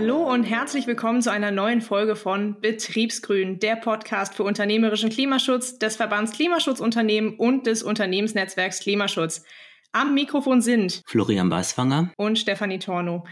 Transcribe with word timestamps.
Hallo 0.00 0.32
und 0.32 0.44
herzlich 0.44 0.86
willkommen 0.86 1.20
zu 1.20 1.30
einer 1.30 1.50
neuen 1.50 1.80
Folge 1.80 2.16
von 2.16 2.60
Betriebsgrün, 2.60 3.58
der 3.58 3.76
Podcast 3.76 4.34
für 4.34 4.44
unternehmerischen 4.44 5.10
Klimaschutz 5.10 5.78
des 5.78 5.96
Verbands 5.96 6.32
Klimaschutzunternehmen 6.32 7.34
und 7.36 7.66
des 7.66 7.82
Unternehmensnetzwerks 7.82 8.80
Klimaschutz. 8.80 9.44
Am 9.92 10.14
Mikrofon 10.14 10.62
sind 10.62 11.02
Florian 11.06 11.50
Weißfanger 11.50 12.12
und 12.16 12.38
Stefanie 12.38 12.78
Torno. 12.78 13.26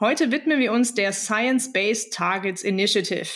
Heute 0.00 0.32
widmen 0.32 0.58
wir 0.58 0.72
uns 0.72 0.94
der 0.94 1.12
Science-Based 1.12 2.12
Targets 2.12 2.62
Initiative. 2.62 3.28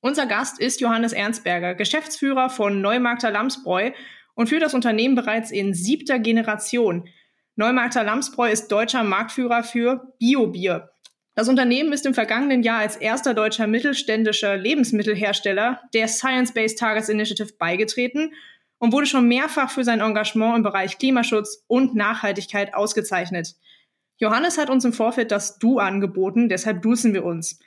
Unser 0.00 0.26
Gast 0.26 0.60
ist 0.60 0.80
Johannes 0.80 1.12
Ernstberger, 1.12 1.74
Geschäftsführer 1.74 2.48
von 2.48 2.80
Neumarkter 2.80 3.30
Lamsbräu 3.30 3.90
und 4.40 4.48
führt 4.48 4.62
das 4.62 4.72
Unternehmen 4.72 5.16
bereits 5.16 5.50
in 5.50 5.74
siebter 5.74 6.18
Generation. 6.18 7.06
Neumarkter 7.56 8.02
Lamsbräu 8.02 8.50
ist 8.50 8.68
deutscher 8.68 9.04
Marktführer 9.04 9.62
für 9.62 10.14
Biobier. 10.18 10.92
Das 11.34 11.50
Unternehmen 11.50 11.92
ist 11.92 12.06
im 12.06 12.14
vergangenen 12.14 12.62
Jahr 12.62 12.78
als 12.78 12.96
erster 12.96 13.34
deutscher 13.34 13.66
mittelständischer 13.66 14.56
Lebensmittelhersteller 14.56 15.82
der 15.92 16.08
Science-Based 16.08 16.78
Targets 16.78 17.10
Initiative 17.10 17.52
beigetreten 17.58 18.32
und 18.78 18.94
wurde 18.94 19.04
schon 19.04 19.28
mehrfach 19.28 19.70
für 19.70 19.84
sein 19.84 20.00
Engagement 20.00 20.56
im 20.56 20.62
Bereich 20.62 20.96
Klimaschutz 20.96 21.62
und 21.66 21.94
Nachhaltigkeit 21.94 22.72
ausgezeichnet. 22.72 23.56
Johannes 24.16 24.56
hat 24.56 24.70
uns 24.70 24.86
im 24.86 24.94
Vorfeld 24.94 25.32
das 25.32 25.58
Du 25.58 25.80
angeboten, 25.80 26.48
deshalb 26.48 26.80
duzen 26.80 27.12
wir 27.12 27.26
uns. 27.26 27.60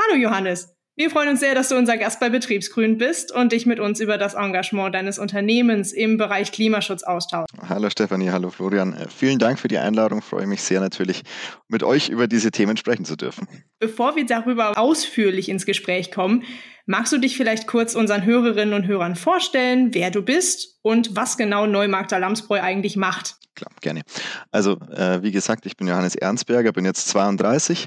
Hallo 0.00 0.18
Johannes, 0.18 0.74
wir 0.98 1.10
freuen 1.10 1.28
uns 1.28 1.38
sehr, 1.38 1.54
dass 1.54 1.68
du 1.68 1.76
unser 1.76 1.96
Gast 1.96 2.18
bei 2.18 2.28
Betriebsgrün 2.28 2.98
bist 2.98 3.30
und 3.30 3.52
dich 3.52 3.66
mit 3.66 3.78
uns 3.78 4.00
über 4.00 4.18
das 4.18 4.34
Engagement 4.34 4.92
deines 4.92 5.20
Unternehmens 5.20 5.92
im 5.92 6.16
Bereich 6.16 6.50
Klimaschutz 6.50 7.04
austauschst. 7.04 7.54
Hallo 7.68 7.88
Stefanie, 7.88 8.30
hallo 8.30 8.50
Florian. 8.50 8.94
Äh, 8.94 9.06
vielen 9.08 9.38
Dank 9.38 9.60
für 9.60 9.68
die 9.68 9.78
Einladung. 9.78 10.22
Freue 10.22 10.48
mich 10.48 10.60
sehr 10.60 10.80
natürlich, 10.80 11.22
mit 11.68 11.84
euch 11.84 12.08
über 12.08 12.26
diese 12.26 12.50
Themen 12.50 12.76
sprechen 12.76 13.04
zu 13.04 13.14
dürfen. 13.14 13.46
Bevor 13.78 14.16
wir 14.16 14.26
darüber 14.26 14.76
ausführlich 14.76 15.48
ins 15.48 15.66
Gespräch 15.66 16.10
kommen, 16.10 16.42
magst 16.84 17.12
du 17.12 17.18
dich 17.18 17.36
vielleicht 17.36 17.68
kurz 17.68 17.94
unseren 17.94 18.24
Hörerinnen 18.24 18.74
und 18.74 18.88
Hörern 18.88 19.14
vorstellen, 19.14 19.94
wer 19.94 20.10
du 20.10 20.22
bist 20.22 20.80
und 20.82 21.14
was 21.14 21.36
genau 21.36 21.66
Neumarkter 21.66 22.18
Lamsbräu 22.18 22.60
eigentlich 22.60 22.96
macht? 22.96 23.36
Klar, 23.54 23.70
gerne. 23.82 24.02
Also, 24.50 24.80
äh, 24.90 25.22
wie 25.22 25.30
gesagt, 25.30 25.64
ich 25.64 25.76
bin 25.76 25.86
Johannes 25.86 26.16
Ernstberger, 26.16 26.72
bin 26.72 26.84
jetzt 26.84 27.06
32, 27.08 27.86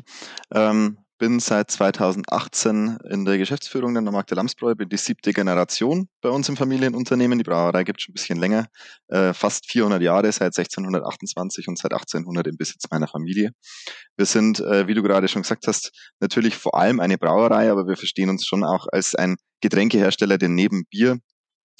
ähm, 0.54 0.98
bin 1.22 1.40
seit 1.40 1.70
2018 1.70 2.98
in 3.12 3.26
der 3.26 3.38
Geschäftsführung 3.38 3.94
der 3.94 4.02
Markt 4.02 4.32
der 4.32 4.38
Lamsbräu, 4.38 4.74
bin 4.74 4.90
die 4.90 4.98
siebte 4.98 5.34
Generation 5.34 6.08
bei 6.20 6.30
uns 6.30 6.50
im 6.50 6.58
Familienunternehmen. 6.58 7.38
Die 7.38 7.44
Brauerei 7.44 7.84
gibt 7.84 8.00
es 8.00 8.06
schon 8.06 8.14
ein 8.14 8.16
bisschen 8.16 8.40
länger, 8.40 8.66
äh, 9.10 9.32
fast 9.32 9.70
400 9.70 10.02
Jahre, 10.02 10.32
seit 10.32 10.56
1628 10.56 11.68
und 11.68 11.78
seit 11.78 11.94
1800 11.94 12.48
im 12.48 12.58
Besitz 12.58 12.86
meiner 12.90 13.08
Familie. 13.08 13.52
Wir 14.18 14.26
sind, 14.26 14.62
äh, 14.62 14.88
wie 14.88 14.96
du 14.96 15.04
gerade 15.04 15.28
schon 15.28 15.44
gesagt 15.44 15.68
hast, 15.68 15.92
natürlich 16.20 16.58
vor 16.58 16.74
allem 16.74 17.00
eine 17.00 17.20
Brauerei, 17.20 17.70
aber 17.70 17.86
wir 17.86 17.98
verstehen 17.98 18.32
uns 18.32 18.48
schon 18.48 18.64
auch 18.64 18.88
als 18.92 19.14
ein 19.14 19.36
Getränkehersteller, 19.62 20.40
der 20.40 20.50
neben 20.50 20.86
Bier 20.90 21.20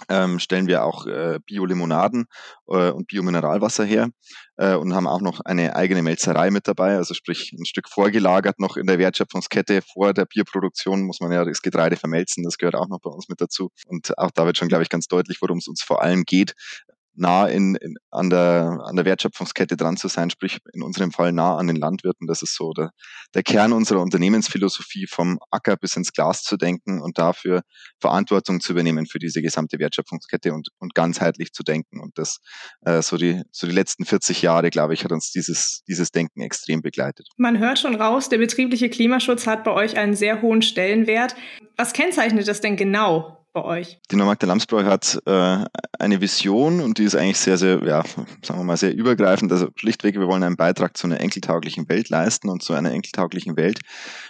ähm, 0.10 0.40
stellen 0.40 0.68
wir 0.68 0.84
auch 0.84 1.06
äh, 1.06 1.40
Bio-Limonaden 1.46 2.26
äh, 2.68 2.92
und 2.92 3.08
Bio-Mineralwasser 3.08 3.84
her 3.84 4.10
äh, 4.58 4.76
und 4.76 4.94
haben 4.94 5.08
auch 5.08 5.22
noch 5.22 5.40
eine 5.42 5.76
eigene 5.76 6.02
Melzerei 6.04 6.52
mit 6.52 6.68
dabei, 6.68 6.98
also 6.98 7.14
sprich 7.14 7.52
ein 7.54 7.66
Stück 7.66 7.90
vorgelagert 7.90 8.60
noch 8.60 8.78
in 8.78 8.88
der 8.88 9.00
Wertschöpfungskette 9.00 9.82
vor 9.82 10.14
der 10.14 10.26
Bierproduktion 10.26 11.04
muss 11.04 11.20
man 11.20 11.32
ja 11.32 11.46
das 11.46 11.62
Getreide 11.62 11.96
vermelzen, 11.96 12.44
das 12.44 12.58
gehört 12.58 12.76
auch 12.76 12.88
noch 12.88 13.00
bei 13.00 13.10
uns 13.10 13.30
mit 13.30 13.42
dazu. 13.42 13.70
Und 13.88 14.18
auch 14.18 14.32
da 14.32 14.46
wird 14.46 14.58
schon, 14.58 14.68
glaube 14.68 14.84
ich, 14.84 14.90
ganz 14.90 15.08
deutlich, 15.08 15.42
worum 15.42 15.58
es 15.58 15.68
uns 15.68 15.82
vor 15.82 16.02
allem 16.02 16.24
geht, 16.24 16.54
nah 17.14 17.48
in, 17.48 17.76
in, 17.76 17.96
an, 18.10 18.30
der, 18.30 18.80
an 18.84 18.96
der 18.96 19.06
Wertschöpfungskette 19.06 19.78
dran 19.78 19.98
zu 19.98 20.08
sein, 20.08 20.30
sprich 20.30 20.60
in 20.74 20.82
unserem 20.82 21.12
Fall 21.12 21.32
nah 21.32 21.58
an 21.58 21.68
den 21.68 21.76
Landwirten. 21.76 22.28
Das 22.28 22.42
ist 22.42 22.56
so 22.56 22.74
der, 22.74 22.92
der 23.34 23.44
Kern 23.44 23.74
unserer 23.74 24.02
Unternehmensphilosophie, 24.02 25.08
vom 25.08 25.40
Acker 25.50 25.76
bis 25.78 25.96
ins 25.96 26.14
Glas 26.14 26.44
zu 26.44 26.58
denken 26.58 27.02
und 27.02 27.18
dafür 27.18 27.62
Verantwortung 28.00 28.62
zu 28.62 28.72
übernehmen 28.74 29.06
für 29.06 29.20
diese 29.20 29.42
gesamte 29.42 29.80
Wertschöpfungskette 29.80 30.54
und, 30.54 30.70
und 30.80 30.96
ganzheitlich 30.96 31.52
zu 31.52 31.64
denken. 31.64 32.00
Und 32.00 32.18
das 32.18 32.40
äh, 32.82 33.02
so, 33.02 33.18
die, 33.18 33.42
so 33.52 33.68
die 33.68 33.74
letzten 33.74 34.06
40 34.06 34.42
Jahre, 34.42 34.70
glaube 34.70 34.94
ich, 34.94 35.04
hat 35.04 35.12
uns 35.12 35.32
dieses, 35.32 35.84
dieses 35.88 36.12
Denken 36.12 36.42
extrem 36.42 36.82
begleitet. 36.82 37.28
Man 37.38 37.60
hört 37.60 37.80
schon 37.80 37.96
raus, 37.96 38.30
der 38.30 38.38
betriebliche 38.38 38.90
Klimaschutz 38.90 39.48
hat 39.48 39.64
bei 39.64 39.72
euch 39.72 39.98
einen 39.98 40.16
sehr 40.16 40.42
hohen 40.42 40.62
Stellenwert. 40.62 41.36
Was 41.78 41.94
kennzeichnet 41.94 42.48
das 42.48 42.62
denn 42.62 42.78
genau? 42.78 43.41
Bei 43.54 43.64
euch? 43.64 44.00
Die 44.10 44.16
Neumarkter 44.16 44.48
Lamsbräu 44.48 44.84
hat 44.84 45.22
äh, 45.26 45.66
eine 46.00 46.22
Vision 46.22 46.82
und 46.82 46.98
die 46.98 47.04
ist 47.04 47.16
eigentlich 47.16 47.38
sehr, 47.38 47.58
sehr, 47.58 47.84
ja, 47.84 48.04
sagen 48.42 48.60
wir 48.60 48.64
mal, 48.64 48.78
sehr 48.78 48.94
übergreifend. 48.94 49.52
Also 49.52 49.68
schlichtweg, 49.76 50.16
wir 50.16 50.28
wollen 50.28 50.44
einen 50.44 50.58
Beitrag 50.58 50.98
zu 50.98 51.08
einer 51.08 51.20
enkeltauglichen 51.20 51.88
Welt 51.90 52.10
leisten 52.10 52.50
und 52.50 52.64
zu 52.64 52.74
einer 52.74 52.92
enkeltauglichen 52.92 53.58
Welt, 53.58 53.80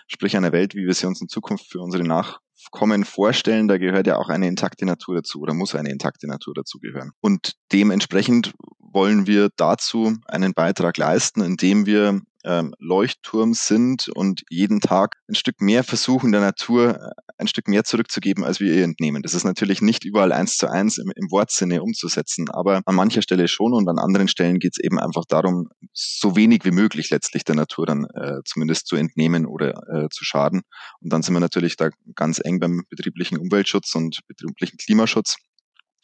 sprich 0.08 0.36
einer 0.36 0.52
Welt, 0.52 0.76
wie 0.76 0.86
wir 0.86 0.94
sie 0.94 1.08
uns 1.08 1.22
in 1.22 1.28
Zukunft 1.28 1.70
für 1.70 1.80
unsere 1.80 2.04
Nachkommen 2.04 3.06
vorstellen. 3.06 3.68
Da 3.68 3.78
gehört 3.78 4.08
ja 4.08 4.18
auch 4.18 4.30
eine 4.30 4.48
intakte 4.48 4.86
Natur 4.86 5.16
dazu 5.16 5.40
oder 5.42 5.54
muss 5.54 5.76
eine 5.76 5.92
intakte 5.92 6.28
Natur 6.28 6.54
dazu 6.56 6.80
gehören. 6.80 7.12
Und 7.22 7.54
dementsprechend 7.72 8.54
wollen 8.80 9.28
wir 9.28 9.50
dazu 9.56 10.18
einen 10.26 10.54
Beitrag 10.54 10.98
leisten, 10.98 11.42
indem 11.42 11.86
wir 11.86 12.22
ähm, 12.44 12.74
Leuchtturm 12.80 13.54
sind 13.54 14.10
und 14.10 14.44
jeden 14.50 14.80
Tag 14.80 15.18
ein 15.28 15.36
Stück 15.36 15.62
mehr 15.62 15.84
versuchen, 15.84 16.32
der 16.32 16.42
Natur 16.42 16.96
äh, 16.96 17.10
ein 17.38 17.48
Stück 17.48 17.68
mehr 17.68 17.84
zurückzugeben, 17.84 18.44
als 18.44 18.60
wir 18.60 18.74
ihr 18.74 18.84
entnehmen. 18.84 19.22
Das 19.22 19.34
ist 19.34 19.44
natürlich 19.44 19.82
nicht 19.82 20.06
überall 20.06 20.32
eins 20.32 20.58
zu 20.58 20.70
eins 20.70 20.98
im, 20.98 21.12
im 21.16 21.32
Wortsinne 21.32 21.82
umzusetzen, 21.82 22.50
aber 22.50 22.82
an 22.86 22.96
mancher 22.96 23.22
Stelle 23.22 23.48
schon 23.48 23.74
und 23.74 23.88
an 23.90 24.00
anderen 24.00 24.28
Stellen 24.28 24.60
geht 24.60 24.74
es 24.78 24.84
eben 24.84 25.00
einfach 25.00 25.26
darum, 25.28 25.70
so 25.94 26.36
wenig 26.36 26.66
wie 26.66 26.72
möglich 26.72 27.10
letztlich 27.10 27.44
der 27.44 27.56
Natur 27.56 27.86
dann 27.86 28.06
äh, 28.14 28.40
zumindest 28.46 28.88
zu 28.88 28.96
entnehmen 28.96 29.46
oder 29.46 29.70
äh, 29.90 30.10
zu 30.10 30.24
schaden. 30.24 30.62
Und 31.02 31.12
dann 31.12 31.24
sind 31.24 31.34
wir 31.34 31.40
natürlich 31.40 31.78
da 31.78 31.90
ganz 32.16 32.40
eng 32.44 32.60
beim 32.60 32.84
betrieblichen 32.90 33.38
Umweltschutz 33.38 33.96
und 33.96 34.20
betrieblichen 34.28 34.78
Klimaschutz 34.78 35.38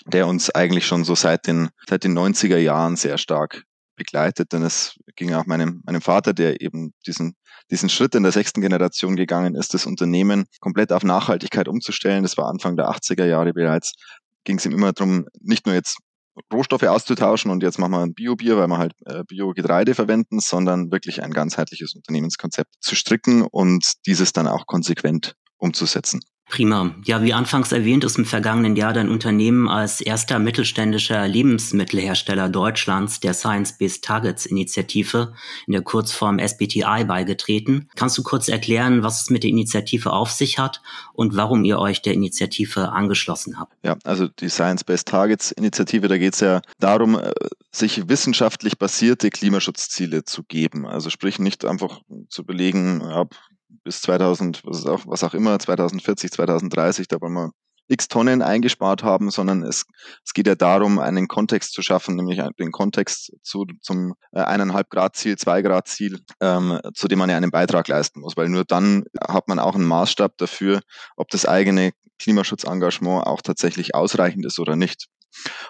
der 0.06 0.28
uns 0.28 0.50
eigentlich 0.52 0.86
schon 0.86 1.04
so 1.04 1.16
seit 1.16 1.48
den, 1.48 1.70
seit 1.90 2.04
den 2.04 2.18
90er 2.18 2.58
Jahren 2.58 2.96
sehr 2.96 3.18
stark 3.18 3.64
begleitet, 3.98 4.54
denn 4.54 4.64
es 4.64 4.96
ging 5.16 5.34
auch 5.34 5.46
meinem, 5.46 5.82
meinem 5.86 6.02
Vater, 6.02 6.34
der 6.34 6.62
eben 6.62 6.94
diesen, 7.06 7.36
diesen 7.70 7.90
Schritt 7.90 8.16
in 8.16 8.24
der 8.24 8.32
sechsten 8.32 8.62
Generation 8.62 9.16
gegangen 9.16 9.56
ist, 9.56 9.74
das 9.74 9.86
Unternehmen 9.86 10.46
komplett 10.62 10.94
auf 10.94 11.04
Nachhaltigkeit 11.04 11.68
umzustellen. 11.68 12.24
Das 12.24 12.38
war 12.38 12.48
Anfang 12.48 12.78
der 12.78 12.90
80er 12.90 13.26
Jahre 13.26 13.54
bereits. 13.54 13.94
Ging 14.46 14.58
es 14.58 14.66
ihm 14.66 14.72
immer 14.72 14.94
darum, 14.94 15.26
nicht 15.42 15.66
nur 15.66 15.76
jetzt 15.76 15.98
Rohstoffe 16.54 16.84
auszutauschen 16.84 17.52
und 17.52 17.64
jetzt 17.64 17.80
machen 17.80 17.92
wir 17.92 18.02
ein 18.02 18.14
Bio-Bier, 18.14 18.58
weil 18.58 18.68
wir 18.68 18.78
halt 18.78 18.94
äh, 19.06 19.24
Bio-Getreide 19.28 19.96
verwenden, 19.96 20.40
sondern 20.40 20.92
wirklich 20.92 21.24
ein 21.24 21.32
ganzheitliches 21.32 21.96
Unternehmenskonzept 21.96 22.76
zu 22.80 22.96
stricken 22.96 23.42
und 23.42 23.94
dieses 24.06 24.34
dann 24.34 24.48
auch 24.48 24.68
konsequent 24.68 25.36
umzusetzen. 25.58 26.22
Prima. 26.50 26.96
Ja, 27.04 27.22
wie 27.24 27.34
anfangs 27.34 27.74
erwähnt, 27.74 28.06
ist 28.06 28.18
im 28.18 28.24
vergangenen 28.24 28.78
Jahr 28.78 28.94
dein 28.94 29.10
Unternehmen 29.10 29.68
als 29.68 30.00
erster 30.00 30.40
mittelständischer 30.40 31.28
Lebensmittelhersteller 31.28 32.48
Deutschlands 32.48 33.20
der 33.20 33.34
Science-Based 33.34 34.02
Targets 34.02 34.46
Initiative 34.46 35.34
in 35.66 35.74
der 35.74 35.82
Kurzform 35.82 36.40
SBTI 36.40 37.04
beigetreten. 37.06 37.90
Kannst 37.96 38.18
du 38.18 38.24
kurz 38.24 38.48
erklären, 38.48 39.04
was 39.04 39.22
es 39.22 39.30
mit 39.30 39.44
der 39.44 39.50
Initiative 39.50 40.14
auf 40.14 40.32
sich 40.32 40.58
hat 40.58 40.82
und 41.12 41.36
warum 41.36 41.66
ihr 41.66 41.80
euch 41.80 42.02
der 42.02 42.14
Initiative 42.14 42.94
angeschlossen 42.94 43.60
habt? 43.60 43.74
Ja, 43.84 43.98
also 44.06 44.30
die 44.30 44.50
Science-Based 44.50 45.08
Targets 45.08 45.52
Initiative, 45.52 46.08
da 46.08 46.18
geht 46.18 46.36
es 46.36 46.40
ja 46.40 46.62
darum, 46.80 47.20
äh, 47.20 47.34
sich 47.72 48.08
wissenschaftlich 48.08 48.78
basierte 48.78 49.30
Klimaschutzziele 49.32 50.24
zu 50.24 50.44
geben. 50.44 50.88
Also 50.88 51.10
sprich 51.10 51.40
nicht 51.40 51.66
einfach 51.66 52.00
zu 52.30 52.46
belegen, 52.46 53.02
ab 53.02 53.36
bis 53.88 54.02
2000, 54.02 54.66
was 54.66 54.86
auch, 54.86 55.08
was 55.08 55.24
auch 55.24 55.34
immer, 55.34 55.58
2040, 55.58 56.30
2030, 56.32 57.08
da 57.08 57.22
wollen 57.22 57.32
wir 57.32 57.52
x 57.88 58.10
Tonnen 58.10 58.42
eingespart 58.42 59.02
haben, 59.02 59.32
sondern 59.32 59.64
es, 59.64 59.86
es 60.26 60.34
geht 60.34 60.46
ja 60.46 60.56
darum, 60.56 61.00
einen 61.00 61.30
Kontext 61.30 61.72
zu 61.72 61.82
schaffen, 61.82 62.18
nämlich 62.18 62.42
den 62.60 62.74
Kontext 62.74 63.32
zu, 63.44 63.66
zum 63.80 64.16
äh, 64.34 64.42
eineinhalb 64.42 64.90
Grad 64.90 65.16
Ziel, 65.16 65.38
zwei 65.38 65.62
Grad 65.62 65.88
Ziel, 65.88 66.20
ähm, 66.42 66.82
zu 66.94 67.08
dem 67.08 67.18
man 67.18 67.30
ja 67.30 67.38
einen 67.38 67.50
Beitrag 67.50 67.88
leisten 67.88 68.20
muss, 68.20 68.36
weil 68.36 68.50
nur 68.50 68.66
dann 68.66 69.06
hat 69.26 69.48
man 69.48 69.58
auch 69.58 69.76
einen 69.76 69.86
Maßstab 69.86 70.38
dafür, 70.38 70.82
ob 71.16 71.30
das 71.30 71.46
eigene 71.46 71.92
Klimaschutzengagement 72.20 73.26
auch 73.26 73.42
tatsächlich 73.42 73.96
ausreichend 73.96 74.46
ist 74.46 74.60
oder 74.60 74.76
nicht. 74.76 75.08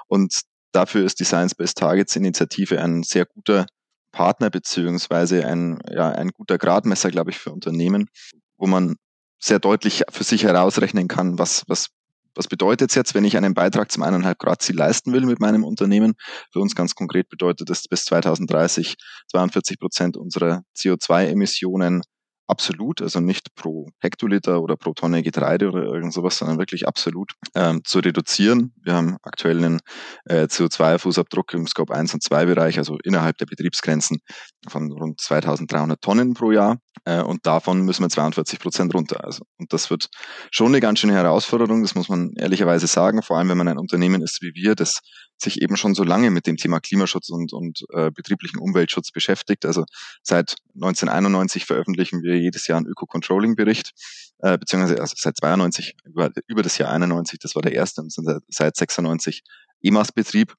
Und 0.08 0.42
dafür 0.72 1.06
ist 1.06 1.20
die 1.20 1.25
Science-Based 1.25 1.78
Targets 1.78 2.16
Initiative 2.16 2.81
ein 2.81 3.04
sehr 3.04 3.28
guter 3.28 3.68
Partner 4.12 4.50
beziehungsweise 4.50 5.45
ein, 5.45 5.80
ja, 5.92 6.09
ein 6.09 6.30
guter 6.30 6.57
Gradmesser, 6.57 7.12
glaube 7.12 7.31
ich, 7.31 7.38
für 7.38 7.51
Unternehmen, 7.51 8.09
wo 8.57 8.68
man 8.68 8.95
sehr 9.39 9.59
deutlich 9.59 10.04
für 10.09 10.24
sich 10.24 10.44
herausrechnen 10.44 11.07
kann, 11.07 11.38
was, 11.38 11.63
was, 11.68 11.88
was 12.33 12.48
bedeutet 12.48 12.89
es 12.89 12.95
jetzt, 12.95 13.13
wenn 13.13 13.25
ich 13.25 13.38
einen 13.38 13.54
Beitrag 13.54 13.92
zum 13.92 14.04
eineinhalb 14.04 14.39
Grad 14.39 14.62
Ziel 14.62 14.75
leisten 14.75 15.13
will 15.13 15.25
mit 15.25 15.39
meinem 15.39 15.63
Unternehmen? 15.63 16.15
Für 16.51 16.59
uns 16.59 16.75
ganz 16.75 16.95
konkret 16.95 17.30
bedeutet 17.30 17.69
das 17.69 17.88
bis 17.88 18.06
2030 18.06 18.95
42 19.27 19.80
Prozent 19.80 20.18
unserer 20.18 20.63
CO2-Emissionen 20.75 22.01
absolut, 22.48 23.02
also 23.02 23.20
nicht 23.20 23.54
pro 23.56 23.90
Hektoliter 24.00 24.62
oder 24.62 24.76
pro 24.76 24.94
Tonne 24.94 25.22
Getreide 25.22 25.68
oder 25.68 25.84
irgend 25.84 26.14
sowas, 26.14 26.38
sondern 26.38 26.58
wirklich 26.58 26.88
absolut 26.88 27.34
ähm, 27.56 27.82
zu 27.84 28.00
reduzieren. 28.00 28.74
Wir 28.82 28.94
haben 28.94 29.18
aktuell 29.22 29.58
einen 29.58 29.80
äh, 30.26 30.44
CO2-Fußabdruck 30.44 31.54
im 31.54 31.68
Scope 31.68 31.94
1 31.94 32.14
und 32.14 32.24
2 32.24 32.46
Bereich, 32.46 32.78
also 32.78 32.98
innerhalb 33.04 33.38
der 33.38 33.46
Betriebsgrenzen 33.46 34.20
von 34.68 34.92
rund 34.92 35.20
2300 35.22 36.02
Tonnen 36.02 36.34
pro 36.34 36.52
Jahr. 36.52 36.78
Äh, 37.06 37.22
und 37.22 37.46
davon 37.46 37.82
müssen 37.82 38.04
wir 38.04 38.10
42 38.10 38.60
Prozent 38.60 38.94
runter. 38.94 39.24
Also, 39.24 39.44
und 39.58 39.74
das 39.74 39.90
wird 39.90 40.10
schon 40.52 40.68
eine 40.68 40.80
ganz 40.80 41.00
schöne 41.00 41.14
Herausforderung, 41.14 41.82
das 41.82 41.96
muss 41.96 42.10
man 42.10 42.32
ehrlicherweise 42.38 42.88
sagen, 42.88 43.22
vor 43.22 43.38
allem 43.38 43.50
wenn 43.50 43.58
man 43.58 43.68
ein 43.68 43.78
Unternehmen 43.78 44.22
ist 44.22 44.42
wie 44.42 44.54
wir, 44.56 44.76
das 44.76 45.02
sich 45.38 45.62
eben 45.62 45.78
schon 45.78 45.94
so 45.94 46.04
lange 46.04 46.31
mit 46.31 46.48
dem 46.48 46.57
Thema 46.57 46.80
Klimaschutz 46.80 47.30
und, 47.30 47.54
und 47.54 47.86
äh, 47.94 48.12
betrieblichen 48.12 48.60
Umweltschutz 48.60 49.12
beschäftigt. 49.12 49.66
Also 49.66 49.86
seit 50.24 50.56
1991 50.75 51.66
veröffentlichen 51.66 52.24
wir 52.24 52.38
jedes 52.38 52.68
Jahr 52.68 52.78
einen 52.78 52.88
Öko-Controlling-Bericht, 52.88 53.92
äh, 54.39 54.57
beziehungsweise 54.57 55.00
also 55.00 55.13
seit 55.18 55.38
92 55.38 55.95
über, 56.06 56.31
über 56.48 56.63
das 56.63 56.78
Jahr 56.78 56.92
91, 56.92 57.39
das 57.39 57.56
war 57.56 57.62
der 57.62 57.74
erste, 57.74 58.01
und 58.01 58.12
sind 58.12 58.28
seit 58.48 58.75
96 58.75 59.44
EMAS-Betrieb. 59.81 60.54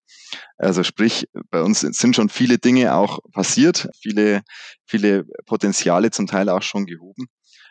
Also 0.56 0.82
sprich, 0.82 1.26
bei 1.50 1.62
uns 1.62 1.80
sind 1.80 2.14
schon 2.14 2.28
viele 2.28 2.58
Dinge 2.58 2.94
auch 2.94 3.18
passiert, 3.32 3.88
viele, 4.00 4.42
viele 4.86 5.24
Potenziale 5.46 6.10
zum 6.10 6.26
Teil 6.26 6.48
auch 6.48 6.62
schon 6.62 6.86
gehoben. 6.86 7.26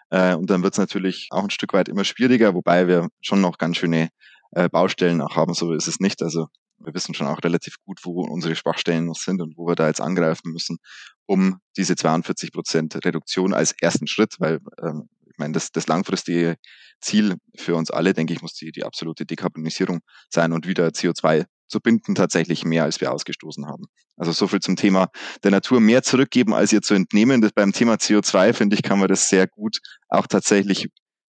Äh, 0.09 0.35
und 0.35 0.49
dann 0.49 0.63
wird 0.63 0.73
es 0.73 0.79
natürlich 0.79 1.27
auch 1.31 1.43
ein 1.43 1.49
Stück 1.49 1.73
weit 1.73 1.89
immer 1.89 2.03
schwieriger, 2.03 2.53
wobei 2.53 2.87
wir 2.87 3.07
schon 3.21 3.41
noch 3.41 3.57
ganz 3.57 3.77
schöne 3.77 4.09
äh, 4.51 4.69
Baustellen 4.69 5.21
auch 5.21 5.35
haben. 5.35 5.53
So 5.53 5.73
ist 5.73 5.87
es 5.87 5.99
nicht. 5.99 6.21
Also 6.21 6.47
wir 6.87 6.93
wissen 6.93 7.13
schon 7.13 7.27
auch 7.27 7.43
relativ 7.43 7.75
gut, 7.85 7.99
wo 8.03 8.21
unsere 8.21 8.55
Schwachstellen 8.55 9.05
noch 9.05 9.17
sind 9.17 9.41
und 9.41 9.57
wo 9.57 9.67
wir 9.67 9.75
da 9.75 9.87
jetzt 9.87 9.99
angreifen 9.99 10.53
müssen, 10.53 10.77
um 11.25 11.59
diese 11.75 11.97
42 11.97 12.53
Prozent 12.53 13.05
Reduktion 13.05 13.53
als 13.53 13.73
ersten 13.73 14.07
Schritt, 14.07 14.35
weil 14.39 14.59
ähm, 14.81 15.09
ich 15.25 15.37
meine, 15.37 15.53
das, 15.53 15.71
das 15.71 15.87
langfristige 15.87 16.55
Ziel 17.01 17.35
für 17.55 17.75
uns 17.75 17.91
alle, 17.91 18.13
denke 18.13 18.33
ich, 18.33 18.41
muss 18.41 18.53
die, 18.53 18.71
die 18.71 18.85
absolute 18.85 19.25
Dekarbonisierung 19.25 19.99
sein 20.29 20.53
und 20.53 20.65
wieder 20.65 20.87
CO2 20.87 21.45
zu 21.67 21.81
binden, 21.81 22.15
tatsächlich 22.15 22.63
mehr, 22.63 22.85
als 22.85 23.01
wir 23.01 23.11
ausgestoßen 23.11 23.67
haben. 23.67 23.83
Also 24.15 24.31
so 24.31 24.47
viel 24.47 24.61
zum 24.61 24.77
Thema 24.77 25.09
der 25.43 25.51
Natur 25.51 25.81
mehr 25.81 26.01
zurückgeben, 26.01 26.53
als 26.53 26.71
ihr 26.71 26.81
zu 26.81 26.93
entnehmen. 26.93 27.41
Das 27.41 27.51
beim 27.51 27.73
Thema 27.73 27.95
CO2, 27.95 28.53
finde 28.53 28.75
ich, 28.77 28.81
kann 28.81 28.97
man 28.97 29.09
das 29.09 29.27
sehr 29.27 29.45
gut 29.45 29.79
auch 30.07 30.25
tatsächlich 30.25 30.87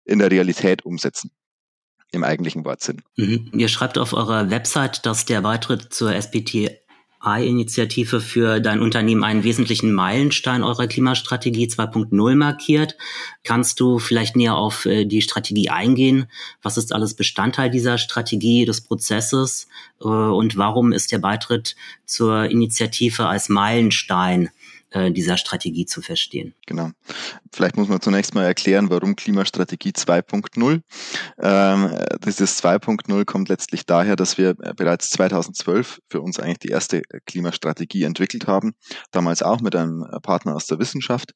in 0.04 0.20
der 0.20 0.30
Realität 0.30 0.84
umsetzen 0.84 1.32
im 2.12 2.24
eigentlichen 2.24 2.64
Wortsinn. 2.64 3.02
Mhm. 3.16 3.50
Ihr 3.54 3.68
schreibt 3.68 3.98
auf 3.98 4.12
eurer 4.12 4.50
Website, 4.50 5.06
dass 5.06 5.24
der 5.24 5.42
Beitritt 5.42 5.94
zur 5.94 6.12
SPTI-Initiative 6.12 8.20
für 8.20 8.60
dein 8.60 8.80
Unternehmen 8.80 9.24
einen 9.24 9.44
wesentlichen 9.44 9.92
Meilenstein 9.92 10.62
eurer 10.62 10.86
Klimastrategie 10.86 11.66
2.0 11.66 12.34
markiert. 12.34 12.96
Kannst 13.44 13.80
du 13.80 13.98
vielleicht 13.98 14.36
näher 14.36 14.56
auf 14.56 14.86
äh, 14.86 15.04
die 15.04 15.22
Strategie 15.22 15.70
eingehen? 15.70 16.26
Was 16.62 16.76
ist 16.76 16.92
alles 16.92 17.14
Bestandteil 17.14 17.70
dieser 17.70 17.98
Strategie, 17.98 18.64
des 18.64 18.80
Prozesses? 18.80 19.68
Äh, 20.00 20.06
und 20.06 20.56
warum 20.56 20.92
ist 20.92 21.12
der 21.12 21.18
Beitritt 21.18 21.76
zur 22.06 22.46
Initiative 22.46 23.26
als 23.26 23.48
Meilenstein 23.48 24.50
äh, 24.90 25.10
dieser 25.10 25.36
Strategie 25.36 25.86
zu 25.86 26.02
verstehen. 26.02 26.54
Genau. 26.66 26.90
Vielleicht 27.52 27.76
muss 27.76 27.88
man 27.88 28.00
zunächst 28.00 28.34
mal 28.34 28.44
erklären, 28.44 28.90
warum 28.90 29.16
Klimastrategie 29.16 29.90
2.0. 29.90 30.80
Ähm, 31.40 31.90
dieses 32.24 32.62
2.0 32.62 33.24
kommt 33.24 33.48
letztlich 33.48 33.86
daher, 33.86 34.16
dass 34.16 34.38
wir 34.38 34.54
bereits 34.54 35.10
2012 35.10 36.00
für 36.08 36.20
uns 36.20 36.38
eigentlich 36.38 36.58
die 36.58 36.68
erste 36.68 37.02
Klimastrategie 37.26 38.04
entwickelt 38.04 38.46
haben, 38.46 38.72
damals 39.10 39.42
auch 39.42 39.60
mit 39.60 39.74
einem 39.76 40.06
Partner 40.22 40.56
aus 40.56 40.66
der 40.66 40.78
Wissenschaft 40.78 41.34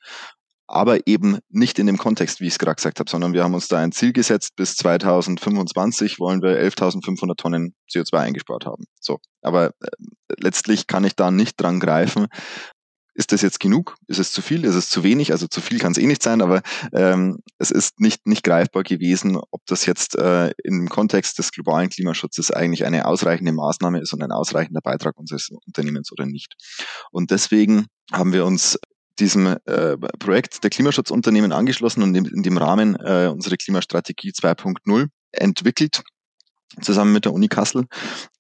aber 0.66 1.06
eben 1.06 1.38
nicht 1.50 1.78
in 1.78 1.86
dem 1.86 1.98
Kontext, 1.98 2.40
wie 2.40 2.46
ich 2.46 2.54
es 2.54 2.58
gerade 2.58 2.76
gesagt 2.76 2.98
habe, 2.98 3.10
sondern 3.10 3.34
wir 3.34 3.44
haben 3.44 3.54
uns 3.54 3.68
da 3.68 3.78
ein 3.78 3.92
Ziel 3.92 4.12
gesetzt, 4.12 4.56
bis 4.56 4.76
2025 4.76 6.18
wollen 6.18 6.42
wir 6.42 6.58
11.500 6.58 7.36
Tonnen 7.36 7.74
CO2 7.92 8.18
eingespart 8.18 8.64
haben. 8.64 8.84
So, 8.98 9.18
aber 9.42 9.68
äh, 9.80 9.88
letztlich 10.38 10.86
kann 10.86 11.04
ich 11.04 11.16
da 11.16 11.30
nicht 11.30 11.60
dran 11.60 11.80
greifen, 11.80 12.26
ist 13.14 13.32
das 13.32 13.42
jetzt 13.42 13.60
genug? 13.60 13.96
Ist 14.08 14.18
es 14.18 14.32
zu 14.32 14.42
viel? 14.42 14.64
Ist 14.64 14.74
es 14.74 14.90
zu 14.90 15.04
wenig? 15.04 15.32
Also 15.32 15.46
zu 15.46 15.60
viel 15.60 15.78
kann 15.78 15.92
es 15.92 15.98
eh 15.98 16.06
nicht 16.06 16.22
sein, 16.22 16.42
aber 16.42 16.62
ähm, 16.92 17.38
es 17.58 17.70
ist 17.70 18.00
nicht, 18.00 18.26
nicht 18.26 18.42
greifbar 18.42 18.82
gewesen, 18.82 19.36
ob 19.36 19.64
das 19.66 19.86
jetzt 19.86 20.16
äh, 20.16 20.50
im 20.64 20.88
Kontext 20.88 21.38
des 21.38 21.52
globalen 21.52 21.88
Klimaschutzes 21.88 22.50
eigentlich 22.50 22.84
eine 22.84 23.06
ausreichende 23.06 23.52
Maßnahme 23.52 24.00
ist 24.00 24.12
und 24.12 24.22
ein 24.22 24.32
ausreichender 24.32 24.80
Beitrag 24.80 25.16
unseres 25.16 25.50
Unternehmens 25.64 26.10
oder 26.10 26.26
nicht. 26.26 26.54
Und 27.12 27.30
deswegen 27.30 27.86
haben 28.12 28.32
wir 28.32 28.44
uns 28.44 28.78
diesem 29.20 29.56
äh, 29.64 29.96
Projekt 30.18 30.64
der 30.64 30.70
Klimaschutzunternehmen 30.70 31.52
angeschlossen 31.52 32.02
und 32.02 32.14
in, 32.16 32.24
in 32.24 32.42
dem 32.42 32.58
Rahmen 32.58 32.96
äh, 32.96 33.30
unsere 33.32 33.56
Klimastrategie 33.56 34.30
2.0 34.30 35.06
entwickelt, 35.30 36.02
zusammen 36.80 37.12
mit 37.12 37.24
der 37.24 37.32
Uni 37.32 37.46
Kassel. 37.46 37.86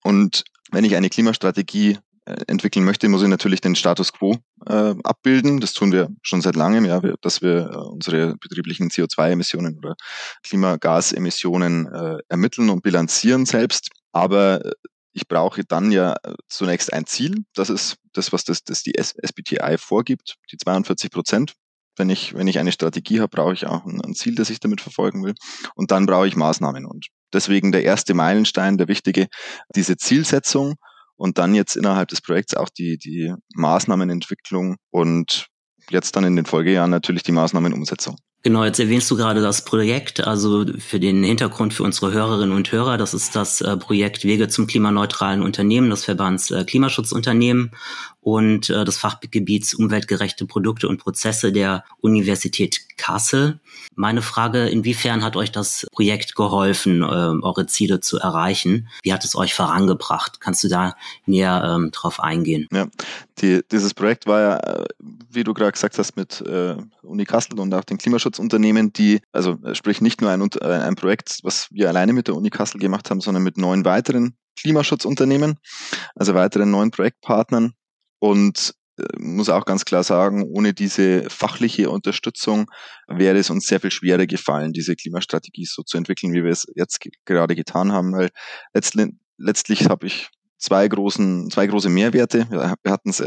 Und 0.02 0.42
wenn 0.72 0.84
ich 0.84 0.96
eine 0.96 1.10
Klimastrategie 1.10 1.98
entwickeln 2.46 2.84
möchte, 2.84 3.08
muss 3.08 3.22
ich 3.22 3.28
natürlich 3.28 3.60
den 3.60 3.76
Status 3.76 4.12
quo 4.12 4.36
äh, 4.66 4.94
abbilden. 5.04 5.60
Das 5.60 5.74
tun 5.74 5.92
wir 5.92 6.08
schon 6.22 6.40
seit 6.40 6.56
langem, 6.56 6.84
ja, 6.84 7.00
dass 7.20 7.42
wir 7.42 7.70
äh, 7.70 7.76
unsere 7.76 8.36
betrieblichen 8.36 8.88
CO2-Emissionen 8.88 9.76
oder 9.78 9.94
Klimagasemissionen 10.42 11.86
äh, 11.92 12.18
ermitteln 12.28 12.70
und 12.70 12.82
bilanzieren 12.82 13.44
selbst. 13.44 13.90
Aber 14.12 14.64
äh, 14.64 14.72
ich 15.12 15.28
brauche 15.28 15.64
dann 15.64 15.92
ja 15.92 16.14
äh, 16.22 16.34
zunächst 16.48 16.92
ein 16.92 17.06
Ziel. 17.06 17.44
Das 17.54 17.68
ist 17.70 17.96
das, 18.12 18.32
was 18.32 18.44
das, 18.44 18.64
das 18.64 18.82
die 18.82 18.94
SBTI 18.98 19.76
vorgibt, 19.78 20.36
die 20.50 20.56
42 20.56 21.10
Prozent. 21.10 21.54
Wenn 21.96 22.10
ich, 22.10 22.34
wenn 22.34 22.48
ich 22.48 22.58
eine 22.58 22.72
Strategie 22.72 23.20
habe, 23.20 23.28
brauche 23.28 23.52
ich 23.52 23.66
auch 23.66 23.84
ein 23.84 24.14
Ziel, 24.14 24.34
das 24.34 24.50
ich 24.50 24.58
damit 24.58 24.80
verfolgen 24.80 25.22
will. 25.24 25.34
Und 25.76 25.92
dann 25.92 26.06
brauche 26.06 26.26
ich 26.26 26.34
Maßnahmen. 26.34 26.86
Und 26.86 27.06
deswegen 27.32 27.70
der 27.70 27.84
erste 27.84 28.14
Meilenstein, 28.14 28.78
der 28.78 28.88
wichtige, 28.88 29.28
diese 29.76 29.96
Zielsetzung 29.96 30.74
und 31.16 31.38
dann 31.38 31.54
jetzt 31.54 31.76
innerhalb 31.76 32.08
des 32.08 32.20
Projekts 32.20 32.54
auch 32.54 32.68
die, 32.68 32.98
die 32.98 33.34
Maßnahmenentwicklung 33.54 34.76
und 34.90 35.46
jetzt 35.90 36.16
dann 36.16 36.24
in 36.24 36.36
den 36.36 36.46
Folgejahren 36.46 36.90
natürlich 36.90 37.22
die 37.22 37.32
Maßnahmenumsetzung. 37.32 38.16
Genau, 38.46 38.62
jetzt 38.62 38.78
erwähnst 38.78 39.10
du 39.10 39.16
gerade 39.16 39.40
das 39.40 39.64
Projekt, 39.64 40.20
also 40.20 40.66
für 40.78 41.00
den 41.00 41.24
Hintergrund 41.24 41.72
für 41.72 41.82
unsere 41.82 42.12
Hörerinnen 42.12 42.54
und 42.54 42.70
Hörer, 42.70 42.98
das 42.98 43.14
ist 43.14 43.34
das 43.34 43.62
äh, 43.62 43.74
Projekt 43.78 44.24
Wege 44.24 44.48
zum 44.48 44.66
klimaneutralen 44.66 45.42
Unternehmen 45.42 45.88
des 45.88 46.04
Verbands 46.04 46.50
äh, 46.50 46.62
Klimaschutzunternehmen 46.64 47.70
und 48.24 48.70
äh, 48.70 48.86
des 48.86 48.96
Fachgebiets 48.96 49.74
umweltgerechte 49.74 50.46
Produkte 50.46 50.88
und 50.88 50.96
Prozesse 50.96 51.52
der 51.52 51.84
Universität 52.00 52.80
Kassel. 52.96 53.60
Meine 53.96 54.22
Frage, 54.22 54.66
inwiefern 54.66 55.22
hat 55.22 55.36
euch 55.36 55.52
das 55.52 55.86
Projekt 55.92 56.34
geholfen, 56.34 57.02
äh, 57.02 57.04
eure 57.04 57.66
Ziele 57.66 58.00
zu 58.00 58.18
erreichen? 58.18 58.88
Wie 59.02 59.12
hat 59.12 59.26
es 59.26 59.36
euch 59.36 59.52
vorangebracht? 59.52 60.40
Kannst 60.40 60.64
du 60.64 60.68
da 60.68 60.96
näher 61.26 61.76
ähm, 61.76 61.90
drauf 61.90 62.18
eingehen? 62.18 62.66
Ja, 62.72 62.86
die, 63.42 63.60
dieses 63.70 63.92
Projekt 63.92 64.26
war 64.26 64.40
ja, 64.40 64.56
äh, 64.56 64.84
wie 65.30 65.44
du 65.44 65.52
gerade 65.52 65.72
gesagt 65.72 65.98
hast, 65.98 66.16
mit 66.16 66.40
äh, 66.40 66.76
Uni 67.02 67.26
Kassel 67.26 67.60
und 67.60 67.74
auch 67.74 67.84
den 67.84 67.98
Klimaschutzunternehmen, 67.98 68.94
die, 68.94 69.20
also 69.32 69.58
äh, 69.64 69.74
sprich 69.74 70.00
nicht 70.00 70.22
nur 70.22 70.30
ein, 70.30 70.40
äh, 70.62 70.64
ein 70.64 70.94
Projekt, 70.94 71.40
was 71.42 71.68
wir 71.70 71.90
alleine 71.90 72.14
mit 72.14 72.28
der 72.28 72.36
Uni 72.36 72.48
Kassel 72.48 72.80
gemacht 72.80 73.10
haben, 73.10 73.20
sondern 73.20 73.42
mit 73.42 73.58
neun 73.58 73.84
weiteren 73.84 74.34
Klimaschutzunternehmen, 74.58 75.58
also 76.14 76.32
weiteren 76.34 76.70
neun 76.70 76.90
Projektpartnern. 76.90 77.74
Und 78.24 78.74
muss 79.18 79.50
auch 79.50 79.66
ganz 79.66 79.84
klar 79.84 80.02
sagen, 80.02 80.44
ohne 80.44 80.72
diese 80.72 81.28
fachliche 81.28 81.90
Unterstützung 81.90 82.70
wäre 83.06 83.36
es 83.36 83.50
uns 83.50 83.66
sehr 83.66 83.80
viel 83.80 83.90
schwerer 83.90 84.26
gefallen, 84.26 84.72
diese 84.72 84.96
Klimastrategie 84.96 85.66
so 85.66 85.82
zu 85.82 85.98
entwickeln, 85.98 86.32
wie 86.32 86.42
wir 86.42 86.50
es 86.50 86.66
jetzt 86.74 87.00
gerade 87.26 87.54
getan 87.54 87.92
haben, 87.92 88.14
weil 88.14 88.30
letztlich, 88.72 89.10
letztlich 89.36 89.90
habe 89.90 90.06
ich 90.06 90.30
zwei 90.56 90.88
großen, 90.88 91.50
zwei 91.50 91.66
große 91.66 91.90
Mehrwerte. 91.90 92.48
Wir 92.50 92.92
hatten 92.92 93.10
es 93.10 93.22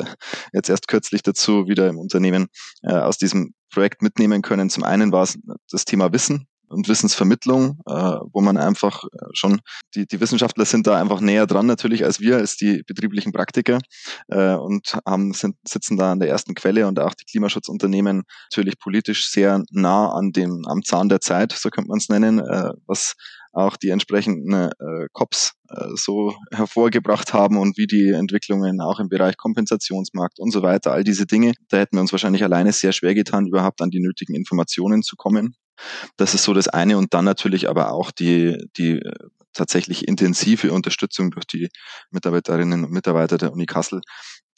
jetzt 0.51 0.69
erst 0.69 0.87
kürzlich 0.87 1.21
dazu 1.21 1.67
wieder 1.67 1.89
im 1.89 1.99
Unternehmen 1.99 2.47
äh, 2.81 2.93
aus 2.93 3.19
diesem 3.19 3.53
Projekt 3.71 4.01
mitnehmen 4.01 4.41
können. 4.41 4.71
Zum 4.71 4.83
einen 4.83 5.11
war 5.11 5.23
es 5.23 5.37
das 5.69 5.85
Thema 5.85 6.11
Wissen 6.11 6.47
und 6.67 6.87
Wissensvermittlung, 6.87 7.79
äh, 7.87 7.91
wo 8.31 8.41
man 8.41 8.57
einfach 8.57 9.03
äh, 9.03 9.27
schon, 9.33 9.61
die, 9.95 10.05
die 10.05 10.19
Wissenschaftler 10.19 10.65
sind 10.65 10.87
da 10.87 10.99
einfach 10.99 11.21
näher 11.21 11.47
dran 11.47 11.65
natürlich 11.65 12.03
als 12.03 12.19
wir, 12.19 12.37
als 12.37 12.57
die 12.57 12.83
betrieblichen 12.85 13.31
Praktiker 13.31 13.79
äh, 14.27 14.53
und 14.53 14.97
haben, 15.05 15.33
sind, 15.33 15.55
sitzen 15.67 15.97
da 15.97 16.11
an 16.11 16.19
der 16.19 16.29
ersten 16.29 16.55
Quelle 16.55 16.87
und 16.87 16.99
auch 16.99 17.13
die 17.13 17.25
Klimaschutzunternehmen 17.25 18.23
natürlich 18.51 18.79
politisch 18.79 19.29
sehr 19.29 19.63
nah 19.71 20.11
an 20.11 20.31
dem, 20.31 20.65
am 20.67 20.83
Zahn 20.83 21.09
der 21.09 21.21
Zeit, 21.21 21.51
so 21.51 21.69
könnte 21.69 21.89
man 21.89 21.99
es 21.99 22.09
nennen, 22.09 22.39
äh, 22.39 22.71
was 22.85 23.15
auch 23.57 23.75
die 23.75 23.89
entsprechenden 23.89 24.53
äh, 24.53 25.07
COPs 25.13 25.53
äh, 25.69 25.87
so 25.95 26.35
hervorgebracht 26.51 27.33
haben 27.33 27.57
und 27.57 27.77
wie 27.77 27.87
die 27.87 28.11
Entwicklungen 28.11 28.81
auch 28.81 28.99
im 28.99 29.09
Bereich 29.09 29.35
Kompensationsmarkt 29.35 30.39
und 30.39 30.51
so 30.51 30.61
weiter, 30.61 30.91
all 30.91 31.03
diese 31.03 31.25
Dinge, 31.25 31.53
da 31.69 31.77
hätten 31.77 31.97
wir 31.97 32.01
uns 32.01 32.11
wahrscheinlich 32.11 32.43
alleine 32.43 32.71
sehr 32.71 32.91
schwer 32.91 33.15
getan, 33.15 33.47
überhaupt 33.47 33.81
an 33.81 33.89
die 33.89 33.99
nötigen 33.99 34.35
Informationen 34.35 35.01
zu 35.01 35.15
kommen. 35.15 35.55
Das 36.17 36.33
ist 36.33 36.43
so 36.43 36.53
das 36.53 36.67
eine 36.67 36.97
und 36.97 37.13
dann 37.13 37.25
natürlich 37.25 37.69
aber 37.69 37.91
auch 37.91 38.11
die, 38.11 38.57
die 38.77 38.99
äh, 38.99 39.13
tatsächlich 39.53 40.07
intensive 40.07 40.71
Unterstützung 40.71 41.31
durch 41.31 41.45
die 41.45 41.69
Mitarbeiterinnen 42.11 42.85
und 42.85 42.91
Mitarbeiter 42.91 43.37
der 43.37 43.51
Uni 43.51 43.65
Kassel, 43.65 44.01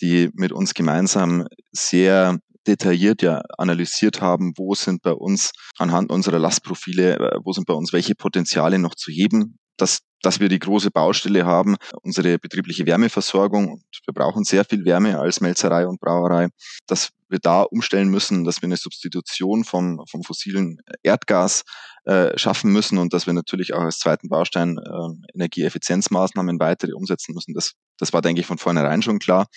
die 0.02 0.30
mit 0.34 0.52
uns 0.52 0.74
gemeinsam 0.74 1.48
sehr 1.72 2.38
detailliert 2.68 3.22
ja 3.22 3.42
analysiert 3.58 4.22
haben, 4.22 4.54
wo 4.58 4.76
sind 4.76 5.02
bei 5.02 5.14
uns 5.14 5.52
anhand 5.78 6.12
unserer 6.12 6.40
Lastprofile, 6.40 7.18
äh, 7.18 7.40
wo 7.44 7.54
sind 7.54 7.66
bei 7.66 7.74
uns 7.74 7.94
welche 7.94 8.16
Potenziale 8.16 8.80
noch 8.80 8.96
zu 8.96 9.12
heben, 9.12 9.58
dass, 9.82 10.00
dass 10.22 10.40
wir 10.40 10.50
die 10.50 10.60
große 10.60 10.92
Baustelle 10.92 11.46
haben, 11.46 11.76
unsere 12.02 12.38
betriebliche 12.38 12.86
Wärmeversorgung. 12.86 13.72
Und 13.74 13.84
wir 14.06 14.14
brauchen 14.14 14.44
sehr 14.44 14.66
viel 14.66 14.86
Wärme 14.86 15.20
als 15.20 15.42
Melzerei 15.42 15.88
und 15.88 16.00
Brauerei, 16.00 16.50
dass 16.88 17.10
wir 17.30 17.40
da 17.40 17.62
umstellen 17.62 18.10
müssen, 18.10 18.44
dass 18.44 18.62
wir 18.62 18.68
eine 18.68 18.78
Substitution 18.78 19.64
vom, 19.64 20.04
vom 20.10 20.24
fossilen 20.24 20.80
Erdgas 21.04 21.64
äh, 22.06 22.38
schaffen 22.38 22.72
müssen 22.72 22.98
und 22.98 23.14
dass 23.14 23.28
wir 23.28 23.34
natürlich 23.34 23.74
auch 23.74 23.82
als 23.82 24.00
zweiten 24.00 24.30
Baustein 24.30 24.78
äh, 24.78 25.36
Energieeffizienzmaßnahmen 25.36 26.60
weitere 26.60 26.94
umsetzen 26.94 27.36
müssen. 27.36 27.54
Das, 27.54 27.74
das 27.98 28.14
war, 28.14 28.22
denke 28.22 28.42
ich, 28.42 28.48
von 28.48 28.58
vornherein 28.58 29.02
schon 29.02 29.20
klar. 29.20 29.48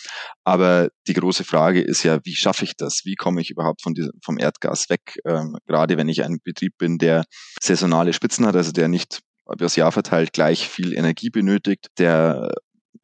Aber 0.44 0.90
die 1.06 1.14
große 1.14 1.44
Frage 1.44 1.80
ist 1.80 2.02
ja, 2.02 2.18
wie 2.24 2.34
schaffe 2.34 2.64
ich 2.64 2.76
das? 2.76 3.02
Wie 3.04 3.14
komme 3.14 3.40
ich 3.40 3.50
überhaupt 3.50 3.82
von 3.82 3.94
diesem, 3.94 4.12
vom 4.22 4.38
Erdgas 4.38 4.90
weg? 4.90 5.18
Ähm, 5.24 5.56
gerade 5.66 5.96
wenn 5.96 6.08
ich 6.08 6.24
ein 6.24 6.40
Betrieb 6.44 6.76
bin, 6.78 6.98
der 6.98 7.24
saisonale 7.60 8.12
Spitzen 8.12 8.44
hat, 8.46 8.56
also 8.56 8.72
der 8.72 8.88
nicht 8.88 9.20
über 9.52 9.64
das 9.64 9.76
Jahr 9.76 9.92
verteilt 9.92 10.32
gleich 10.32 10.68
viel 10.68 10.92
Energie 10.94 11.30
benötigt, 11.30 11.88
der 11.98 12.52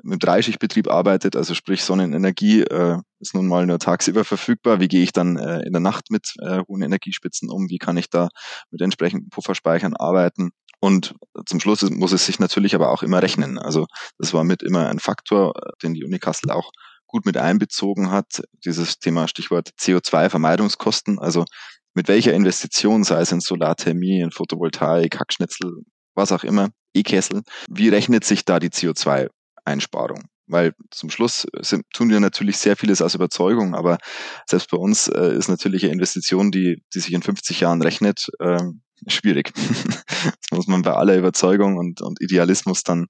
mit 0.02 0.24
Dreischichtbetrieb 0.24 0.88
arbeitet, 0.88 1.36
also 1.36 1.54
sprich 1.54 1.82
Sonnenenergie 1.82 2.62
äh, 2.62 2.98
ist 3.20 3.34
nun 3.34 3.48
mal 3.48 3.66
nur 3.66 3.78
tagsüber 3.78 4.24
verfügbar. 4.24 4.80
Wie 4.80 4.88
gehe 4.88 5.02
ich 5.02 5.12
dann 5.12 5.36
äh, 5.36 5.60
in 5.62 5.72
der 5.72 5.80
Nacht 5.80 6.10
mit 6.10 6.34
äh, 6.40 6.60
hohen 6.68 6.82
Energiespitzen 6.82 7.50
um? 7.50 7.68
Wie 7.68 7.78
kann 7.78 7.96
ich 7.96 8.08
da 8.08 8.28
mit 8.70 8.80
entsprechenden 8.80 9.28
Pufferspeichern 9.30 9.96
arbeiten? 9.96 10.50
Und 10.80 11.14
zum 11.46 11.58
Schluss 11.58 11.82
muss 11.82 12.12
es 12.12 12.26
sich 12.26 12.38
natürlich 12.38 12.74
aber 12.74 12.90
auch 12.90 13.02
immer 13.02 13.20
rechnen. 13.20 13.58
Also 13.58 13.86
das 14.18 14.32
war 14.32 14.44
mit 14.44 14.62
immer 14.62 14.88
ein 14.88 15.00
Faktor, 15.00 15.52
den 15.82 15.94
die 15.94 16.04
Uni 16.04 16.18
Kassel 16.18 16.52
auch 16.52 16.70
gut 17.08 17.26
mit 17.26 17.36
einbezogen 17.36 18.10
hat. 18.12 18.42
Dieses 18.64 18.98
Thema 19.00 19.26
Stichwort 19.26 19.70
CO2-Vermeidungskosten. 19.80 21.18
Also 21.18 21.44
mit 21.94 22.06
welcher 22.06 22.32
Investition, 22.32 23.02
sei 23.02 23.22
es 23.22 23.32
in 23.32 23.40
Solarthermie, 23.40 24.20
in 24.20 24.30
Photovoltaik, 24.30 25.18
Hackschnitzel, 25.18 25.82
was 26.18 26.32
auch 26.32 26.44
immer, 26.44 26.68
E-Kessel, 26.94 27.42
wie 27.70 27.88
rechnet 27.88 28.24
sich 28.24 28.44
da 28.44 28.58
die 28.58 28.68
CO2 28.68 29.28
Einsparung. 29.64 30.24
Weil 30.46 30.74
zum 30.90 31.10
Schluss 31.10 31.46
sind, 31.60 31.84
tun 31.92 32.10
wir 32.10 32.20
natürlich 32.20 32.56
sehr 32.58 32.76
vieles 32.76 33.02
aus 33.02 33.14
Überzeugung, 33.14 33.74
aber 33.74 33.98
selbst 34.46 34.70
bei 34.70 34.78
uns 34.78 35.08
äh, 35.08 35.34
ist 35.34 35.48
natürlich 35.48 35.84
eine 35.84 35.92
Investition, 35.92 36.50
die, 36.50 36.82
die 36.94 37.00
sich 37.00 37.12
in 37.12 37.22
50 37.22 37.60
Jahren 37.60 37.82
rechnet, 37.82 38.28
äh, 38.38 38.62
schwierig. 39.06 39.52
das 39.54 40.50
muss 40.50 40.66
man 40.66 40.82
bei 40.82 40.94
aller 40.94 41.16
Überzeugung 41.16 41.76
und, 41.76 42.00
und 42.00 42.20
Idealismus 42.20 42.82
dann 42.82 43.06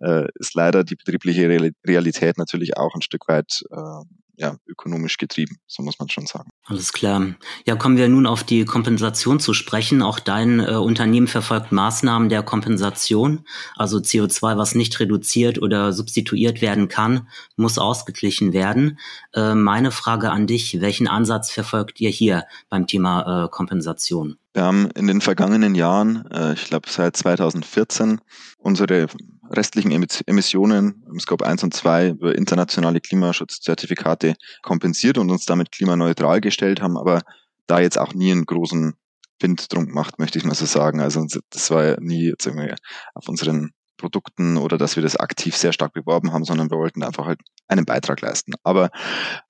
äh, 0.00 0.26
ist 0.36 0.54
leider 0.54 0.82
die 0.82 0.96
betriebliche 0.96 1.48
Realität 1.86 2.38
natürlich 2.38 2.76
auch 2.76 2.94
ein 2.94 3.02
Stück 3.02 3.28
weit 3.28 3.62
äh, 3.70 4.04
ja, 4.38 4.56
ökonomisch 4.66 5.16
getrieben, 5.16 5.58
so 5.66 5.82
muss 5.82 5.98
man 5.98 6.08
schon 6.08 6.26
sagen. 6.26 6.50
Alles 6.64 6.92
klar. 6.92 7.34
Ja, 7.66 7.74
kommen 7.74 7.96
wir 7.96 8.08
nun 8.08 8.24
auf 8.24 8.44
die 8.44 8.64
Kompensation 8.64 9.40
zu 9.40 9.52
sprechen. 9.52 10.00
Auch 10.00 10.20
dein 10.20 10.60
äh, 10.60 10.74
Unternehmen 10.74 11.26
verfolgt 11.26 11.72
Maßnahmen 11.72 12.28
der 12.28 12.44
Kompensation. 12.44 13.44
Also 13.74 13.98
CO2, 13.98 14.56
was 14.56 14.76
nicht 14.76 15.00
reduziert 15.00 15.60
oder 15.60 15.92
substituiert 15.92 16.62
werden 16.62 16.88
kann, 16.88 17.28
muss 17.56 17.78
ausgeglichen 17.78 18.52
werden. 18.52 18.98
Äh, 19.34 19.54
meine 19.54 19.90
Frage 19.90 20.30
an 20.30 20.46
dich, 20.46 20.80
welchen 20.80 21.08
Ansatz 21.08 21.50
verfolgt 21.50 22.00
ihr 22.00 22.10
hier 22.10 22.44
beim 22.68 22.86
Thema 22.86 23.44
äh, 23.44 23.48
Kompensation? 23.48 24.38
Wir 24.54 24.62
haben 24.62 24.90
in 24.92 25.06
den 25.06 25.20
vergangenen 25.20 25.74
Jahren, 25.74 26.26
äh, 26.30 26.54
ich 26.54 26.66
glaube 26.66 26.88
seit 26.90 27.16
2014, 27.16 28.20
unsere 28.58 29.06
restlichen 29.50 29.92
Emissionen 30.26 31.04
im 31.10 31.20
Scope 31.20 31.46
1 31.46 31.64
und 31.64 31.74
2 31.74 32.10
über 32.10 32.34
internationale 32.34 33.00
Klimaschutzzertifikate 33.00 34.34
kompensiert 34.62 35.18
und 35.18 35.30
uns 35.30 35.46
damit 35.46 35.72
klimaneutral 35.72 36.40
gestellt 36.40 36.82
haben, 36.82 36.96
aber 36.96 37.22
da 37.66 37.80
jetzt 37.80 37.98
auch 37.98 38.14
nie 38.14 38.32
einen 38.32 38.46
großen 38.46 38.94
Wind 39.40 39.72
drum 39.72 39.86
gemacht, 39.86 40.18
möchte 40.18 40.38
ich 40.38 40.44
mal 40.44 40.54
so 40.54 40.66
sagen. 40.66 41.00
Also 41.00 41.24
das 41.50 41.70
war 41.70 41.84
ja 41.84 41.96
nie 42.00 42.28
jetzt 42.28 42.46
irgendwie 42.46 42.74
auf 43.14 43.28
unseren 43.28 43.70
Produkten 43.96 44.56
oder 44.56 44.78
dass 44.78 44.96
wir 44.96 45.02
das 45.02 45.16
aktiv 45.16 45.56
sehr 45.56 45.72
stark 45.72 45.92
beworben 45.92 46.32
haben, 46.32 46.44
sondern 46.44 46.70
wir 46.70 46.78
wollten 46.78 47.02
einfach 47.02 47.26
halt 47.26 47.40
einen 47.66 47.84
Beitrag 47.84 48.20
leisten. 48.20 48.54
Aber 48.62 48.90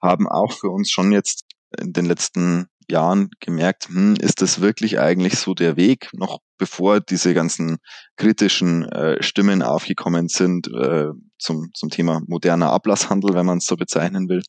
haben 0.02 0.28
auch 0.28 0.52
für 0.52 0.71
uns 0.71 0.90
schon 0.90 1.12
jetzt 1.12 1.45
in 1.78 1.93
den 1.93 2.07
letzten 2.07 2.69
Jahren 2.90 3.30
gemerkt, 3.40 3.88
hm, 3.88 4.14
ist 4.14 4.42
das 4.42 4.61
wirklich 4.61 4.99
eigentlich 4.99 5.38
so 5.38 5.54
der 5.54 5.76
Weg, 5.76 6.09
noch 6.12 6.38
bevor 6.59 7.00
diese 7.00 7.35
ganzen 7.35 7.78
kritischen 8.16 8.85
äh, 8.85 9.23
Stimmen 9.23 9.62
aufgekommen 9.62 10.28
sind 10.28 10.68
äh, 10.68 11.09
zum, 11.38 11.71
zum 11.75 11.90
Thema 11.90 12.21
moderner 12.26 12.73
Ablasshandel, 12.73 13.35
wenn 13.35 13.47
man 13.47 13.59
es 13.59 13.66
so 13.66 13.76
bezeichnen 13.76 14.28
will, 14.28 14.42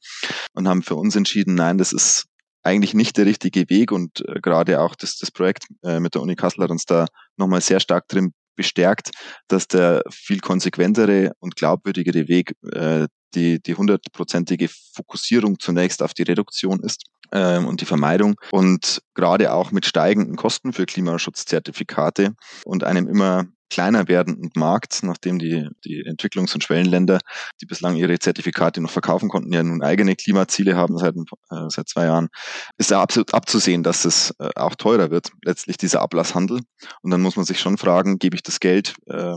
und 0.53 0.67
haben 0.67 0.81
für 0.81 0.96
uns 0.96 1.15
entschieden, 1.15 1.55
nein, 1.55 1.77
das 1.77 1.93
ist 1.93 2.25
eigentlich 2.63 2.93
nicht 2.93 3.17
der 3.17 3.25
richtige 3.25 3.69
Weg 3.69 3.91
und 3.91 4.22
äh, 4.27 4.39
gerade 4.41 4.81
auch 4.81 4.96
das, 4.96 5.17
das 5.17 5.31
Projekt 5.31 5.65
äh, 5.84 6.00
mit 6.00 6.15
der 6.15 6.22
Uni 6.22 6.36
Kassel 6.36 6.63
hat 6.63 6.72
uns 6.72 6.86
da 6.86 7.05
nochmal 7.38 7.62
sehr 7.62 7.79
stark 7.79 8.08
drin 8.08 8.34
bestärkt, 8.55 9.12
dass 9.48 9.67
der 9.67 10.03
viel 10.12 10.39
konsequentere 10.41 11.31
und 11.39 11.55
glaubwürdigere 11.55 12.27
Weg 12.27 12.55
äh, 12.74 13.08
die 13.36 13.62
die 13.62 13.75
hundertprozentige 13.75 14.69
Fokussierung 14.93 15.59
zunächst 15.59 16.01
auf 16.01 16.13
die 16.13 16.24
Reduktion 16.24 16.81
ist 16.81 17.03
ähm, 17.31 17.65
und 17.65 17.81
die 17.81 17.86
Vermeidung 17.86 18.36
und 18.51 19.01
gerade 19.13 19.53
auch 19.53 19.71
mit 19.71 19.86
steigenden 19.86 20.36
Kosten 20.36 20.74
für 20.74 20.86
Klimaschutzzertifikate 20.86 22.36
und 22.65 22.83
einem 22.83 23.07
immer 23.07 23.45
kleiner 23.69 24.07
werdenden 24.07 24.51
Markt, 24.55 25.03
nachdem 25.03 25.39
die, 25.39 25.67
die 25.86 26.03
Entwicklungs- 26.05 26.53
und 26.53 26.63
Schwellenländer, 26.63 27.19
die 27.62 27.65
bislang 27.65 27.95
ihre 27.95 28.17
Zertifikate 28.19 28.81
noch 28.81 28.89
verkaufen 28.89 29.29
konnten, 29.29 29.53
ja 29.53 29.63
nun 29.63 29.83
eigene 29.83 30.15
Klimaziele 30.15 30.75
haben 30.75 30.98
seit, 30.98 31.15
äh, 31.15 31.69
seit 31.69 31.88
zwei 31.88 32.05
Jahren, 32.05 32.29
ist 32.77 32.91
da 32.91 33.01
absolut 33.01 33.33
abzusehen, 33.33 33.83
dass 33.83 34.05
es 34.05 34.33
äh, 34.39 34.50
auch 34.55 34.75
teurer 34.75 35.12
wird, 35.12 35.31
letztlich 35.43 35.77
dieser 35.77 36.01
Ablasshandel. 36.01 36.62
Und 37.01 37.12
dann 37.12 37.21
muss 37.21 37.36
man 37.36 37.45
sich 37.45 37.59
schon 37.59 37.77
fragen, 37.77 38.17
gebe 38.17 38.36
ich 38.36 38.43
das 38.43 38.59
Geld 38.59 38.95
äh, 39.05 39.36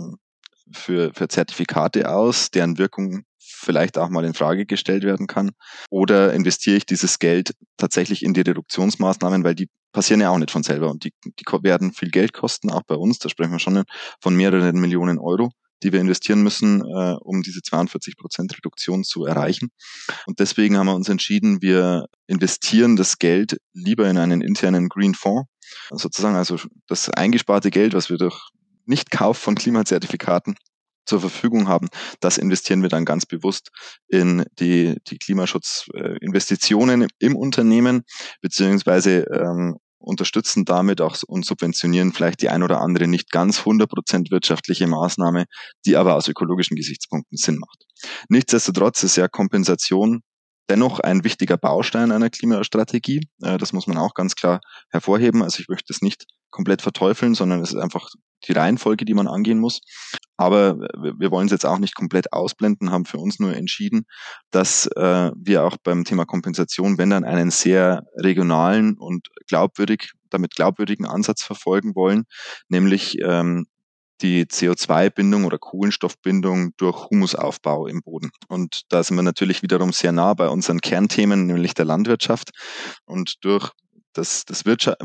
für, 0.73 1.13
für 1.13 1.29
Zertifikate 1.29 2.11
aus, 2.11 2.51
deren 2.51 2.79
Wirkung 2.79 3.25
vielleicht 3.63 3.99
auch 3.99 4.09
mal 4.09 4.25
in 4.25 4.35
Frage 4.35 4.67
gestellt 4.67 5.05
werden 5.05 5.27
kann? 5.27 5.53
Oder 5.91 6.33
investiere 6.33 6.77
ich 6.77 6.87
dieses 6.87 7.19
Geld 7.19 7.55
tatsächlich 7.77 8.23
in 8.23 8.35
die 8.35 8.43
Reduktionsmaßnahmen, 8.43 9.45
weil 9.45 9.55
die 9.55 9.69
passieren 9.93 10.21
ja 10.21 10.31
auch 10.31 10.39
nicht 10.39 10.51
von 10.51 10.63
selber 10.63 10.91
und 10.91 11.05
die, 11.05 11.13
die 11.25 11.45
werden 11.63 11.93
viel 11.93 12.11
Geld 12.11 12.33
kosten, 12.33 12.71
auch 12.71 12.83
bei 12.87 12.95
uns, 12.95 13.19
da 13.19 13.29
sprechen 13.29 13.53
wir 13.53 13.59
schon 13.59 13.85
von 14.21 14.35
mehreren 14.35 14.81
Millionen 14.81 15.19
Euro 15.19 15.51
die 15.83 15.93
wir 15.93 16.01
investieren 16.01 16.43
müssen, 16.43 16.81
äh, 16.81 17.17
um 17.21 17.43
diese 17.43 17.61
42 17.61 18.17
Prozent 18.17 18.57
Reduktion 18.57 19.05
zu 19.05 19.25
erreichen. 19.25 19.71
Und 20.27 20.41
deswegen 20.41 20.79
haben 20.79 20.87
wir 20.87 20.95
uns 20.95 21.09
entschieden, 21.09 21.61
wir 21.61 22.07
investieren 22.27 22.97
das 22.97 23.19
Geld 23.19 23.59
lieber 23.73 24.09
in 24.09 24.19
einen 24.19 24.41
internen 24.41 24.89
Green 24.89 25.15
Fonds, 25.15 25.49
sozusagen 25.91 26.37
also 26.37 26.59
das 26.87 27.11
eingesparte 27.11 27.71
Geld, 27.71 27.95
was 27.95 28.11
wir 28.11 28.19
durch 28.19 28.51
Nicht-Kauf 28.87 29.39
von 29.39 29.55
Klimazertifikaten 29.55 30.57
zur 31.05 31.21
Verfügung 31.21 31.69
haben, 31.69 31.89
das 32.21 32.39
investieren 32.39 32.83
wir 32.83 32.89
dann 32.89 33.05
ganz 33.05 33.27
bewusst 33.27 33.71
in 34.09 34.45
die, 34.59 34.97
die 35.09 35.19
Klimaschutzinvestitionen 35.19 37.09
im 37.19 37.37
Unternehmen, 37.37 38.03
beziehungsweise 38.41 39.27
ähm, 39.33 39.77
unterstützen 40.03 40.65
damit 40.65 41.01
auch 41.01 41.17
und 41.27 41.47
subventionieren 41.47 42.13
vielleicht 42.13 42.43
die 42.43 42.49
ein 42.49 42.63
oder 42.63 42.81
andere 42.81 43.07
nicht 43.07 43.31
ganz 43.31 43.61
100% 43.61 44.31
wirtschaftliche 44.31 44.87
Maßnahme, 44.87 45.47
die 45.87 45.97
aber 45.97 46.17
aus 46.17 46.29
ökologischen 46.29 46.77
Gesichtspunkten 46.77 47.39
Sinn 47.39 47.59
macht. 47.59 47.85
Nichtsdestotrotz 48.29 49.03
ist 49.05 49.17
ja 49.17 49.29
Kompensation 49.29 50.23
dennoch 50.69 51.01
ein 51.01 51.25
wichtiger 51.25 51.57
Baustein 51.57 52.13
einer 52.13 52.31
Klimastrategie. 52.31 53.29
Äh, 53.43 53.59
das 53.59 53.73
muss 53.73 53.87
man 53.87 53.99
auch 53.99 54.15
ganz 54.15 54.35
klar 54.35 54.61
hervorheben. 54.91 55.43
Also 55.43 55.61
ich 55.61 55.69
möchte 55.69 55.93
es 55.93 56.03
nicht 56.03 56.25
komplett 56.51 56.83
verteufeln, 56.83 57.35
sondern 57.35 57.61
es 57.61 57.73
ist 57.73 57.81
einfach 57.81 58.09
die 58.47 58.53
Reihenfolge, 58.53 59.05
die 59.05 59.15
man 59.15 59.29
angehen 59.29 59.59
muss. 59.59 59.81
Aber 60.37 60.79
wir 60.79 61.31
wollen 61.31 61.47
es 61.47 61.53
jetzt 61.53 61.67
auch 61.67 61.79
nicht 61.79 61.95
komplett 61.95 62.33
ausblenden, 62.33 62.91
haben 62.91 63.05
für 63.05 63.19
uns 63.19 63.39
nur 63.39 63.55
entschieden, 63.55 64.05
dass 64.51 64.87
äh, 64.97 65.31
wir 65.37 65.65
auch 65.65 65.77
beim 65.83 66.05
Thema 66.05 66.25
Kompensation, 66.25 66.99
wenn 66.99 67.11
dann 67.11 67.25
einen 67.25 67.51
sehr 67.51 68.03
regionalen 68.17 68.97
und 68.99 69.29
glaubwürdig, 69.49 70.13
damit 70.31 70.55
glaubwürdigen 70.55 71.07
Ansatz 71.07 71.43
verfolgen 71.43 71.95
wollen, 71.95 72.25
nämlich 72.69 73.19
ähm, 73.23 73.67
die 74.23 74.45
CO2-Bindung 74.45 75.45
oder 75.45 75.59
Kohlenstoffbindung 75.59 76.73
durch 76.77 77.11
Humusaufbau 77.11 77.87
im 77.87 78.03
Boden. 78.03 78.31
Und 78.49 78.83
da 78.89 79.03
sind 79.03 79.17
wir 79.17 79.23
natürlich 79.23 79.63
wiederum 79.63 79.93
sehr 79.93 80.13
nah 80.13 80.35
bei 80.35 80.49
unseren 80.49 80.81
Kernthemen, 80.81 81.47
nämlich 81.47 81.75
der 81.75 81.85
Landwirtschaft. 81.85 82.51
Und 83.05 83.45
durch 83.45 83.71
das, 84.13 84.45
das 84.45 84.65
Wirtschaft, 84.65 84.99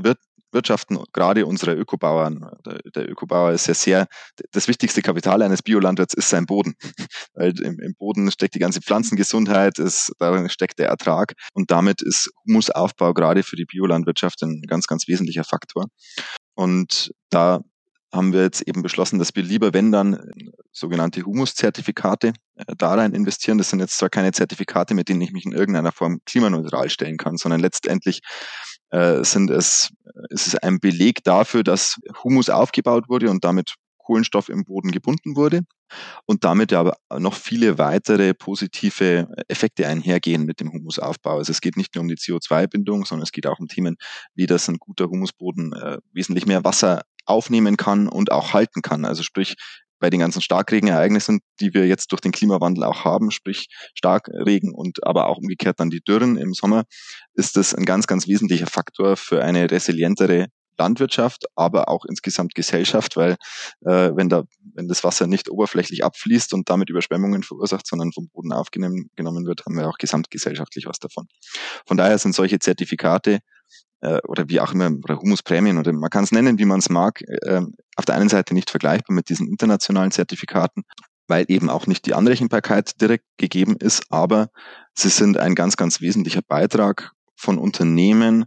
Wirtschaften, 0.51 0.97
gerade 1.13 1.45
unsere 1.45 1.73
Ökobauern. 1.73 2.49
Der, 2.65 2.79
der 2.95 3.09
Ökobauer 3.09 3.51
ist 3.51 3.67
ja 3.67 3.73
sehr, 3.73 4.07
das 4.51 4.67
wichtigste 4.67 5.01
Kapital 5.01 5.41
eines 5.41 5.61
Biolandwirts 5.61 6.13
ist 6.13 6.29
sein 6.29 6.45
Boden. 6.45 6.75
Weil 7.33 7.59
im, 7.61 7.79
im 7.79 7.95
Boden 7.95 8.31
steckt 8.31 8.55
die 8.55 8.59
ganze 8.59 8.81
Pflanzengesundheit, 8.81 9.79
ist, 9.79 10.13
darin 10.19 10.49
steckt 10.49 10.79
der 10.79 10.87
Ertrag 10.87 11.33
und 11.53 11.71
damit 11.71 12.01
ist 12.01 12.29
Humusaufbau 12.47 13.13
gerade 13.13 13.43
für 13.43 13.55
die 13.55 13.65
Biolandwirtschaft 13.65 14.41
ein 14.43 14.61
ganz, 14.67 14.87
ganz 14.87 15.07
wesentlicher 15.07 15.43
Faktor. 15.43 15.85
Und 16.55 17.11
da 17.29 17.61
haben 18.13 18.33
wir 18.33 18.41
jetzt 18.43 18.61
eben 18.61 18.81
beschlossen, 18.81 19.19
dass 19.19 19.35
wir 19.35 19.43
lieber, 19.43 19.73
wenn 19.73 19.91
dann, 19.91 20.17
sogenannte 20.71 21.23
Humus-Zertifikate 21.23 22.33
äh, 22.55 22.75
da 22.77 22.93
rein 22.93 23.13
investieren. 23.13 23.57
Das 23.57 23.69
sind 23.69 23.79
jetzt 23.79 23.97
zwar 23.97 24.09
keine 24.09 24.31
Zertifikate, 24.31 24.93
mit 24.93 25.09
denen 25.09 25.21
ich 25.21 25.31
mich 25.31 25.45
in 25.45 25.51
irgendeiner 25.51 25.91
Form 25.91 26.19
klimaneutral 26.25 26.89
stellen 26.89 27.17
kann, 27.17 27.37
sondern 27.37 27.59
letztendlich 27.59 28.21
äh, 28.91 29.23
sind 29.23 29.49
es, 29.49 29.91
ist 30.29 30.47
es 30.47 30.55
ein 30.55 30.79
Beleg 30.79 31.23
dafür, 31.23 31.63
dass 31.63 31.99
Humus 32.23 32.49
aufgebaut 32.49 33.09
wurde 33.09 33.29
und 33.29 33.43
damit 33.43 33.75
Kohlenstoff 33.97 34.47
im 34.47 34.63
Boden 34.63 34.91
gebunden 34.91 35.35
wurde 35.35 35.63
und 36.25 36.45
damit 36.45 36.71
aber 36.71 36.95
noch 37.19 37.33
viele 37.33 37.77
weitere 37.77 38.33
positive 38.33 39.27
Effekte 39.49 39.85
einhergehen 39.85 40.45
mit 40.45 40.61
dem 40.61 40.71
Humusaufbau. 40.71 41.37
Also 41.37 41.51
es 41.51 41.59
geht 41.59 41.75
nicht 41.75 41.93
nur 41.93 42.03
um 42.03 42.07
die 42.07 42.15
CO2-Bindung, 42.15 43.05
sondern 43.05 43.23
es 43.23 43.33
geht 43.33 43.47
auch 43.47 43.59
um 43.59 43.67
Themen, 43.67 43.97
wie 44.33 44.45
das 44.45 44.69
ein 44.69 44.77
guter 44.77 45.07
Humusboden 45.07 45.73
äh, 45.73 45.97
wesentlich 46.13 46.45
mehr 46.45 46.63
Wasser 46.63 47.01
aufnehmen 47.25 47.75
kann 47.75 48.07
und 48.07 48.31
auch 48.31 48.53
halten 48.53 48.81
kann. 48.81 49.03
Also 49.03 49.23
sprich, 49.23 49.55
bei 49.99 50.09
den 50.09 50.19
ganzen 50.19 50.41
Starkregenereignissen, 50.41 51.39
die 51.59 51.73
wir 51.73 51.87
jetzt 51.87 52.11
durch 52.11 52.21
den 52.21 52.31
Klimawandel 52.31 52.83
auch 52.83 53.05
haben, 53.05 53.31
sprich 53.31 53.67
Starkregen 53.95 54.73
und 54.73 55.05
aber 55.05 55.27
auch 55.27 55.37
umgekehrt 55.37 55.79
dann 55.79 55.89
die 55.89 56.01
Dürren 56.01 56.37
im 56.37 56.53
Sommer, 56.53 56.83
ist 57.33 57.55
das 57.57 57.73
ein 57.73 57.85
ganz, 57.85 58.07
ganz 58.07 58.27
wesentlicher 58.27 58.67
Faktor 58.67 59.17
für 59.17 59.43
eine 59.43 59.69
resilientere 59.69 60.47
Landwirtschaft, 60.77 61.45
aber 61.55 61.89
auch 61.89 62.05
insgesamt 62.05 62.55
Gesellschaft, 62.55 63.17
weil 63.17 63.33
äh, 63.85 64.11
wenn 64.13 64.29
da 64.29 64.43
wenn 64.75 64.87
das 64.87 65.03
Wasser 65.03 65.25
nicht 65.25 65.49
oberflächlich 65.49 66.03
abfließt 66.03 66.53
und 66.53 66.69
damit 66.69 66.89
Überschwemmungen 66.89 67.41
verursacht, 67.41 67.87
sondern 67.87 68.11
vom 68.13 68.29
Boden 68.29 68.53
aufgenommen 68.53 69.09
wird, 69.17 69.65
haben 69.65 69.75
wir 69.75 69.89
auch 69.89 69.97
gesamtgesellschaftlich 69.97 70.85
was 70.85 70.99
davon. 70.99 71.27
Von 71.87 71.97
daher 71.97 72.19
sind 72.19 72.35
solche 72.35 72.59
Zertifikate 72.59 73.39
äh, 74.01 74.19
oder 74.27 74.49
wie 74.49 74.59
auch 74.59 74.73
immer, 74.73 74.91
oder 75.03 75.19
Humusprämien 75.19 75.77
oder 75.77 75.93
man 75.93 76.09
kann 76.09 76.23
es 76.23 76.31
nennen, 76.31 76.59
wie 76.59 76.65
man 76.65 76.79
es 76.79 76.89
mag, 76.89 77.21
äh, 77.21 77.61
auf 77.95 78.05
der 78.05 78.15
einen 78.15 78.29
Seite 78.29 78.53
nicht 78.53 78.69
vergleichbar 78.69 79.15
mit 79.15 79.29
diesen 79.29 79.47
internationalen 79.47 80.11
Zertifikaten, 80.11 80.83
weil 81.27 81.45
eben 81.47 81.69
auch 81.69 81.87
nicht 81.87 82.05
die 82.05 82.13
Anrechenbarkeit 82.13 82.99
direkt 83.01 83.25
gegeben 83.37 83.75
ist, 83.77 84.03
aber 84.09 84.49
sie 84.93 85.09
sind 85.09 85.37
ein 85.37 85.55
ganz, 85.55 85.77
ganz 85.77 86.01
wesentlicher 86.01 86.41
Beitrag 86.47 87.11
von 87.35 87.57
Unternehmen, 87.57 88.45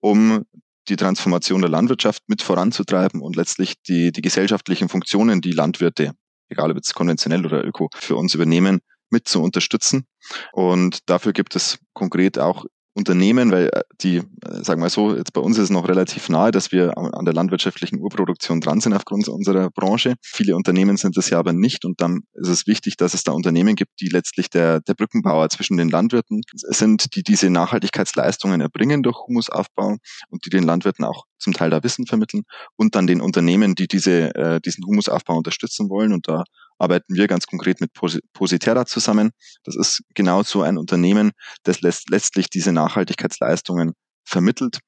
um 0.00 0.44
die 0.88 0.96
Transformation 0.96 1.62
der 1.62 1.70
Landwirtschaft 1.70 2.22
mit 2.28 2.42
voranzutreiben 2.42 3.20
und 3.20 3.36
letztlich 3.36 3.82
die, 3.82 4.12
die 4.12 4.22
gesellschaftlichen 4.22 4.88
Funktionen, 4.88 5.40
die 5.40 5.52
Landwirte, 5.52 6.12
egal 6.48 6.70
ob 6.70 6.76
jetzt 6.76 6.94
konventionell 6.94 7.44
oder 7.44 7.64
öko, 7.64 7.88
für 7.94 8.16
uns 8.16 8.34
übernehmen, 8.34 8.80
mit 9.10 9.28
zu 9.28 9.42
unterstützen. 9.42 10.06
Und 10.52 11.08
dafür 11.08 11.32
gibt 11.32 11.56
es 11.56 11.78
konkret 11.92 12.38
auch 12.38 12.66
Unternehmen, 12.96 13.52
weil 13.52 13.68
äh, 13.68 13.82
die, 14.00 14.16
äh, 14.16 14.22
sagen 14.62 14.80
wir 14.80 14.88
so, 14.88 15.14
jetzt 15.14 15.34
bei 15.34 15.40
uns 15.42 15.58
ist 15.58 15.64
es 15.64 15.70
noch 15.70 15.86
relativ 15.86 16.30
nahe, 16.30 16.50
dass 16.50 16.72
wir 16.72 16.96
an 16.96 17.26
der 17.26 17.34
landwirtschaftlichen 17.34 18.00
Urproduktion 18.00 18.62
dran 18.62 18.80
sind 18.80 18.94
aufgrund 18.94 19.28
unserer 19.28 19.68
Branche. 19.70 20.14
Viele 20.22 20.56
Unternehmen 20.56 20.96
sind 20.96 21.16
das 21.16 21.28
ja 21.28 21.38
aber 21.38 21.52
nicht 21.52 21.84
und 21.84 22.00
dann 22.00 22.22
ist 22.32 22.48
es 22.48 22.66
wichtig, 22.66 22.96
dass 22.96 23.12
es 23.12 23.22
da 23.22 23.32
Unternehmen 23.32 23.76
gibt, 23.76 24.00
die 24.00 24.08
letztlich 24.08 24.48
der, 24.48 24.80
der 24.80 24.94
Brückenbauer 24.94 25.50
zwischen 25.50 25.76
den 25.76 25.90
Landwirten 25.90 26.40
sind, 26.54 27.14
die 27.14 27.22
diese 27.22 27.50
Nachhaltigkeitsleistungen 27.50 28.62
erbringen 28.62 29.02
durch 29.02 29.18
Humusaufbau 29.26 29.96
und 30.30 30.46
die 30.46 30.50
den 30.50 30.64
Landwirten 30.64 31.04
auch 31.04 31.24
zum 31.38 31.52
Teil 31.52 31.68
da 31.68 31.82
Wissen 31.82 32.06
vermitteln 32.06 32.44
und 32.76 32.94
dann 32.94 33.06
den 33.06 33.20
Unternehmen, 33.20 33.74
die 33.74 33.88
diese, 33.88 34.34
äh, 34.34 34.60
diesen 34.60 34.86
Humusaufbau 34.86 35.36
unterstützen 35.36 35.90
wollen 35.90 36.14
und 36.14 36.28
da 36.28 36.44
arbeiten 36.78 37.14
wir 37.14 37.26
ganz 37.26 37.46
konkret 37.46 37.80
mit 37.80 37.92
Positerra 38.32 38.86
zusammen. 38.86 39.30
Das 39.64 39.76
ist 39.76 40.02
genau 40.14 40.42
so 40.42 40.62
ein 40.62 40.78
Unternehmen, 40.78 41.32
das 41.62 41.80
letztlich 41.80 42.50
diese 42.50 42.72
Nachhaltigkeitsleistungen 42.72 43.94
vermittelt. 44.24 44.80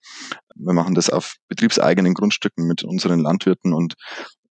Wir 0.57 0.75
machen 0.75 0.95
das 0.95 1.11
auf 1.11 1.37
betriebseigenen 1.49 2.15
Grundstücken 2.15 2.67
mit 2.67 2.83
unseren 2.83 3.21
Landwirten 3.21 3.73
und 3.73 3.95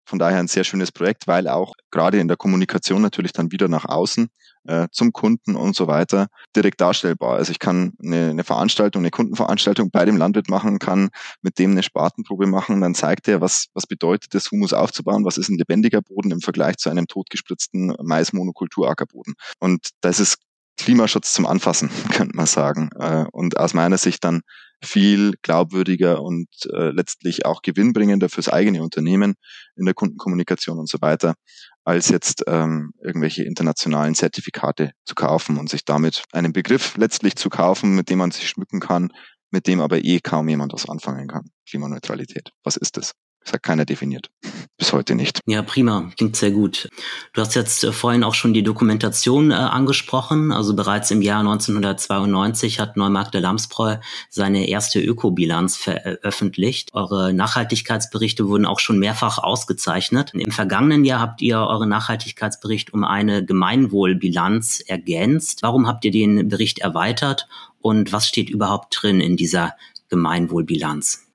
von 0.08 0.20
daher 0.20 0.40
ein 0.40 0.48
sehr 0.48 0.64
schönes 0.64 0.92
Projekt, 0.92 1.28
weil 1.28 1.50
auch 1.50 1.74
gerade 1.92 2.20
in 2.20 2.30
der 2.30 2.38
Kommunikation 2.38 3.02
natürlich 3.02 3.34
dann 3.34 3.52
wieder 3.52 3.68
nach 3.68 3.84
außen 3.86 4.30
äh, 4.68 4.88
zum 4.92 5.12
Kunden 5.12 5.56
und 5.56 5.76
so 5.76 5.88
weiter 5.88 6.28
direkt 6.56 6.80
darstellbar. 6.80 7.36
Also 7.36 7.52
ich 7.52 7.60
kann 7.60 7.94
eine, 8.02 8.30
eine 8.30 8.44
Veranstaltung, 8.46 9.02
eine 9.02 9.12
Kundenveranstaltung 9.12 9.92
bei 9.92 10.06
dem 10.06 10.16
Landwirt 10.16 10.50
machen, 10.50 10.80
kann 10.80 11.10
mit 11.42 11.60
dem 11.60 11.72
eine 11.72 11.84
Spatenprobe 11.84 12.48
machen, 12.48 12.80
dann 12.80 12.96
zeigt 12.96 13.28
er, 13.28 13.42
was, 13.42 13.68
was 13.74 13.86
bedeutet 13.86 14.34
es, 14.34 14.50
Humus 14.50 14.72
aufzubauen, 14.72 15.26
was 15.26 15.38
ist 15.38 15.50
ein 15.50 15.58
lebendiger 15.58 16.02
Boden 16.02 16.32
im 16.32 16.40
Vergleich 16.40 16.78
zu 16.78 16.90
einem 16.90 17.08
totgespritzten 17.08 17.94
Mais-Monokulturackerboden. 18.02 19.34
Und 19.60 19.90
das 20.00 20.22
ist 20.22 20.38
Klimaschutz 20.78 21.34
zum 21.34 21.46
Anfassen, 21.46 21.90
könnte 22.14 22.36
man 22.36 22.46
sagen. 22.46 22.90
Äh, 22.98 23.26
und 23.32 23.58
aus 23.58 23.74
meiner 23.74 23.98
Sicht 23.98 24.24
dann 24.24 24.41
viel 24.84 25.34
glaubwürdiger 25.42 26.22
und 26.22 26.48
äh, 26.74 26.92
letztlich 26.92 27.46
auch 27.46 27.62
gewinnbringender 27.62 28.30
fürs 28.30 28.50
eigene 28.50 28.84
Unternehmen 28.84 29.36
in 29.76 29.86
der 29.86 29.94
Kundenkommunikation 29.94 30.78
und 30.78 30.90
so 30.90 31.02
weiter, 31.02 31.36
als 31.84 32.10
jetzt 32.10 32.44
ähm, 32.48 32.92
irgendwelche 33.02 33.44
internationalen 33.44 34.16
Zertifikate 34.16 34.92
zu 35.06 35.16
kaufen 35.16 35.58
und 35.58 35.70
sich 35.70 35.86
damit 35.86 36.24
einen 36.32 36.54
Begriff 36.54 36.96
letztlich 36.98 37.36
zu 37.36 37.50
kaufen, 37.50 37.96
mit 37.96 38.10
dem 38.10 38.20
man 38.20 38.32
sich 38.32 38.50
schmücken 38.50 38.80
kann, 38.80 39.10
mit 39.52 39.68
dem 39.68 39.80
aber 39.80 40.04
eh 40.04 40.20
kaum 40.20 40.50
jemand 40.50 40.74
was 40.74 40.88
anfangen 40.88 41.28
kann. 41.28 41.50
Klimaneutralität. 41.68 42.52
Was 42.63 42.78
ist 42.78 42.98
das? 42.98 43.13
Das 43.48 43.54
hat 43.54 43.64
keiner 43.64 43.86
definiert. 43.86 44.30
Bis 44.78 44.92
heute 44.92 45.16
nicht. 45.16 45.40
Ja, 45.46 45.62
prima. 45.62 46.12
Klingt 46.18 46.36
sehr 46.36 46.52
gut. 46.52 46.90
Du 47.32 47.40
hast 47.40 47.56
jetzt 47.56 47.82
äh, 47.86 47.94
vorhin 47.94 48.26
auch 48.26 48.34
schon 48.34 48.54
die 48.54 48.62
Dokumentation 48.62 49.52
äh, 49.52 49.54
angesprochen. 49.54 50.52
Also 50.52 50.76
bereits 50.76 51.12
im 51.12 51.22
Jahr 51.22 51.40
1992 51.40 52.82
hat 52.82 52.98
Neumarkt 52.98 53.34
der 53.34 53.40
Lamsbräu 53.40 54.00
seine 54.30 54.68
erste 54.68 55.00
Ökobilanz 55.00 55.78
veröffentlicht. 55.78 56.94
Eure 56.94 57.32
Nachhaltigkeitsberichte 57.32 58.50
wurden 58.50 58.66
auch 58.66 58.80
schon 58.80 59.00
mehrfach 59.00 59.38
ausgezeichnet. 59.38 60.34
Im 60.34 60.52
vergangenen 60.52 61.06
Jahr 61.06 61.22
habt 61.22 61.42
ihr 61.42 61.60
euren 61.60 61.88
Nachhaltigkeitsbericht 61.88 62.94
um 62.94 63.06
eine 63.06 63.46
Gemeinwohlbilanz 63.46 64.82
ergänzt. 64.82 65.64
Warum 65.64 65.88
habt 65.88 66.04
ihr 66.04 66.12
den 66.12 66.50
Bericht 66.50 66.80
erweitert 66.80 67.48
und 67.80 68.12
was 68.12 68.28
steht 68.28 68.50
überhaupt 68.50 69.02
drin 69.02 69.22
in 69.22 69.38
dieser 69.38 69.74
Gemeinwohlbilanz? 70.10 71.28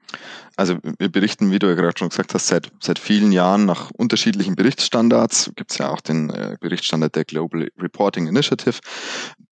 Also 0.63 0.79
wir 1.01 1.11
berichten, 1.11 1.51
wie 1.51 1.59
du 1.59 1.67
ja 1.67 1.75
gerade 1.75 1.99
schon 1.99 2.11
gesagt 2.11 2.35
hast, 2.35 2.47
seit, 2.47 2.71
seit 2.79 3.01
vielen 3.01 3.33
Jahren 3.33 3.65
nach 3.65 3.91
unterschiedlichen 3.91 4.55
Berichtsstandards. 4.55 5.51
Gibt 5.57 5.73
es 5.73 5.79
ja 5.79 5.91
auch 5.91 6.01
den 6.01 6.31
äh, 6.31 6.57
Berichtsstandard 6.61 7.17
der 7.17 7.25
Global 7.25 7.69
Reporting 7.81 8.29
Initiative, 8.29 8.79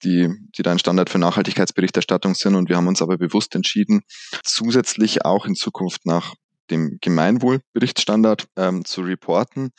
die, 0.03 0.29
die 0.55 0.61
da 0.61 0.71
ein 0.71 0.77
Standard 0.77 1.09
für 1.09 1.17
Nachhaltigkeitsberichterstattung 1.17 2.35
sind. 2.35 2.53
Und 2.53 2.69
wir 2.69 2.77
haben 2.77 2.85
uns 2.85 3.01
aber 3.01 3.17
bewusst 3.17 3.55
entschieden, 3.55 4.01
zusätzlich 4.43 5.25
auch 5.25 5.47
in 5.47 5.55
Zukunft 5.55 6.05
nach 6.05 6.35
dem 6.69 6.99
Gemeinwohlberichtsstandard 7.01 8.45
ähm, 8.55 8.85
zu 8.85 9.01
reporten. 9.01 9.71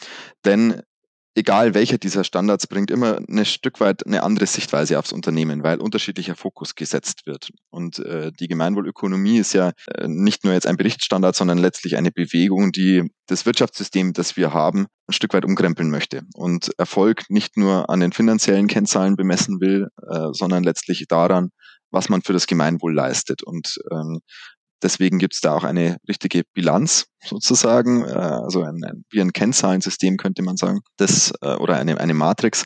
Denn 0.44 0.82
egal 1.40 1.72
welcher 1.72 1.96
dieser 1.96 2.22
Standards 2.22 2.66
bringt 2.66 2.90
immer 2.90 3.18
ein 3.26 3.44
Stück 3.46 3.80
weit 3.80 4.06
eine 4.06 4.22
andere 4.22 4.46
Sichtweise 4.46 4.98
aufs 4.98 5.12
Unternehmen, 5.12 5.62
weil 5.62 5.78
unterschiedlicher 5.80 6.36
Fokus 6.36 6.74
gesetzt 6.74 7.26
wird. 7.26 7.50
Und 7.70 7.98
äh, 7.98 8.30
die 8.38 8.46
Gemeinwohlökonomie 8.46 9.38
ist 9.38 9.54
ja 9.54 9.72
äh, 9.94 10.06
nicht 10.06 10.44
nur 10.44 10.52
jetzt 10.52 10.66
ein 10.66 10.76
Berichtsstandard, 10.76 11.34
sondern 11.34 11.56
letztlich 11.56 11.96
eine 11.96 12.10
Bewegung, 12.10 12.72
die 12.72 13.10
das 13.26 13.46
Wirtschaftssystem, 13.46 14.12
das 14.12 14.36
wir 14.36 14.52
haben, 14.52 14.86
ein 15.08 15.14
Stück 15.14 15.32
weit 15.32 15.46
umkrempeln 15.46 15.90
möchte 15.90 16.22
und 16.34 16.72
Erfolg 16.78 17.24
nicht 17.30 17.56
nur 17.56 17.88
an 17.88 18.00
den 18.00 18.12
finanziellen 18.12 18.66
Kennzahlen 18.66 19.16
bemessen 19.16 19.60
will, 19.60 19.88
äh, 20.10 20.28
sondern 20.32 20.62
letztlich 20.62 21.06
daran, 21.08 21.50
was 21.90 22.10
man 22.10 22.20
für 22.20 22.34
das 22.34 22.46
Gemeinwohl 22.46 22.94
leistet. 22.94 23.42
Und 23.42 23.78
ähm, 23.90 24.20
Deswegen 24.82 25.18
gibt 25.18 25.34
es 25.34 25.40
da 25.40 25.54
auch 25.54 25.64
eine 25.64 25.96
richtige 26.08 26.42
Bilanz 26.54 27.06
sozusagen, 27.24 28.04
äh, 28.04 28.12
also 28.12 28.62
ein, 28.62 28.82
ein, 28.84 29.04
wie 29.10 29.20
ein 29.20 29.32
Kennzahlensystem 29.32 30.16
könnte 30.16 30.42
man 30.42 30.56
sagen, 30.56 30.80
das 30.96 31.32
äh, 31.42 31.54
oder 31.54 31.76
eine, 31.76 31.98
eine 31.98 32.14
Matrix, 32.14 32.64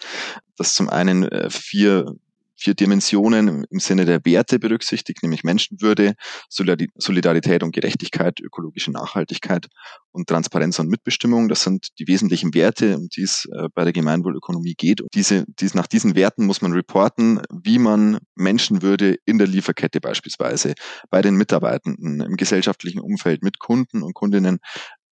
das 0.57 0.75
zum 0.75 0.89
einen 0.89 1.25
äh, 1.25 1.51
vier 1.51 2.15
vier 2.57 2.75
Dimensionen 2.75 3.65
im 3.71 3.81
Sinne 3.81 4.05
der 4.05 4.25
Werte 4.25 4.59
berücksichtigt, 4.59 5.23
nämlich 5.23 5.45
Menschenwürde, 5.45 6.15
Solidarität 6.49 7.63
und 7.63 7.75
Gerechtigkeit, 7.75 8.41
ökologische 8.41 8.93
Nachhaltigkeit 8.93 9.67
und 10.13 10.29
Transparenz 10.29 10.79
und 10.79 10.89
Mitbestimmung. 10.89 11.49
Das 11.49 11.63
sind 11.63 11.89
die 11.99 12.07
wesentlichen 12.07 12.55
Werte, 12.55 12.97
um 12.97 13.09
die 13.09 13.23
es 13.23 13.47
äh, 13.53 13.69
bei 13.75 13.85
der 13.85 13.93
Gemeinwohlökonomie 13.93 14.75
geht. 14.75 15.01
Und 15.01 15.15
diese, 15.15 15.45
dies, 15.49 15.75
nach 15.75 15.87
diesen 15.87 16.15
Werten 16.15 16.47
muss 16.47 16.63
man 16.63 16.73
reporten, 16.73 17.41
wie 17.51 17.79
man 17.79 18.19
Menschenwürde 18.35 19.17
in 19.25 19.39
der 19.39 19.47
Lieferkette 19.47 20.01
beispielsweise, 20.01 20.75
bei 21.11 21.23
den 21.23 21.35
Mitarbeitenden, 21.35 22.21
im 22.21 22.37
gesellschaftlichen 22.37 23.01
Umfeld 23.01 23.43
mit 23.43 23.59
Kunden 23.59 24.03
und 24.03 24.15
Kundinnen 24.15 24.59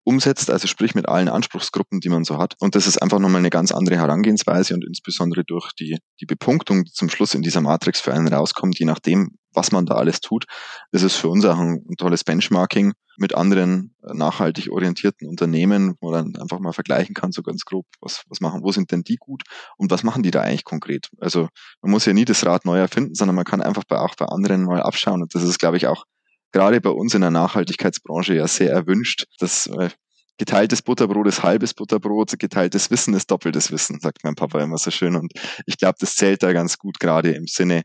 umsetzt, 0.05 0.51
also 0.51 0.67
sprich 0.67 0.95
mit 0.95 1.09
allen 1.09 1.29
Anspruchsgruppen, 1.29 2.01
die 2.01 2.09
man 2.09 2.25
so 2.25 2.39
hat. 2.39 2.55
Und 2.59 2.75
das 2.75 2.87
ist 2.87 3.01
einfach 3.01 3.19
nochmal 3.19 3.41
eine 3.41 3.51
ganz 3.51 3.73
andere 3.73 3.97
Herangehensweise 3.97 4.75
und 4.75 4.85
insbesondere 4.85 5.45
durch 5.45 5.71
die, 5.73 5.99
die 6.21 6.27
Bepunktung, 6.27 6.85
die 6.85 6.93
zum 6.93 7.09
Schluss 7.09 7.35
in 7.35 7.43
dieser 7.43 7.61
Matrix 7.61 8.01
für 8.01 8.13
einen 8.13 8.29
rauskommt, 8.29 8.79
je 8.79 8.87
nachdem, 8.87 9.37
was 9.53 9.71
man 9.71 9.87
da 9.87 9.95
alles 9.95 10.21
tut, 10.21 10.47
ist 10.93 11.03
es 11.03 11.15
für 11.15 11.29
uns 11.29 11.45
auch 11.45 11.59
ein, 11.59 11.85
ein 11.89 11.97
tolles 11.97 12.25
Benchmarking 12.25 12.93
mit 13.19 13.35
anderen 13.35 13.95
äh, 14.03 14.15
nachhaltig 14.15 14.71
orientierten 14.71 15.29
Unternehmen, 15.29 15.95
wo 16.01 16.11
man 16.11 16.33
dann 16.33 16.43
einfach 16.43 16.59
mal 16.59 16.73
vergleichen 16.73 17.15
kann, 17.15 17.33
so 17.33 17.43
ganz 17.43 17.65
grob, 17.65 17.87
was, 18.01 18.23
was 18.29 18.41
machen, 18.41 18.63
wo 18.63 18.73
sind 18.73 18.91
denn 18.91 19.03
die 19.03 19.17
gut 19.17 19.43
und 19.77 19.91
was 19.91 20.03
machen 20.03 20.23
die 20.23 20.31
da 20.31 20.41
eigentlich 20.41 20.65
konkret? 20.65 21.11
Also 21.21 21.49
man 21.83 21.91
muss 21.91 22.07
ja 22.07 22.13
nie 22.13 22.25
das 22.25 22.45
Rad 22.47 22.65
neu 22.65 22.79
erfinden, 22.79 23.15
sondern 23.15 23.37
man 23.37 23.45
kann 23.45 23.61
einfach 23.61 23.85
bei, 23.85 23.99
auch 23.99 24.15
bei 24.17 24.27
anderen 24.27 24.65
mal 24.65 24.83
abschauen 24.83 25.23
und 25.23 25.35
das 25.35 25.43
ist, 25.43 25.59
glaube 25.59 25.77
ich, 25.77 25.87
auch 25.87 26.05
gerade 26.53 26.81
bei 26.81 26.91
uns 26.91 27.15
in 27.15 27.23
der 27.23 27.31
Nachhaltigkeitsbranche 27.31 28.35
ja 28.35 28.47
sehr 28.47 28.71
erwünscht, 28.71 29.27
dass 29.39 29.67
äh, 29.67 29.91
geteiltes 30.39 30.83
Butterbrot 30.83 31.27
ist 31.27 31.43
halbes 31.43 31.75
Butterbrot, 31.75 32.39
geteiltes 32.39 32.91
Wissen 32.91 33.15
ist 33.15 33.31
doppeltes 33.31 33.73
Wissen, 33.73 34.01
sagt 34.01 34.25
mein 34.25 34.35
Papa 34.35 34.61
immer 34.61 34.79
so 34.79 34.91
schön. 34.91 35.17
Und 35.17 35.33
ich 35.67 35.79
glaube, 35.79 35.97
das 35.99 36.17
zählt 36.17 36.43
da 36.43 36.53
ganz 36.53 36.79
gut, 36.79 37.01
gerade 37.01 37.33
im 37.33 37.47
Sinne 37.47 37.83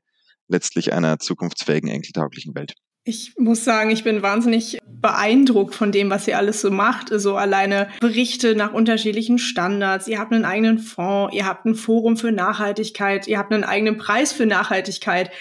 letztlich 0.47 0.93
einer 0.93 1.19
zukunftsfähigen, 1.19 1.89
enkeltauglichen 1.89 2.55
Welt. 2.55 2.73
Ich 3.03 3.35
muss 3.37 3.63
sagen, 3.63 3.89
ich 3.89 4.03
bin 4.03 4.21
wahnsinnig 4.21 4.79
beeindruckt 4.85 5.75
von 5.75 5.93
dem, 5.93 6.09
was 6.09 6.27
ihr 6.27 6.37
alles 6.37 6.59
so 6.59 6.71
macht. 6.71 7.07
So 7.07 7.13
also 7.13 7.35
alleine 7.37 7.87
Berichte 8.01 8.53
nach 8.53 8.73
unterschiedlichen 8.73 9.37
Standards. 9.37 10.09
Ihr 10.09 10.19
habt 10.19 10.33
einen 10.33 10.43
eigenen 10.43 10.77
Fonds, 10.77 11.33
ihr 11.33 11.45
habt 11.45 11.65
ein 11.65 11.75
Forum 11.75 12.17
für 12.17 12.33
Nachhaltigkeit, 12.33 13.25
ihr 13.27 13.37
habt 13.37 13.53
einen 13.53 13.63
eigenen 13.63 13.97
Preis 13.97 14.33
für 14.33 14.45
Nachhaltigkeit. 14.45 15.31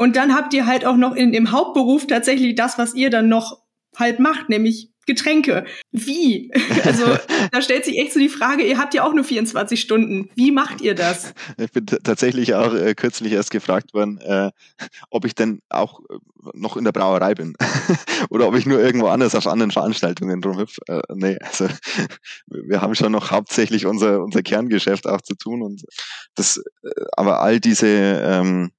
Und 0.00 0.16
dann 0.16 0.34
habt 0.34 0.54
ihr 0.54 0.64
halt 0.64 0.86
auch 0.86 0.96
noch 0.96 1.14
in, 1.14 1.34
im 1.34 1.52
Hauptberuf 1.52 2.06
tatsächlich 2.06 2.54
das, 2.54 2.78
was 2.78 2.94
ihr 2.94 3.10
dann 3.10 3.28
noch 3.28 3.60
halt 3.98 4.18
macht, 4.18 4.48
nämlich 4.48 4.94
Getränke. 5.04 5.66
Wie? 5.92 6.50
Also 6.84 7.04
da 7.52 7.60
stellt 7.60 7.84
sich 7.84 7.98
echt 7.98 8.14
so 8.14 8.18
die 8.18 8.30
Frage, 8.30 8.62
ihr 8.62 8.78
habt 8.78 8.94
ja 8.94 9.04
auch 9.04 9.12
nur 9.12 9.24
24 9.24 9.78
Stunden. 9.78 10.30
Wie 10.36 10.52
macht 10.52 10.80
ihr 10.80 10.94
das? 10.94 11.34
Ich 11.58 11.70
bin 11.70 11.84
tatsächlich 11.84 12.54
auch 12.54 12.72
äh, 12.72 12.94
kürzlich 12.94 13.34
erst 13.34 13.50
gefragt 13.50 13.92
worden, 13.92 14.18
äh, 14.22 14.50
ob 15.10 15.26
ich 15.26 15.34
denn 15.34 15.60
auch 15.68 16.00
äh, 16.08 16.16
noch 16.54 16.78
in 16.78 16.84
der 16.84 16.92
Brauerei 16.92 17.34
bin 17.34 17.54
oder 18.30 18.48
ob 18.48 18.56
ich 18.56 18.64
nur 18.64 18.80
irgendwo 18.80 19.08
anders 19.08 19.34
auf 19.34 19.46
anderen 19.46 19.70
Veranstaltungen 19.70 20.42
rumhüpf. 20.42 20.78
Äh, 20.88 21.02
nee, 21.12 21.36
also 21.42 21.68
wir 22.46 22.80
haben 22.80 22.94
schon 22.94 23.12
noch 23.12 23.30
hauptsächlich 23.30 23.84
unser, 23.84 24.22
unser 24.22 24.42
Kerngeschäft 24.42 25.06
auch 25.06 25.20
zu 25.20 25.34
tun 25.34 25.60
und 25.60 25.82
das, 26.36 26.56
äh, 26.56 26.88
aber 27.12 27.42
all 27.42 27.60
diese 27.60 27.86
ähm, 27.86 28.70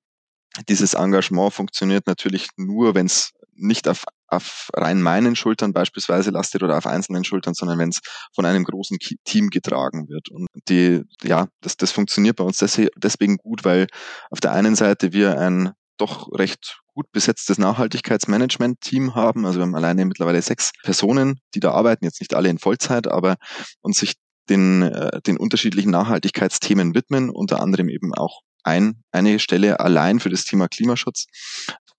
dieses 0.68 0.94
Engagement 0.94 1.54
funktioniert 1.54 2.08
natürlich 2.08 2.50
nur, 2.58 2.96
wenn 2.96 3.06
es 3.06 3.32
nicht 3.54 3.88
auf, 3.88 4.06
auf 4.28 4.70
rein 4.74 5.02
meinen 5.02 5.36
Schultern 5.36 5.74
beispielsweise 5.74 6.32
lastet 6.32 6.64
oder 6.64 6.78
auf 6.78 6.88
einzelnen 6.88 7.24
Schultern, 7.24 7.54
sondern 7.54 7.78
wenn 7.80 7.90
es 7.90 8.00
von 8.34 8.46
einem 8.46 8.64
großen 8.64 8.98
Team 9.24 9.50
getragen 9.50 10.10
wird. 10.10 10.30
Und 10.30 10.48
die, 10.68 11.04
ja, 11.24 11.48
das, 11.62 11.78
das 11.78 11.92
funktioniert 11.92 12.38
bei 12.38 12.44
uns 12.44 12.58
deswegen 12.58 13.38
gut, 13.38 13.64
weil 13.64 13.88
auf 14.30 14.40
der 14.40 14.54
einen 14.54 14.76
Seite 14.76 15.14
wir 15.14 15.40
ein 15.40 15.72
doch 15.98 16.32
recht 16.34 16.82
gut 16.94 17.12
besetztes 17.12 17.58
Nachhaltigkeitsmanagement-Team 17.58 19.16
haben. 19.16 19.46
Also 19.46 19.60
wir 19.60 19.64
haben 19.64 19.76
alleine 19.76 20.06
mittlerweile 20.06 20.42
sechs 20.42 20.72
Personen, 20.84 21.40
die 21.54 21.60
da 21.60 21.72
arbeiten, 21.72 22.06
jetzt 22.06 22.20
nicht 22.20 22.34
alle 22.34 22.50
in 22.50 22.58
Vollzeit, 22.58 23.08
aber 23.08 23.36
und 23.82 23.96
sich 23.96 24.16
den, 24.50 24.82
äh, 24.82 25.22
den 25.22 25.38
unterschiedlichen 25.38 25.92
Nachhaltigkeitsthemen 25.92 26.96
widmen, 26.96 27.30
unter 27.30 27.62
anderem 27.62 27.88
eben 27.90 28.14
auch 28.14 28.42
ein, 28.64 29.04
eine 29.12 29.40
Stelle 29.40 29.80
allein 29.80 30.20
für 30.20 30.30
das 30.30 30.46
Thema 30.46 30.68
Klimaschutz. 30.68 31.26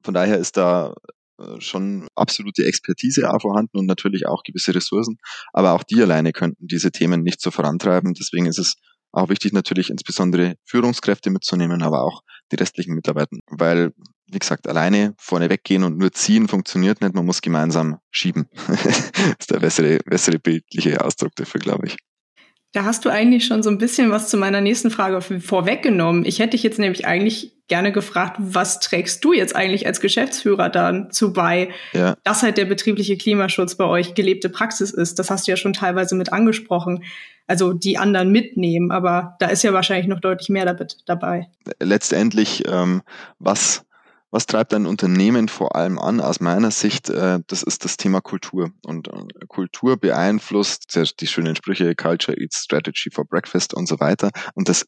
Von 0.02 0.14
daher 0.14 0.38
ist 0.38 0.56
da 0.56 0.94
äh, 1.38 1.60
schon 1.60 2.08
absolute 2.14 2.64
Expertise 2.64 3.32
auch 3.32 3.40
vorhanden 3.40 3.78
und 3.78 3.86
natürlich 3.86 4.26
auch 4.26 4.42
gewisse 4.42 4.74
Ressourcen. 4.74 5.18
Aber 5.52 5.72
auch 5.72 5.82
die 5.82 6.00
alleine 6.02 6.32
könnten 6.32 6.66
diese 6.66 6.90
Themen 6.90 7.22
nicht 7.22 7.40
so 7.40 7.50
vorantreiben. 7.50 8.14
Deswegen 8.14 8.46
ist 8.46 8.58
es 8.58 8.74
auch 9.12 9.28
wichtig, 9.28 9.52
natürlich 9.52 9.90
insbesondere 9.90 10.54
Führungskräfte 10.64 11.30
mitzunehmen, 11.30 11.82
aber 11.82 12.02
auch 12.02 12.22
die 12.50 12.56
restlichen 12.56 12.94
Mitarbeiter. 12.94 13.36
Weil, 13.50 13.92
wie 14.26 14.38
gesagt, 14.38 14.66
alleine 14.66 15.14
vorne 15.18 15.50
weggehen 15.50 15.84
und 15.84 15.98
nur 15.98 16.12
ziehen 16.12 16.48
funktioniert 16.48 17.00
nicht. 17.02 17.14
Man 17.14 17.26
muss 17.26 17.42
gemeinsam 17.42 17.98
schieben. 18.10 18.48
das 18.66 18.96
ist 19.38 19.50
der 19.50 19.60
bessere, 19.60 19.98
bessere 20.04 20.38
bildliche 20.38 21.04
Ausdruck 21.04 21.32
dafür, 21.36 21.60
glaube 21.60 21.88
ich. 21.88 21.96
Da 22.72 22.84
hast 22.84 23.04
du 23.04 23.10
eigentlich 23.10 23.44
schon 23.44 23.62
so 23.62 23.68
ein 23.68 23.76
bisschen 23.76 24.10
was 24.10 24.28
zu 24.28 24.38
meiner 24.38 24.62
nächsten 24.62 24.90
Frage 24.90 25.20
vorweggenommen. 25.20 26.24
Ich 26.24 26.38
hätte 26.38 26.50
dich 26.50 26.62
jetzt 26.62 26.78
nämlich 26.78 27.06
eigentlich 27.06 27.52
gerne 27.68 27.92
gefragt, 27.92 28.36
was 28.38 28.80
trägst 28.80 29.22
du 29.24 29.34
jetzt 29.34 29.54
eigentlich 29.54 29.86
als 29.86 30.00
Geschäftsführer 30.00 30.70
dazu 30.70 31.34
bei, 31.34 31.70
ja. 31.92 32.16
dass 32.24 32.42
halt 32.42 32.56
der 32.56 32.64
betriebliche 32.64 33.18
Klimaschutz 33.18 33.74
bei 33.74 33.84
euch 33.84 34.14
gelebte 34.14 34.48
Praxis 34.48 34.90
ist? 34.90 35.18
Das 35.18 35.30
hast 35.30 35.46
du 35.46 35.52
ja 35.52 35.56
schon 35.56 35.74
teilweise 35.74 36.14
mit 36.14 36.32
angesprochen. 36.32 37.04
Also 37.46 37.74
die 37.74 37.98
anderen 37.98 38.30
mitnehmen, 38.30 38.90
aber 38.90 39.36
da 39.38 39.48
ist 39.48 39.62
ja 39.62 39.72
wahrscheinlich 39.72 40.06
noch 40.06 40.20
deutlich 40.20 40.48
mehr 40.48 40.76
dabei. 41.06 41.48
Letztendlich, 41.78 42.62
ähm, 42.66 43.02
was 43.38 43.84
was 44.32 44.46
treibt 44.46 44.72
ein 44.72 44.86
Unternehmen 44.86 45.48
vor 45.48 45.76
allem 45.76 45.98
an? 45.98 46.20
Aus 46.20 46.40
meiner 46.40 46.70
Sicht, 46.70 47.10
äh, 47.10 47.40
das 47.46 47.62
ist 47.62 47.84
das 47.84 47.98
Thema 47.98 48.20
Kultur. 48.20 48.70
Und 48.84 49.08
äh, 49.08 49.46
Kultur 49.46 49.98
beeinflusst 49.98 50.98
die 51.20 51.26
schönen 51.26 51.54
Sprüche 51.54 51.94
Culture 51.94 52.36
eats 52.40 52.64
Strategy 52.64 53.10
for 53.12 53.26
Breakfast 53.26 53.74
und 53.74 53.86
so 53.86 54.00
weiter. 54.00 54.30
Und 54.54 54.68
das 54.68 54.86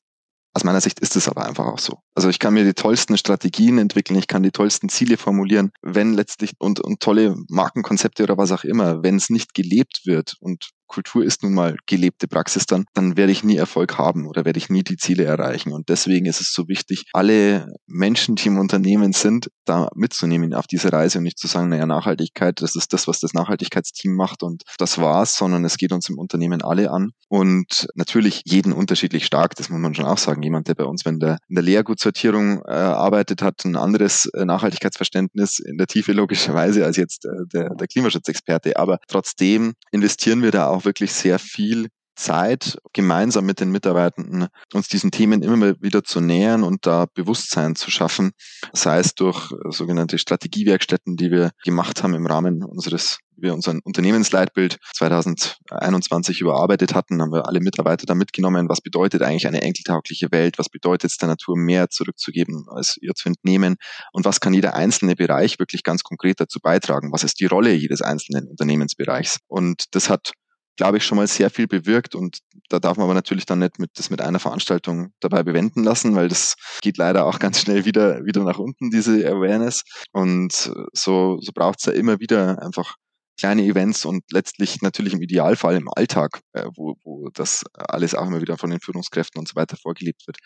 aus 0.57 0.65
meiner 0.65 0.81
Sicht 0.81 1.01
ist 1.01 1.17
es 1.17 1.29
aber 1.29 1.45
einfach 1.47 1.67
auch 1.67 1.81
so. 1.81 1.99
Also 2.15 2.29
ich 2.29 2.39
kann 2.39 2.55
mir 2.55 2.65
die 2.65 2.75
tollsten 2.75 3.19
Strategien 3.19 3.77
entwickeln, 3.77 4.17
ich 4.17 4.29
kann 4.29 4.45
die 4.45 4.53
tollsten 4.53 4.89
Ziele 4.89 5.17
formulieren, 5.17 5.73
wenn 5.83 6.15
letztlich 6.15 6.53
und, 6.59 6.81
und 6.81 7.01
tolle 7.01 7.35
Markenkonzepte 7.49 8.23
oder 8.23 8.39
was 8.39 8.53
auch 8.53 8.63
immer, 8.63 9.03
wenn 9.03 9.17
es 9.17 9.31
nicht 9.31 9.53
gelebt 9.53 10.03
wird 10.05 10.37
und 10.39 10.71
Kultur 10.87 11.25
ist 11.25 11.43
nun 11.43 11.55
mal 11.55 11.77
gelebte 11.87 12.29
Praxis 12.29 12.67
dann, 12.67 12.85
dann 12.95 13.17
werde 13.17 13.33
ich 13.33 13.45
nie 13.45 13.57
Erfolg 13.57 13.99
haben 13.99 14.27
oder 14.27 14.45
werde 14.45 14.59
ich 14.59 14.69
nie 14.71 14.83
die 14.83 14.97
Ziele 14.97 15.25
erreichen. 15.25 15.73
Und 15.73 15.89
deswegen 15.89 16.27
ist 16.27 16.41
es 16.41 16.53
so 16.53 16.69
wichtig, 16.69 17.05
alle 17.13 17.73
Menschen, 17.87 18.37
die 18.37 18.49
im 18.49 18.59
Unternehmen 18.59 19.13
sind, 19.13 19.49
da 19.65 19.89
mitzunehmen 19.95 20.55
auf 20.55 20.67
diese 20.67 20.93
Reise 20.93 21.19
und 21.19 21.25
nicht 21.25 21.39
zu 21.39 21.47
sagen, 21.47 21.69
naja, 21.69 21.87
Nachhaltigkeit, 21.87 22.61
das 22.61 22.77
ist 22.77 22.93
das, 22.93 23.09
was 23.09 23.21
das 23.21 23.35
Nachhaltigkeitsteam 23.35 24.15
macht 24.15 24.43
und 24.43 24.63
das 24.79 24.99
war's, 24.99 25.37
sondern 25.37 25.65
es 25.65 25.77
geht 25.77 25.93
uns 25.93 26.09
im 26.09 26.19
Unternehmen 26.19 26.63
alle 26.63 26.91
an. 26.91 27.11
Und 27.29 27.89
natürlich 27.95 28.43
jeden 28.45 28.73
unterschiedlich 28.73 29.27
stark, 29.27 29.55
das 29.57 29.69
muss 29.69 29.81
man 29.81 29.95
schon 29.95 30.05
auch 30.05 30.19
sagen. 30.19 30.43
Jemand, 30.43 30.69
der 30.69 30.75
bei 30.75 30.85
uns, 30.85 31.05
wenn 31.05 31.19
der 31.19 31.39
in 31.49 31.57
der 31.57 31.65
Leergutsortierung 31.65 32.63
äh, 32.67 32.73
arbeitet, 32.73 33.43
hat 33.43 33.65
ein 33.65 33.77
anderes 33.77 34.27
äh, 34.27 34.45
Nachhaltigkeitsverständnis 34.45 35.59
in 35.59 35.79
der 35.79 35.87
Tiefe 35.87 36.13
logischerweise 36.13 36.85
als 36.85 36.97
jetzt 36.97 37.25
äh, 37.25 37.29
der, 37.53 37.75
der 37.75 37.87
Klimaschutzexperte. 37.87 38.77
Aber 38.77 38.99
trotzdem 39.09 39.75
investieren 39.91 40.43
wir 40.43 40.51
da 40.51 40.69
auch 40.69 40.74
wirklich 40.83 41.13
sehr 41.13 41.39
viel 41.39 41.89
Zeit, 42.17 42.79
gemeinsam 42.93 43.45
mit 43.45 43.61
den 43.61 43.71
Mitarbeitenden 43.71 44.47
uns 44.73 44.89
diesen 44.89 45.11
Themen 45.11 45.43
immer 45.43 45.75
wieder 45.81 46.05
zu 46.05 46.21
nähern 46.21 46.63
und 46.63 46.87
da 46.87 47.07
Bewusstsein 47.13 47.75
zu 47.75 47.91
schaffen, 47.91 48.33
sei 48.73 48.99
es 48.99 49.15
durch 49.15 49.53
sogenannte 49.71 50.19
Strategiewerkstätten, 50.19 51.17
die 51.17 51.31
wir 51.31 51.51
gemacht 51.65 52.03
haben 52.03 52.15
im 52.15 52.27
Rahmen 52.27 52.63
unseres 52.63 53.19
wir 53.37 53.53
unseren 53.53 53.81
Unternehmensleitbild 53.81 54.79
2021 54.95 56.41
überarbeitet 56.41 56.95
hatten, 56.95 57.21
haben 57.21 57.33
wir 57.33 57.47
alle 57.47 57.59
Mitarbeiter 57.61 58.07
da 58.07 58.15
mitgenommen, 58.15 58.69
was 58.69 58.81
bedeutet 58.81 59.23
eigentlich 59.23 59.49
eine 59.49 59.63
enkeltaugliche 59.63 60.31
Welt, 60.31 60.57
was 60.59 60.69
bedeutet 60.69 61.11
es 61.11 61.17
der 61.17 61.29
Natur 61.29 61.57
mehr 61.57 61.91
zurückzugeben, 61.91 62.67
als 62.69 62.97
ihr 63.01 63.13
zu 63.15 63.29
entnehmen? 63.29 63.75
Und 64.13 64.25
was 64.25 64.41
kann 64.41 64.55
jeder 64.55 64.75
einzelne 64.75 65.17
Bereich 65.17 65.59
wirklich 65.59 65.83
ganz 65.83 66.05
konkret 66.05 66.41
dazu 66.41 66.61
beitragen, 66.61 67.13
was 67.13 67.25
ist 67.25 67.41
die 67.41 67.47
Rolle 67.47 67.73
jedes 67.73 68.03
einzelnen 68.03 68.47
Unternehmensbereichs. 68.47 69.39
Und 69.49 69.87
das 69.97 70.09
hat 70.09 70.33
glaube 70.77 70.99
ich, 70.99 71.05
schon 71.05 71.17
mal 71.17 71.27
sehr 71.27 71.51
viel 71.51 71.67
bewirkt 71.67 72.15
und 72.15 72.39
da 72.69 72.81
darf 72.81 72.97
man 72.97 73.05
aber 73.05 73.15
natürlich 73.15 73.47
dann 73.47 73.61
nicht 73.61 73.79
mit, 73.79 73.91
das 73.95 74.11
mit 74.11 74.21
einer 74.21 74.41
Veranstaltung 74.41 75.13
dabei 75.21 75.43
bewenden 75.43 75.85
lassen, 75.85 76.17
weil 76.17 76.29
das 76.29 76.57
geht 76.83 76.97
leider 76.97 77.27
auch 77.27 77.39
ganz 77.39 77.61
schnell 77.61 77.85
wieder, 77.85 78.25
wieder 78.25 78.43
nach 78.45 78.59
unten, 78.59 78.91
diese 78.91 79.27
Awareness. 79.27 79.85
Und 80.13 80.53
so, 80.53 81.39
so 81.41 81.53
braucht 81.55 81.79
es 81.81 81.87
ja 81.87 81.93
immer 81.93 82.21
wieder 82.21 82.63
einfach 82.63 82.97
kleine 83.39 83.65
Events 83.65 84.05
und 84.05 84.23
letztlich 84.31 84.81
natürlich 84.83 85.13
im 85.13 85.23
Idealfall 85.23 85.77
im 85.77 85.89
Alltag, 85.95 86.41
äh, 86.53 86.67
wo, 86.75 86.95
wo 87.03 87.29
das 87.31 87.65
alles 87.75 88.15
auch 88.15 88.27
immer 88.27 88.41
wieder 88.41 88.59
von 88.59 88.71
den 88.71 88.81
Führungskräften 88.81 89.39
und 89.39 89.49
so 89.49 89.57
weiter 89.57 89.77
vorgelebt 89.77 90.27
wird. 90.27 90.39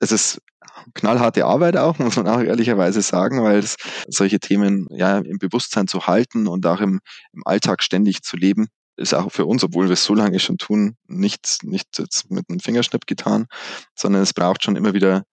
Es 0.00 0.10
ist 0.10 0.40
knallharte 0.94 1.44
Arbeit 1.44 1.76
auch, 1.76 1.98
muss 1.98 2.16
man 2.16 2.26
auch 2.26 2.40
ehrlicherweise 2.40 3.02
sagen, 3.02 3.42
weil 3.42 3.58
es 3.58 3.76
solche 4.08 4.40
Themen 4.40 4.86
ja 4.90 5.18
im 5.18 5.38
Bewusstsein 5.38 5.86
zu 5.86 6.06
halten 6.06 6.48
und 6.48 6.66
auch 6.66 6.80
im, 6.80 7.00
im 7.32 7.42
Alltag 7.44 7.82
ständig 7.82 8.22
zu 8.22 8.36
leben, 8.36 8.68
ist 8.96 9.14
auch 9.14 9.30
für 9.30 9.46
uns, 9.46 9.64
obwohl 9.64 9.86
wir 9.86 9.94
es 9.94 10.04
so 10.04 10.14
lange 10.14 10.38
schon 10.38 10.58
tun, 10.58 10.96
nicht, 11.06 11.58
nicht 11.62 11.98
jetzt 11.98 12.30
mit 12.30 12.48
einem 12.48 12.60
Fingerschnipp 12.60 13.06
getan, 13.06 13.46
sondern 13.94 14.22
es 14.22 14.32
braucht 14.32 14.64
schon 14.64 14.76
immer 14.76 14.94
wieder 14.94 15.24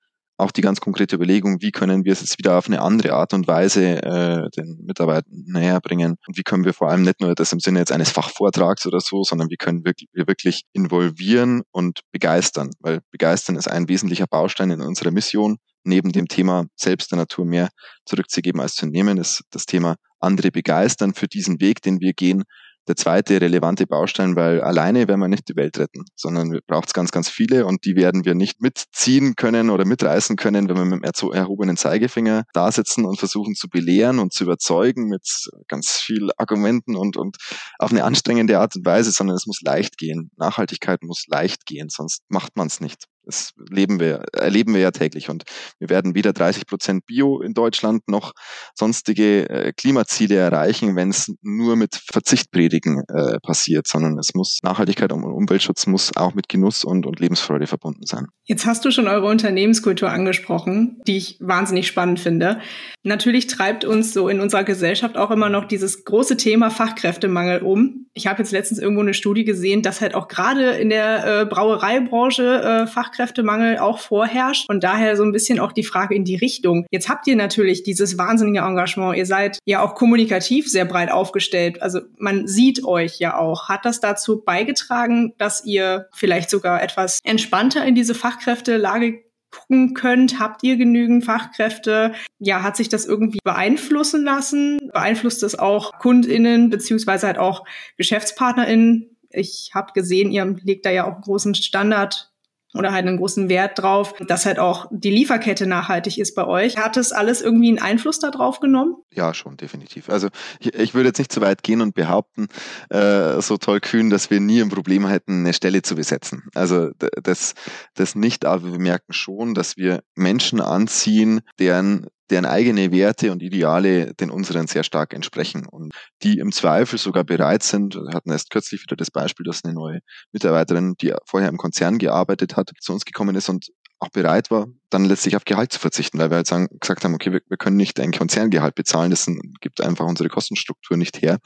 auch 0.42 0.52
die 0.52 0.62
ganz 0.62 0.82
konkrete 0.82 1.16
Überlegung, 1.16 1.62
wie 1.62 1.72
können 1.72 2.04
wir 2.04 2.12
es 2.12 2.22
jetzt 2.22 2.40
wieder 2.40 2.58
auf 2.58 2.66
eine 2.66 2.82
andere 2.82 3.14
Art 3.14 3.34
und 3.34 3.48
Weise 3.48 4.02
äh, 4.02 4.50
den 4.58 4.80
Mitarbeitern 4.84 5.44
näher 5.46 5.80
bringen 5.80 6.16
und 6.28 6.38
wie 6.38 6.42
können 6.42 6.66
wir 6.66 6.74
vor 6.74 6.90
allem 6.90 7.04
nicht 7.04 7.22
nur 7.22 7.36
das 7.36 7.54
im 7.54 7.60
Sinne 7.60 7.80
jetzt 7.80 7.92
eines 7.92 8.10
Fachvortrags 8.10 8.88
oder 8.88 9.00
so, 9.00 9.24
sondern 9.24 9.50
wie 9.52 9.58
können 9.58 9.86
wir, 9.86 9.94
wir 10.14 10.28
wirklich 10.28 10.64
involvieren 10.74 11.62
und 11.72 12.02
begeistern, 12.12 12.72
weil 12.80 13.02
begeistern 13.12 13.56
ist 13.56 13.68
ein 13.68 13.88
wesentlicher 13.88 14.26
Baustein 14.28 14.72
in 14.72 14.82
unserer 14.82 15.12
Mission. 15.12 15.58
Neben 15.84 16.12
dem 16.12 16.28
Thema 16.28 16.66
selbst 16.76 17.12
der 17.12 17.18
Natur 17.18 17.46
mehr 17.46 17.70
zurückzugeben 18.06 18.62
als 18.62 18.76
zu 18.76 18.88
nehmen, 18.88 19.18
ist 19.18 19.44
das 19.52 19.66
Thema 19.66 19.96
andere 20.20 20.52
begeistern 20.52 21.14
für 21.14 21.28
diesen 21.28 21.60
Weg, 21.60 21.82
den 21.82 22.00
wir 22.00 22.14
gehen, 22.14 22.44
der 22.88 22.96
zweite 22.96 23.40
relevante 23.40 23.86
Baustein, 23.88 24.36
weil 24.36 24.62
alleine 24.62 25.08
werden 25.08 25.20
wir 25.20 25.28
nicht 25.28 25.48
die 25.50 25.56
Welt 25.56 25.78
retten, 25.78 26.06
sondern 26.16 26.60
braucht 26.68 26.88
es 26.88 26.94
ganz, 26.94 27.12
ganz 27.12 27.30
viele 27.30 27.66
und 27.66 27.86
die 27.86 27.96
werden 27.96 28.26
wir 28.26 28.36
nicht 28.36 28.62
mitziehen 28.62 29.36
können 29.36 29.70
oder 29.70 29.86
mitreißen 29.86 30.36
können, 30.36 30.68
wenn 30.68 30.78
wir 30.78 30.86
mit 30.86 31.04
dem 31.04 31.32
erhobenen 31.32 31.78
Zeigefinger 31.78 32.44
da 32.54 32.72
sitzen 32.72 33.06
und 33.06 33.18
versuchen 33.18 33.56
zu 33.56 33.70
belehren 33.70 34.20
und 34.20 34.34
zu 34.34 34.44
überzeugen 34.44 35.08
mit 35.08 35.28
ganz 35.68 35.92
viel 35.92 36.30
Argumenten 36.38 36.96
und, 36.96 37.18
und 37.18 37.38
auf 37.78 37.92
eine 37.92 38.04
anstrengende 38.04 38.60
Art 38.60 38.76
und 38.76 38.86
Weise, 38.86 39.12
sondern 39.12 39.36
es 39.36 39.46
muss 39.46 39.62
leicht 39.62 39.98
gehen. 39.98 40.32
Nachhaltigkeit 40.38 41.04
muss 41.04 41.26
leicht 41.28 41.66
gehen, 41.66 41.90
sonst 41.90 42.24
macht 42.30 42.58
man 42.58 42.68
es 42.68 42.82
nicht. 42.82 43.11
Das 43.24 43.52
leben 43.70 44.00
wir, 44.00 44.24
erleben 44.34 44.74
wir 44.74 44.82
ja 44.82 44.92
täglich. 44.92 45.30
Und 45.30 45.44
wir 45.80 45.90
werden 45.90 46.16
weder 46.16 46.34
30 46.34 46.66
Prozent 46.66 47.06
Bio 47.06 47.42
in 47.42 47.54
Deutschland 47.54 48.08
noch 48.08 48.34
sonstige 48.76 49.50
äh, 49.50 49.74
Klimaziele 49.74 50.36
erreichen, 50.36 50.96
wenn 50.96 51.10
es 51.10 51.32
nur 51.42 51.76
mit 51.76 51.96
Verzichtpredigen 51.96 53.04
äh, 53.08 53.40
passiert, 53.42 53.88
sondern 53.88 54.18
es 54.18 54.34
muss 54.34 54.60
Nachhaltigkeit 54.64 55.12
und 55.12 55.24
Umweltschutz 55.24 55.88
muss 55.88 56.16
auch 56.16 56.34
mit 56.34 56.50
Genuss 56.50 56.84
und, 56.84 57.06
und 57.06 57.20
Lebensfreude 57.20 57.68
verbunden 57.68 58.06
sein. 58.06 58.28
Jetzt 58.46 58.66
hast 58.66 58.84
du 58.86 58.92
schon 58.92 59.08
eure 59.08 59.28
Unternehmenskultur 59.28 60.10
angesprochen, 60.10 61.02
die 61.08 61.18
ich 61.18 61.38
wahnsinnig 61.40 61.88
spannend 61.88 62.20
finde. 62.20 62.60
Natürlich 63.04 63.48
treibt 63.48 63.86
uns 63.86 64.14
so 64.14 64.30
in 64.30 64.40
unserer 64.40 64.64
Gesellschaft 64.64 65.18
auch 65.18 65.32
immer 65.32 65.50
noch 65.50 65.66
dieses 65.66 66.06
große 66.06 66.38
Thema 66.38 66.70
Fachkräftemangel 66.70 67.62
um. 67.62 68.08
Ich 68.14 68.28
habe 68.28 68.40
jetzt 68.40 68.52
letztens 68.52 68.80
irgendwo 68.80 69.02
eine 69.02 69.14
Studie 69.14 69.46
gesehen, 69.46 69.82
dass 69.82 70.02
halt 70.02 70.16
auch 70.16 70.28
gerade 70.28 70.72
in 70.72 70.90
der 70.90 71.42
äh, 71.42 71.46
Brauereibranche 71.46 72.84
äh, 72.84 72.88
Fachkräftemangel 73.12 73.78
auch 73.78 74.00
vorherrscht 74.00 74.70
und 74.70 74.84
daher 74.84 75.18
so 75.18 75.24
ein 75.24 75.32
bisschen 75.32 75.60
auch 75.60 75.72
die 75.72 75.84
Frage 75.84 76.16
in 76.16 76.24
die 76.24 76.36
Richtung. 76.36 76.86
Jetzt 76.92 77.10
habt 77.10 77.28
ihr 77.28 77.36
natürlich 77.36 77.84
dieses 77.84 78.18
wahnsinnige 78.18 78.60
Engagement. 78.60 79.18
Ihr 79.18 79.26
seid 79.26 79.60
ja 79.66 79.82
auch 79.82 79.96
kommunikativ 79.96 80.70
sehr 80.70 80.86
breit 80.86 81.12
aufgestellt. 81.12 81.82
Also 81.82 82.02
man 82.18 82.48
sieht 82.48 82.84
euch 82.84 83.20
ja 83.20 83.38
auch. 83.38 83.70
Hat 83.70 83.86
das 83.86 84.00
dazu 84.00 84.42
beigetragen, 84.44 85.34
dass 85.38 85.66
ihr 85.66 86.08
vielleicht 86.14 86.50
sogar 86.50 86.82
etwas 86.82 87.20
entspannter 87.24 87.86
in 87.86 87.96
diese 87.96 88.16
Fachkräftelage 88.16 89.24
gucken 89.52 89.94
könnt, 89.94 90.40
habt 90.40 90.64
ihr 90.64 90.78
genügend 90.78 91.26
Fachkräfte? 91.26 92.14
Ja, 92.40 92.64
hat 92.64 92.78
sich 92.78 92.88
das 92.88 93.06
irgendwie 93.06 93.40
beeinflussen 93.44 94.24
lassen? 94.24 94.80
Beeinflusst 94.94 95.44
das 95.44 95.60
auch 95.60 96.00
KundInnen 96.00 96.70
beziehungsweise 96.70 97.28
halt 97.28 97.38
auch 97.38 97.66
GeschäftspartnerInnen? 97.98 99.10
Ich 99.30 99.72
habe 99.74 99.92
gesehen, 99.94 100.32
ihr 100.32 100.46
legt 100.64 100.86
da 100.86 100.90
ja 100.90 101.04
auch 101.04 101.16
einen 101.16 101.22
großen 101.22 101.54
Standard 101.56 102.31
oder 102.74 102.92
halt 102.92 103.06
einen 103.06 103.18
großen 103.18 103.50
Wert 103.50 103.80
drauf, 103.80 104.14
dass 104.28 104.46
halt 104.46 104.60
auch 104.60 104.88
die 104.92 105.12
Lieferkette 105.12 105.68
nachhaltig 105.68 106.18
ist 106.18 106.36
bei 106.36 106.46
euch. 106.46 106.78
Hat 106.78 106.98
es 106.98 107.12
alles 107.12 107.42
irgendwie 107.42 107.70
einen 107.70 107.80
Einfluss 107.80 108.20
darauf 108.20 108.60
genommen? 108.60 108.96
Ja, 109.14 109.34
schon, 109.34 109.58
definitiv. 109.58 110.10
Also 110.10 110.30
ich, 110.60 110.74
ich 110.74 110.94
würde 110.94 111.10
jetzt 111.10 111.18
nicht 111.18 111.32
zu 111.32 111.42
weit 111.42 111.64
gehen 111.64 111.82
und 111.82 111.96
behaupten, 111.96 112.48
äh, 112.90 113.42
so 113.42 113.58
toll 113.58 113.80
kühn, 113.82 114.10
dass 114.10 114.30
wir 114.30 114.40
nie 114.40 114.62
ein 114.62 114.70
Problem 114.70 115.06
hätten, 115.08 115.42
eine 115.42 115.54
Stelle 115.54 115.82
zu 115.82 115.96
besetzen. 115.96 116.44
Also 116.56 116.92
das, 117.22 117.54
das 117.96 118.16
nicht, 118.16 118.46
aber 118.46 118.72
wir 118.72 118.80
merken 118.80 119.14
schon, 119.14 119.54
dass 119.54 119.78
wir 119.78 120.02
Menschen 120.16 120.62
anziehen, 120.62 121.42
deren 121.60 122.08
deren 122.32 122.46
eigene 122.46 122.92
Werte 122.92 123.32
und 123.32 123.44
Ideale 123.44 124.14
den 124.16 124.32
unseren 124.32 124.68
sehr 124.68 124.84
stark 124.84 125.14
entsprechen 125.14 125.68
und 125.68 125.94
die 126.24 126.40
im 126.40 126.52
Zweifel 126.52 126.98
sogar 126.98 127.24
bereit 127.24 127.64
sind, 127.64 127.96
wir 127.96 128.14
hatten 128.14 128.32
erst 128.32 128.50
kürzlich 128.50 128.82
wieder 128.82 128.96
das 128.96 129.12
Beispiel, 129.12 129.46
dass 129.46 129.64
eine 129.64 129.74
neue 129.74 130.00
Mitarbeiterin, 130.32 130.96
die 131.00 131.14
vorher 131.26 131.50
im 131.50 131.58
Konzern 131.58 131.98
gearbeitet 131.98 132.56
hat, 132.56 132.72
zu 132.80 132.94
uns 132.94 133.06
gekommen 133.06 133.36
ist 133.36 133.50
und 133.50 133.72
auch 134.00 134.10
bereit 134.10 134.50
war, 134.50 134.68
dann 134.94 135.06
letztlich 135.06 135.36
auf 135.36 135.46
Gehalt 135.46 135.72
zu 135.74 135.80
verzichten, 135.80 136.20
weil 136.20 136.30
wir 136.30 136.38
halt 136.38 136.48
sagen, 136.48 136.68
gesagt 136.80 137.04
haben, 137.04 137.14
okay, 137.14 137.32
wir, 137.32 137.42
wir 137.48 137.58
können 137.58 137.78
nicht 137.78 138.00
ein 138.00 138.12
Konzerngehalt 138.12 138.76
bezahlen, 138.76 139.10
das 139.10 139.28
gibt 139.62 139.82
einfach 139.82 140.06
unsere 140.06 140.30
Kostenstruktur 140.30 140.98
nicht 140.98 141.22
her. 141.22 141.40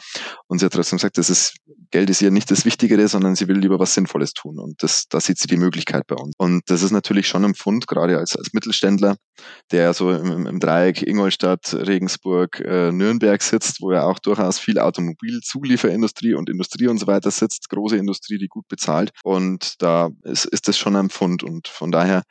Und 0.47 0.59
sie 0.59 0.65
hat 0.65 0.73
trotzdem 0.73 0.97
gesagt, 0.97 1.17
das 1.17 1.29
ist, 1.29 1.55
Geld 1.91 2.09
ist 2.09 2.21
ihr 2.21 2.31
nicht 2.31 2.49
das 2.51 2.65
Wichtigere, 2.65 3.07
sondern 3.07 3.35
sie 3.35 3.47
will 3.47 3.57
lieber 3.57 3.79
was 3.79 3.93
Sinnvolles 3.93 4.33
tun. 4.33 4.59
Und 4.59 4.81
das, 4.83 5.05
da 5.09 5.19
sieht 5.21 5.37
sie 5.37 5.47
die 5.47 5.57
Möglichkeit 5.57 6.07
bei 6.07 6.15
uns. 6.15 6.33
Und 6.37 6.63
das 6.67 6.81
ist 6.81 6.91
natürlich 6.91 7.27
schon 7.27 7.45
ein 7.45 7.55
Pfund, 7.55 7.87
gerade 7.87 8.17
als, 8.17 8.35
als 8.35 8.53
Mittelständler, 8.53 9.15
der 9.71 9.93
so 9.93 10.11
im, 10.11 10.47
im 10.47 10.59
Dreieck 10.59 11.03
Ingolstadt, 11.03 11.73
Regensburg, 11.73 12.59
äh, 12.59 12.91
Nürnberg 12.91 13.41
sitzt, 13.41 13.81
wo 13.81 13.91
ja 13.91 14.03
auch 14.03 14.19
durchaus 14.19 14.59
viel 14.59 14.79
Automobilzulieferindustrie 14.79 16.33
und 16.33 16.49
Industrie 16.49 16.87
und 16.87 16.97
so 16.97 17.07
weiter 17.07 17.31
sitzt, 17.31 17.69
große 17.69 17.97
Industrie, 17.97 18.37
die 18.37 18.47
gut 18.47 18.67
bezahlt. 18.67 19.11
Und 19.23 19.75
da 19.81 20.09
ist, 20.23 20.45
ist 20.45 20.67
das 20.67 20.77
schon 20.77 20.95
ein 20.95 21.09
Pfund. 21.09 21.43
Und 21.43 21.67
von 21.67 21.91
daher 21.91 22.23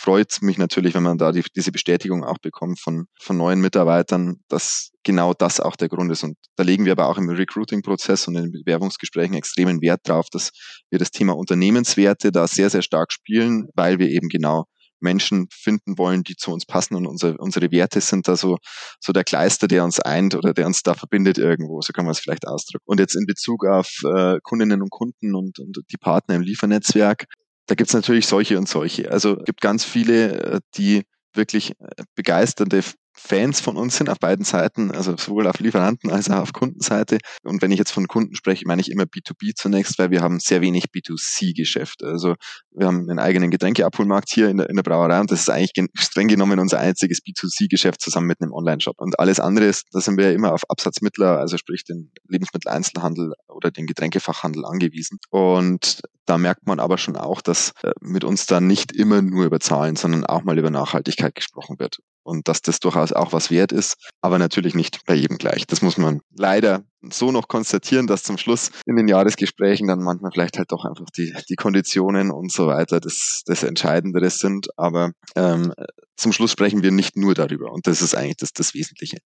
freut 0.00 0.38
mich 0.40 0.56
natürlich, 0.56 0.94
wenn 0.94 1.02
man 1.02 1.18
da 1.18 1.30
die, 1.30 1.44
diese 1.54 1.72
Bestätigung 1.72 2.24
auch 2.24 2.38
bekommt 2.38 2.80
von, 2.80 3.04
von 3.20 3.36
neuen 3.36 3.60
Mitarbeitern, 3.60 4.36
dass 4.48 4.92
genau 5.02 5.34
das 5.34 5.60
auch 5.60 5.76
der 5.76 5.90
Grund 5.90 6.10
ist. 6.10 6.24
Und 6.24 6.38
da 6.56 6.62
legen 6.62 6.86
wir 6.86 6.92
aber 6.92 7.08
auch 7.08 7.18
im 7.18 7.28
Recruiting-Prozess 7.28 8.26
und 8.26 8.36
in 8.36 8.50
Bewerbungsgesprächen 8.50 9.34
extremen 9.34 9.82
Wert 9.82 10.00
drauf, 10.04 10.28
dass 10.30 10.52
wir 10.88 10.98
das 10.98 11.10
Thema 11.10 11.36
Unternehmenswerte 11.36 12.32
da 12.32 12.46
sehr, 12.46 12.70
sehr 12.70 12.80
stark 12.80 13.12
spielen, 13.12 13.68
weil 13.74 13.98
wir 13.98 14.08
eben 14.08 14.30
genau 14.30 14.64
Menschen 15.00 15.48
finden 15.50 15.98
wollen, 15.98 16.22
die 16.22 16.36
zu 16.36 16.52
uns 16.52 16.66
passen 16.66 16.94
und 16.94 17.06
unsere, 17.06 17.36
unsere 17.38 17.70
Werte 17.70 18.00
sind 18.00 18.28
da 18.28 18.36
so, 18.36 18.56
so 19.00 19.12
der 19.12 19.24
Kleister, 19.24 19.66
der 19.66 19.84
uns 19.84 19.98
eint 20.00 20.34
oder 20.34 20.52
der 20.52 20.66
uns 20.66 20.82
da 20.82 20.94
verbindet 20.94 21.38
irgendwo, 21.38 21.80
so 21.80 21.92
kann 21.92 22.04
man 22.04 22.12
es 22.12 22.20
vielleicht 22.20 22.46
ausdrücken. 22.46 22.84
Und 22.86 23.00
jetzt 23.00 23.16
in 23.16 23.26
Bezug 23.26 23.66
auf 23.66 23.90
äh, 24.04 24.38
Kundinnen 24.42 24.82
und 24.82 24.90
Kunden 24.90 25.34
und, 25.34 25.58
und 25.58 25.78
die 25.90 25.96
Partner 25.96 26.34
im 26.36 26.42
Liefernetzwerk, 26.42 27.24
da 27.70 27.76
gibt 27.76 27.88
es 27.88 27.94
natürlich 27.94 28.26
solche 28.26 28.58
und 28.58 28.68
solche. 28.68 29.12
Also 29.12 29.36
gibt 29.36 29.60
ganz 29.60 29.84
viele, 29.84 30.42
äh, 30.42 30.60
die 30.74 31.04
wirklich 31.34 31.70
äh, 31.78 32.02
begeisternde 32.16 32.82
Fans 33.12 33.60
von 33.60 33.76
uns 33.76 33.96
sind 33.96 34.10
auf 34.10 34.18
beiden 34.18 34.44
Seiten, 34.44 34.90
also 34.90 35.16
sowohl 35.16 35.46
auf 35.46 35.60
Lieferanten 35.60 36.10
als 36.10 36.28
auch 36.30 36.40
auf 36.40 36.52
Kundenseite. 36.52 37.18
Und 37.44 37.62
wenn 37.62 37.70
ich 37.70 37.78
jetzt 37.78 37.92
von 37.92 38.08
Kunden 38.08 38.34
spreche, 38.34 38.66
meine 38.66 38.80
ich 38.80 38.90
immer 38.90 39.04
B2B 39.04 39.54
zunächst, 39.54 40.00
weil 40.00 40.10
wir 40.10 40.20
haben 40.20 40.40
sehr 40.40 40.62
wenig 40.62 40.86
B2C-Geschäft. 40.86 42.02
Also 42.02 42.34
wir 42.72 42.86
haben 42.86 43.08
einen 43.08 43.18
eigenen 43.18 43.50
Getränkeabholmarkt 43.50 44.30
hier 44.30 44.48
in 44.48 44.58
der, 44.58 44.68
in 44.68 44.76
der 44.76 44.82
Brauerei 44.82 45.20
und 45.20 45.30
das 45.30 45.40
ist 45.40 45.50
eigentlich 45.50 45.72
streng 45.94 46.28
genommen 46.28 46.58
unser 46.58 46.78
einziges 46.78 47.18
B2C-Geschäft 47.18 48.00
zusammen 48.00 48.26
mit 48.26 48.40
einem 48.40 48.52
Online-Shop. 48.52 49.00
Und 49.00 49.18
alles 49.18 49.40
andere 49.40 49.66
ist, 49.66 49.86
da 49.92 50.00
sind 50.00 50.16
wir 50.16 50.26
ja 50.26 50.32
immer 50.32 50.52
auf 50.52 50.62
Absatzmittler, 50.68 51.38
also 51.38 51.56
sprich 51.56 51.84
den 51.84 52.12
Lebensmitteleinzelhandel 52.28 53.32
oder 53.48 53.70
den 53.70 53.86
Getränkefachhandel 53.86 54.64
angewiesen. 54.64 55.18
Und 55.30 56.02
da 56.26 56.38
merkt 56.38 56.66
man 56.66 56.78
aber 56.78 56.96
schon 56.96 57.16
auch, 57.16 57.40
dass 57.40 57.72
äh, 57.82 57.92
mit 58.00 58.22
uns 58.24 58.46
da 58.46 58.60
nicht 58.60 58.92
immer 58.92 59.20
nur 59.20 59.46
über 59.46 59.58
Zahlen, 59.58 59.96
sondern 59.96 60.24
auch 60.24 60.44
mal 60.44 60.58
über 60.58 60.70
Nachhaltigkeit 60.70 61.34
gesprochen 61.34 61.78
wird 61.78 61.98
und 62.22 62.46
dass 62.46 62.62
das 62.62 62.78
durchaus 62.78 63.12
auch 63.12 63.32
was 63.32 63.50
wert 63.50 63.72
ist, 63.72 63.96
aber 64.20 64.38
natürlich 64.38 64.74
nicht 64.74 65.04
bei 65.06 65.14
jedem 65.14 65.38
gleich. 65.38 65.66
Das 65.66 65.82
muss 65.82 65.98
man 65.98 66.20
leider 66.36 66.84
so 67.02 67.32
noch 67.32 67.48
konstatieren, 67.48 68.06
dass 68.06 68.22
zum 68.22 68.38
Schluss 68.38 68.70
in 68.86 68.96
den 68.96 69.08
Jahresgesprächen 69.08 69.88
dann 69.88 70.02
manchmal 70.02 70.32
vielleicht 70.32 70.58
halt 70.58 70.72
doch 70.72 70.84
einfach 70.84 71.06
die, 71.16 71.34
die 71.48 71.56
Konditionen 71.56 72.30
und 72.30 72.52
so 72.52 72.66
weiter 72.66 73.00
das, 73.00 73.42
das 73.46 73.62
Entscheidendere 73.62 74.30
sind. 74.30 74.68
Aber 74.76 75.12
ähm, 75.34 75.72
zum 76.16 76.32
Schluss 76.32 76.52
sprechen 76.52 76.82
wir 76.82 76.90
nicht 76.90 77.16
nur 77.16 77.34
darüber 77.34 77.72
und 77.72 77.86
das 77.86 78.02
ist 78.02 78.14
eigentlich 78.14 78.36
das, 78.36 78.52
das 78.52 78.74
Wesentliche. 78.74 79.18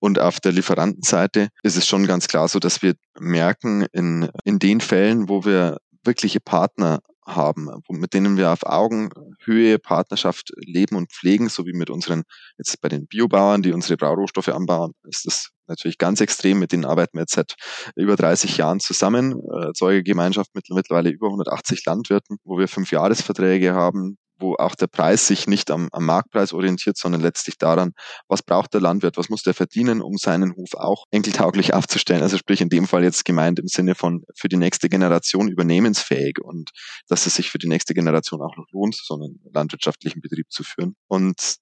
Und 0.00 0.18
auf 0.18 0.40
der 0.40 0.52
Lieferantenseite 0.52 1.48
ist 1.62 1.76
es 1.76 1.86
schon 1.86 2.06
ganz 2.06 2.26
klar 2.26 2.48
so, 2.48 2.58
dass 2.58 2.82
wir 2.82 2.94
merken, 3.18 3.86
in, 3.92 4.28
in 4.44 4.58
den 4.58 4.80
Fällen, 4.80 5.28
wo 5.28 5.44
wir 5.44 5.78
wirkliche 6.04 6.40
Partner 6.40 7.00
haben, 7.24 7.68
mit 7.88 8.14
denen 8.14 8.36
wir 8.36 8.50
auf 8.50 8.64
Augenhöhe 8.64 9.78
Partnerschaft 9.78 10.52
leben 10.56 10.96
und 10.96 11.12
pflegen, 11.12 11.48
so 11.48 11.66
wie 11.66 11.72
mit 11.72 11.88
unseren, 11.88 12.24
jetzt 12.58 12.80
bei 12.80 12.88
den 12.88 13.06
Biobauern, 13.06 13.62
die 13.62 13.72
unsere 13.72 13.96
Braurohstoffe 13.96 14.48
anbauen, 14.48 14.92
ist 15.04 15.26
das 15.26 15.51
natürlich 15.66 15.98
ganz 15.98 16.20
extrem. 16.20 16.58
Mit 16.58 16.72
denen 16.72 16.84
arbeiten 16.84 17.16
wir 17.16 17.22
jetzt 17.22 17.34
seit 17.34 17.54
über 17.96 18.16
30 18.16 18.56
Jahren 18.56 18.80
zusammen. 18.80 19.40
Erzeugergemeinschaft 19.50 20.54
mit 20.54 20.66
mittlerweile 20.70 21.10
über 21.10 21.26
180 21.26 21.84
Landwirten, 21.84 22.38
wo 22.44 22.58
wir 22.58 22.68
fünf 22.68 22.90
Jahresverträge 22.90 23.74
haben, 23.74 24.16
wo 24.42 24.56
auch 24.56 24.74
der 24.74 24.88
Preis 24.88 25.26
sich 25.26 25.46
nicht 25.46 25.70
am, 25.70 25.88
am, 25.92 26.04
Marktpreis 26.04 26.52
orientiert, 26.52 26.98
sondern 26.98 27.22
letztlich 27.22 27.56
daran, 27.56 27.92
was 28.28 28.42
braucht 28.42 28.74
der 28.74 28.80
Landwirt, 28.80 29.16
was 29.16 29.30
muss 29.30 29.42
der 29.42 29.54
verdienen, 29.54 30.02
um 30.02 30.18
seinen 30.18 30.54
Hof 30.56 30.74
auch 30.74 31.04
enkeltauglich 31.10 31.72
aufzustellen. 31.72 32.22
Also 32.22 32.36
sprich 32.36 32.60
in 32.60 32.68
dem 32.68 32.86
Fall 32.86 33.04
jetzt 33.04 33.24
gemeint 33.24 33.58
im 33.58 33.68
Sinne 33.68 33.94
von 33.94 34.24
für 34.36 34.48
die 34.48 34.56
nächste 34.56 34.90
Generation 34.90 35.48
übernehmensfähig 35.48 36.38
und 36.42 36.70
dass 37.08 37.26
es 37.26 37.36
sich 37.36 37.50
für 37.50 37.58
die 37.58 37.68
nächste 37.68 37.94
Generation 37.94 38.42
auch 38.42 38.56
noch 38.56 38.66
lohnt, 38.72 38.96
so 38.96 39.14
einen 39.14 39.40
landwirtschaftlichen 39.54 40.20
Betrieb 40.20 40.50
zu 40.50 40.64
führen. 40.64 40.96
Und 41.08 41.56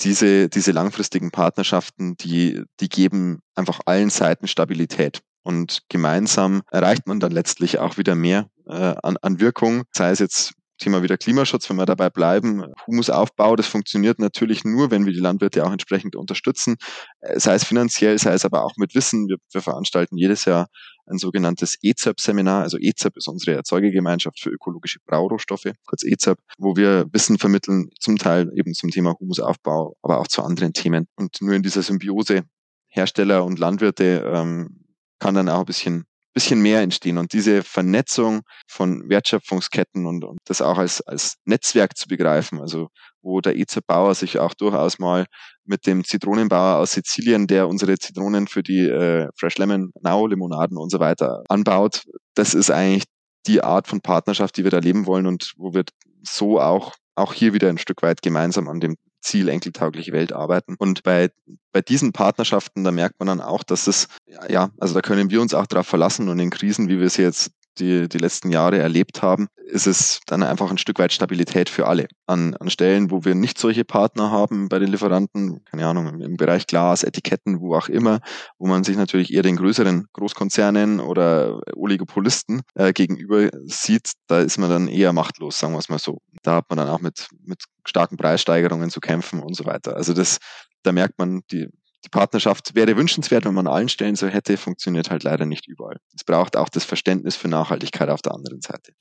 diese, 0.00 0.48
diese 0.48 0.72
langfristigen 0.72 1.30
Partnerschaften, 1.30 2.16
die, 2.16 2.62
die 2.80 2.88
geben 2.88 3.40
einfach 3.54 3.80
allen 3.86 4.10
Seiten 4.10 4.46
Stabilität. 4.46 5.20
Und 5.42 5.82
gemeinsam 5.88 6.62
erreicht 6.70 7.06
man 7.06 7.20
dann 7.20 7.32
letztlich 7.32 7.78
auch 7.78 7.98
wieder 7.98 8.14
mehr 8.14 8.48
äh, 8.66 8.94
an, 9.02 9.16
an 9.22 9.40
Wirkung, 9.40 9.84
sei 9.92 10.10
es 10.10 10.18
jetzt 10.18 10.54
Thema 10.78 11.02
wieder 11.02 11.16
Klimaschutz, 11.16 11.70
wenn 11.70 11.76
wir 11.76 11.86
dabei 11.86 12.10
bleiben, 12.10 12.64
Humusaufbau, 12.86 13.56
das 13.56 13.66
funktioniert 13.66 14.18
natürlich 14.18 14.64
nur, 14.64 14.90
wenn 14.90 15.06
wir 15.06 15.12
die 15.12 15.20
Landwirte 15.20 15.64
auch 15.64 15.72
entsprechend 15.72 16.16
unterstützen, 16.16 16.76
äh, 17.20 17.38
sei 17.38 17.54
es 17.54 17.64
finanziell, 17.64 18.18
sei 18.18 18.32
es 18.34 18.44
aber 18.44 18.64
auch 18.64 18.72
mit 18.76 18.94
Wissen. 18.94 19.28
Wir, 19.28 19.36
wir 19.52 19.62
veranstalten 19.62 20.18
jedes 20.18 20.44
Jahr 20.44 20.66
ein 21.06 21.18
sogenanntes 21.18 21.78
EZEP-Seminar. 21.82 22.62
Also 22.62 22.78
EZEP 22.78 23.16
ist 23.16 23.28
unsere 23.28 23.56
Erzeugergemeinschaft 23.56 24.40
für 24.40 24.50
ökologische 24.50 24.98
Braurohstoffe, 25.06 25.72
kurz 25.86 26.04
EZEP, 26.04 26.38
wo 26.58 26.76
wir 26.76 27.06
Wissen 27.12 27.38
vermitteln, 27.38 27.90
zum 28.00 28.16
Teil 28.16 28.50
eben 28.54 28.74
zum 28.74 28.90
Thema 28.90 29.14
Humusaufbau, 29.18 29.96
aber 30.02 30.20
auch 30.20 30.28
zu 30.28 30.42
anderen 30.42 30.72
Themen. 30.72 31.08
Und 31.16 31.40
nur 31.40 31.54
in 31.54 31.62
dieser 31.62 31.82
Symbiose 31.82 32.44
Hersteller 32.88 33.44
und 33.44 33.58
Landwirte 33.58 34.24
ähm, 34.32 34.84
kann 35.18 35.34
dann 35.34 35.48
auch 35.48 35.60
ein 35.60 35.66
bisschen 35.66 36.06
bisschen 36.36 36.60
mehr 36.60 36.82
entstehen. 36.82 37.16
Und 37.16 37.32
diese 37.32 37.62
Vernetzung 37.62 38.42
von 38.68 39.08
Wertschöpfungsketten 39.08 40.04
und, 40.04 40.22
und 40.22 40.38
das 40.44 40.60
auch 40.60 40.76
als, 40.76 41.00
als 41.00 41.36
Netzwerk 41.46 41.96
zu 41.96 42.08
begreifen, 42.08 42.60
also 42.60 42.88
wo 43.22 43.40
der 43.40 43.56
EZ 43.56 43.78
Bauer 43.86 44.14
sich 44.14 44.38
auch 44.38 44.52
durchaus 44.52 44.98
mal 44.98 45.24
mit 45.64 45.86
dem 45.86 46.04
Zitronenbauer 46.04 46.76
aus 46.76 46.92
Sizilien, 46.92 47.46
der 47.46 47.68
unsere 47.68 47.96
Zitronen 47.96 48.48
für 48.48 48.62
die 48.62 48.86
äh, 48.86 49.28
Fresh 49.34 49.56
Lemon 49.56 49.92
Now 50.02 50.26
Limonaden 50.26 50.76
und 50.76 50.90
so 50.90 51.00
weiter 51.00 51.42
anbaut, 51.48 52.04
das 52.34 52.52
ist 52.52 52.70
eigentlich 52.70 53.04
die 53.46 53.62
Art 53.62 53.88
von 53.88 54.02
Partnerschaft, 54.02 54.58
die 54.58 54.64
wir 54.64 54.70
da 54.70 54.78
leben 54.78 55.06
wollen 55.06 55.26
und 55.26 55.54
wo 55.56 55.72
wir 55.72 55.84
so 56.22 56.60
auch 56.60 56.92
auch 57.14 57.32
hier 57.32 57.54
wieder 57.54 57.70
ein 57.70 57.78
Stück 57.78 58.02
weit 58.02 58.20
gemeinsam 58.20 58.68
an 58.68 58.78
dem 58.78 58.96
Ziel 59.20 59.48
enkeltaugliche 59.48 60.12
Welt 60.12 60.32
arbeiten. 60.32 60.76
Und 60.78 61.02
bei, 61.02 61.30
bei 61.72 61.82
diesen 61.82 62.12
Partnerschaften, 62.12 62.84
da 62.84 62.90
merkt 62.90 63.18
man 63.18 63.28
dann 63.28 63.40
auch, 63.40 63.62
dass 63.62 63.86
es, 63.86 64.08
ja, 64.48 64.70
also 64.78 64.94
da 64.94 65.02
können 65.02 65.30
wir 65.30 65.40
uns 65.40 65.54
auch 65.54 65.66
darauf 65.66 65.86
verlassen 65.86 66.28
und 66.28 66.38
in 66.38 66.50
Krisen, 66.50 66.88
wie 66.88 67.00
wir 67.00 67.10
sie 67.10 67.22
jetzt 67.22 67.52
die, 67.78 68.08
die 68.08 68.18
letzten 68.18 68.50
Jahre 68.50 68.78
erlebt 68.78 69.22
haben, 69.22 69.48
ist 69.66 69.86
es 69.86 70.20
dann 70.26 70.42
einfach 70.42 70.70
ein 70.70 70.78
Stück 70.78 70.98
weit 70.98 71.12
Stabilität 71.12 71.68
für 71.68 71.86
alle. 71.86 72.06
An, 72.26 72.54
an 72.54 72.70
Stellen, 72.70 73.10
wo 73.10 73.24
wir 73.24 73.34
nicht 73.34 73.58
solche 73.58 73.84
Partner 73.84 74.30
haben 74.30 74.68
bei 74.68 74.78
den 74.78 74.90
Lieferanten, 74.90 75.64
keine 75.64 75.86
Ahnung, 75.86 76.20
im, 76.20 76.36
Bereich 76.36 76.66
Glas, 76.66 77.02
Etiketten, 77.02 77.60
wo 77.60 77.74
auch 77.74 77.88
immer, 77.88 78.20
wo 78.58 78.66
man 78.66 78.84
sich 78.84 78.96
natürlich 78.96 79.32
eher 79.32 79.42
den 79.42 79.56
größeren 79.56 80.06
Großkonzernen 80.12 81.00
oder 81.00 81.60
Oligopolisten 81.74 82.62
äh, 82.74 82.92
gegenüber 82.92 83.50
sieht, 83.64 84.12
da 84.28 84.40
ist 84.40 84.58
man 84.58 84.70
dann 84.70 84.88
eher 84.88 85.12
machtlos, 85.12 85.58
sagen 85.58 85.74
wir 85.74 85.78
es 85.78 85.88
mal 85.88 85.98
so. 85.98 86.20
Da 86.42 86.56
hat 86.56 86.66
man 86.68 86.78
dann 86.78 86.88
auch 86.88 87.00
mit, 87.00 87.28
mit 87.44 87.64
starken 87.84 88.16
Preissteigerungen 88.16 88.90
zu 88.90 89.00
kämpfen 89.00 89.40
und 89.40 89.56
so 89.56 89.66
weiter. 89.66 89.96
Also 89.96 90.12
das, 90.12 90.38
da 90.82 90.92
merkt 90.92 91.18
man, 91.18 91.42
die, 91.50 91.68
die 92.04 92.08
Partnerschaft 92.08 92.74
wäre 92.74 92.96
wünschenswert, 92.96 93.44
wenn 93.44 93.54
man 93.54 93.66
an 93.66 93.72
allen 93.72 93.88
Stellen 93.88 94.16
so 94.16 94.28
hätte, 94.28 94.56
funktioniert 94.56 95.10
halt 95.10 95.24
leider 95.24 95.46
nicht 95.46 95.66
überall. 95.66 95.96
Es 96.14 96.24
braucht 96.24 96.56
auch 96.56 96.68
das 96.68 96.84
Verständnis 96.84 97.36
für 97.36 97.48
Nachhaltigkeit 97.48 98.08
auf 98.08 98.22
der 98.22 98.34
anderen 98.34 98.60
Seite. 98.60 98.92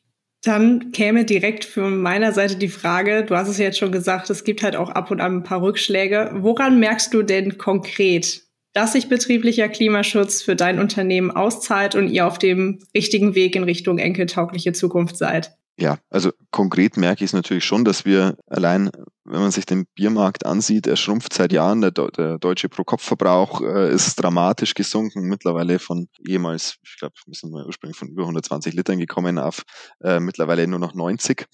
Dann 0.43 0.91
käme 0.91 1.25
direkt 1.25 1.65
von 1.65 1.97
meiner 1.97 2.31
Seite 2.31 2.55
die 2.55 2.67
Frage, 2.67 3.25
du 3.25 3.35
hast 3.35 3.47
es 3.47 3.57
ja 3.57 3.65
jetzt 3.65 3.79
schon 3.79 3.91
gesagt, 3.91 4.29
es 4.29 4.43
gibt 4.43 4.61
halt 4.61 4.75
auch 4.75 4.89
ab 4.89 5.09
und 5.09 5.19
an 5.19 5.37
ein 5.37 5.43
paar 5.43 5.61
Rückschläge. 5.61 6.31
Woran 6.35 6.79
merkst 6.79 7.13
du 7.13 7.23
denn 7.23 7.57
konkret, 7.57 8.43
dass 8.73 8.93
sich 8.93 9.09
betrieblicher 9.09 9.69
Klimaschutz 9.69 10.43
für 10.43 10.55
dein 10.55 10.79
Unternehmen 10.79 11.31
auszahlt 11.31 11.95
und 11.95 12.09
ihr 12.09 12.27
auf 12.27 12.37
dem 12.37 12.79
richtigen 12.93 13.33
Weg 13.33 13.55
in 13.55 13.63
Richtung 13.63 13.97
enkeltaugliche 13.97 14.73
Zukunft 14.73 15.17
seid? 15.17 15.57
Ja, 15.77 15.97
also 16.09 16.31
konkret 16.51 16.95
merke 16.95 17.25
ich 17.25 17.31
es 17.31 17.33
natürlich 17.33 17.65
schon, 17.65 17.83
dass 17.83 18.05
wir 18.05 18.37
allein, 18.47 18.89
wenn 19.25 19.41
man 19.41 19.51
sich 19.51 19.65
den 19.65 19.85
Biermarkt 19.93 20.45
ansieht, 20.45 20.87
er 20.87 20.95
schrumpft 20.95 21.33
seit 21.33 21.51
Jahren. 21.51 21.81
Der, 21.81 21.91
der 21.91 22.37
deutsche 22.39 22.69
Pro-Kopf-Verbrauch 22.69 23.59
äh, 23.59 23.93
ist 23.93 24.15
dramatisch 24.15 24.73
gesunken, 24.73 25.23
mittlerweile 25.23 25.79
von 25.79 26.07
ehemals, 26.25 26.77
ich 26.81 26.95
glaube, 26.97 27.15
wir 27.25 27.33
sind 27.33 27.51
mal 27.51 27.65
ursprünglich 27.65 27.97
von 27.97 28.07
über 28.07 28.21
120 28.21 28.73
Litern 28.73 28.99
gekommen 28.99 29.37
auf 29.37 29.63
äh, 30.01 30.21
mittlerweile 30.21 30.65
nur 30.65 30.79
noch 30.79 30.93
90 30.93 31.45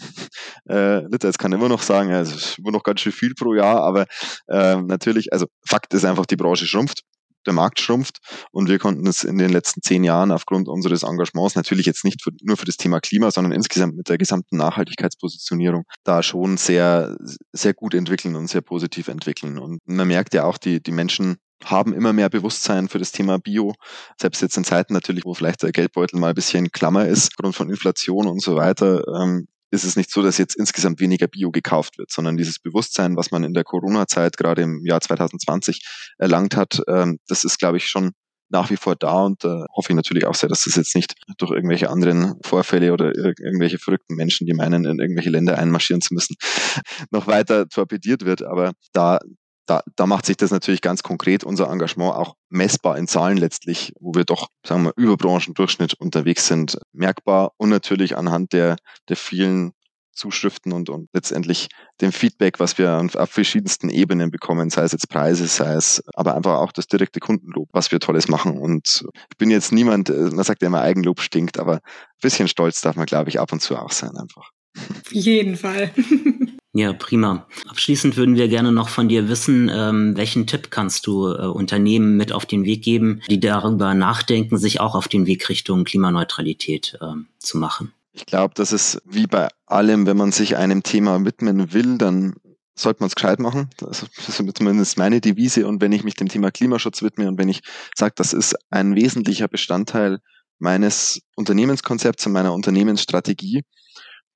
äh, 0.69 0.99
Liter. 1.07 1.27
Jetzt 1.27 1.39
kann 1.39 1.51
ich 1.51 1.57
immer 1.57 1.69
noch 1.69 1.81
sagen, 1.81 2.11
es 2.11 2.35
ist 2.35 2.59
immer 2.59 2.71
noch 2.71 2.83
ganz 2.83 2.99
schön 2.99 3.11
viel 3.11 3.33
pro 3.33 3.55
Jahr, 3.55 3.81
aber 3.81 4.05
äh, 4.49 4.75
natürlich, 4.75 5.33
also 5.33 5.47
Fakt 5.65 5.95
ist 5.95 6.05
einfach, 6.05 6.27
die 6.27 6.35
Branche 6.35 6.67
schrumpft 6.67 7.01
der 7.45 7.53
Markt 7.53 7.79
schrumpft 7.79 8.19
und 8.51 8.69
wir 8.69 8.79
konnten 8.79 9.07
es 9.07 9.23
in 9.23 9.37
den 9.37 9.51
letzten 9.51 9.81
zehn 9.81 10.03
Jahren 10.03 10.31
aufgrund 10.31 10.67
unseres 10.67 11.03
Engagements 11.03 11.55
natürlich 11.55 11.85
jetzt 11.85 12.05
nicht 12.05 12.21
für, 12.21 12.31
nur 12.41 12.57
für 12.57 12.65
das 12.65 12.77
Thema 12.77 12.99
Klima, 12.99 13.31
sondern 13.31 13.53
insgesamt 13.53 13.95
mit 13.95 14.09
der 14.09 14.17
gesamten 14.17 14.57
Nachhaltigkeitspositionierung 14.57 15.83
da 16.03 16.23
schon 16.23 16.57
sehr, 16.57 17.15
sehr 17.51 17.73
gut 17.73 17.93
entwickeln 17.93 18.35
und 18.35 18.47
sehr 18.47 18.61
positiv 18.61 19.07
entwickeln. 19.07 19.57
Und 19.57 19.79
man 19.85 20.07
merkt 20.07 20.33
ja 20.33 20.45
auch, 20.45 20.57
die, 20.57 20.81
die 20.81 20.91
Menschen 20.91 21.37
haben 21.63 21.93
immer 21.93 22.13
mehr 22.13 22.29
Bewusstsein 22.29 22.87
für 22.87 22.99
das 22.99 23.11
Thema 23.11 23.37
Bio. 23.37 23.73
Selbst 24.19 24.41
jetzt 24.41 24.57
in 24.57 24.63
Zeiten 24.63 24.93
natürlich, 24.93 25.25
wo 25.25 25.33
vielleicht 25.33 25.63
der 25.63 25.71
Geldbeutel 25.71 26.19
mal 26.19 26.29
ein 26.29 26.35
bisschen 26.35 26.71
Klammer 26.71 27.05
ist, 27.05 27.31
aufgrund 27.31 27.55
von 27.55 27.69
Inflation 27.69 28.27
und 28.27 28.41
so 28.41 28.55
weiter, 28.55 29.03
ähm, 29.19 29.47
ist 29.71 29.83
es 29.85 29.95
nicht 29.95 30.11
so, 30.11 30.21
dass 30.21 30.37
jetzt 30.37 30.55
insgesamt 30.55 30.99
weniger 30.99 31.27
Bio 31.27 31.51
gekauft 31.51 31.97
wird, 31.97 32.11
sondern 32.11 32.37
dieses 32.37 32.59
Bewusstsein, 32.59 33.15
was 33.15 33.31
man 33.31 33.43
in 33.43 33.53
der 33.53 33.63
Corona-Zeit 33.63 34.37
gerade 34.37 34.61
im 34.61 34.85
Jahr 34.85 35.01
2020 35.01 35.81
erlangt 36.17 36.55
hat, 36.55 36.81
ähm, 36.87 37.19
das 37.27 37.43
ist, 37.43 37.57
glaube 37.57 37.77
ich, 37.77 37.87
schon 37.87 38.11
nach 38.51 38.69
wie 38.69 38.75
vor 38.75 38.95
da 38.95 39.23
und 39.23 39.45
äh, 39.45 39.63
hoffe 39.73 39.89
ich 39.89 39.95
natürlich 39.95 40.25
auch 40.25 40.35
sehr, 40.35 40.49
dass 40.49 40.65
das 40.65 40.75
jetzt 40.75 40.93
nicht 40.93 41.15
durch 41.37 41.51
irgendwelche 41.51 41.89
anderen 41.89 42.35
Vorfälle 42.43 42.91
oder 42.91 43.15
ir 43.15 43.33
irgendwelche 43.39 43.79
verrückten 43.79 44.15
Menschen, 44.15 44.45
die 44.45 44.53
meinen, 44.53 44.83
in 44.83 44.99
irgendwelche 44.99 45.29
Länder 45.29 45.57
einmarschieren 45.57 46.01
zu 46.01 46.13
müssen, 46.13 46.35
noch 47.11 47.27
weiter 47.27 47.69
torpediert 47.69 48.25
wird. 48.25 48.43
Aber 48.43 48.73
da 48.91 49.19
da, 49.65 49.81
da 49.95 50.05
macht 50.05 50.25
sich 50.25 50.37
das 50.37 50.51
natürlich 50.51 50.81
ganz 50.81 51.03
konkret 51.03 51.43
unser 51.43 51.69
Engagement 51.69 52.15
auch 52.15 52.35
messbar 52.49 52.97
in 52.97 53.07
Zahlen 53.07 53.37
letztlich, 53.37 53.93
wo 53.99 54.13
wir 54.13 54.25
doch, 54.25 54.47
sagen 54.65 54.83
wir, 54.83 54.93
über 54.95 55.17
Branchendurchschnitt 55.17 55.93
unterwegs 55.93 56.47
sind, 56.47 56.77
merkbar 56.91 57.53
und 57.57 57.69
natürlich 57.69 58.17
anhand 58.17 58.53
der, 58.53 58.75
der 59.07 59.15
vielen 59.15 59.73
Zuschriften 60.13 60.73
und, 60.73 60.89
und 60.89 61.09
letztendlich 61.13 61.69
dem 62.01 62.11
Feedback, 62.11 62.59
was 62.59 62.77
wir 62.77 63.07
auf 63.15 63.29
verschiedensten 63.29 63.89
Ebenen 63.89 64.29
bekommen, 64.29 64.69
sei 64.69 64.83
es 64.83 64.91
jetzt 64.91 65.09
Preise, 65.09 65.47
sei 65.47 65.73
es 65.73 66.03
aber 66.13 66.35
einfach 66.35 66.59
auch 66.59 66.71
das 66.71 66.87
direkte 66.87 67.19
Kundenlob, 67.19 67.69
was 67.71 67.91
wir 67.91 67.99
Tolles 67.99 68.27
machen. 68.27 68.57
Und 68.57 69.05
ich 69.29 69.37
bin 69.37 69.49
jetzt 69.49 69.71
niemand, 69.71 70.09
äh, 70.09 70.29
man 70.31 70.43
sagt 70.43 70.61
ja 70.61 70.67
immer, 70.67 70.81
Eigenlob 70.81 71.21
stinkt, 71.21 71.59
aber 71.59 71.75
ein 71.75 72.21
bisschen 72.21 72.47
stolz 72.47 72.81
darf 72.81 72.95
man, 72.95 73.05
glaube 73.05 73.29
ich, 73.29 73.39
ab 73.39 73.51
und 73.53 73.61
zu 73.61 73.77
auch 73.77 73.91
sein 73.91 74.15
einfach. 74.17 74.51
Auf 74.77 75.11
jeden 75.11 75.55
Fall. 75.57 75.91
Ja, 76.73 76.93
prima. 76.93 77.47
Abschließend 77.67 78.15
würden 78.15 78.35
wir 78.35 78.47
gerne 78.47 78.71
noch 78.71 78.87
von 78.87 79.09
dir 79.09 79.27
wissen, 79.27 79.69
ähm, 79.73 80.15
welchen 80.15 80.47
Tipp 80.47 80.71
kannst 80.71 81.05
du 81.05 81.27
äh, 81.27 81.47
Unternehmen 81.47 82.15
mit 82.15 82.31
auf 82.31 82.45
den 82.45 82.63
Weg 82.63 82.81
geben, 82.81 83.21
die 83.29 83.41
darüber 83.41 83.93
nachdenken, 83.93 84.57
sich 84.57 84.79
auch 84.79 84.95
auf 84.95 85.09
den 85.09 85.25
Weg 85.25 85.49
Richtung 85.49 85.83
Klimaneutralität 85.83 86.97
äh, 87.01 87.15
zu 87.39 87.57
machen? 87.57 87.91
Ich 88.13 88.25
glaube, 88.25 88.53
das 88.55 88.71
ist 88.71 89.01
wie 89.05 89.27
bei 89.27 89.49
allem, 89.65 90.05
wenn 90.05 90.17
man 90.17 90.31
sich 90.31 90.55
einem 90.55 90.81
Thema 90.83 91.25
widmen 91.25 91.73
will, 91.73 91.97
dann 91.97 92.35
sollte 92.73 93.01
man 93.01 93.07
es 93.07 93.15
gescheit 93.15 93.39
machen. 93.39 93.69
Das 93.77 94.03
ist 94.03 94.55
zumindest 94.55 94.97
meine 94.97 95.19
Devise. 95.19 95.67
Und 95.67 95.81
wenn 95.81 95.91
ich 95.91 96.03
mich 96.03 96.15
dem 96.15 96.29
Thema 96.29 96.51
Klimaschutz 96.51 97.01
widme 97.01 97.27
und 97.27 97.37
wenn 97.37 97.49
ich 97.49 97.61
sage, 97.95 98.13
das 98.15 98.31
ist 98.31 98.55
ein 98.69 98.95
wesentlicher 98.95 99.47
Bestandteil 99.47 100.19
meines 100.57 101.21
Unternehmenskonzepts 101.35 102.25
und 102.25 102.33
meiner 102.33 102.53
Unternehmensstrategie, 102.53 103.63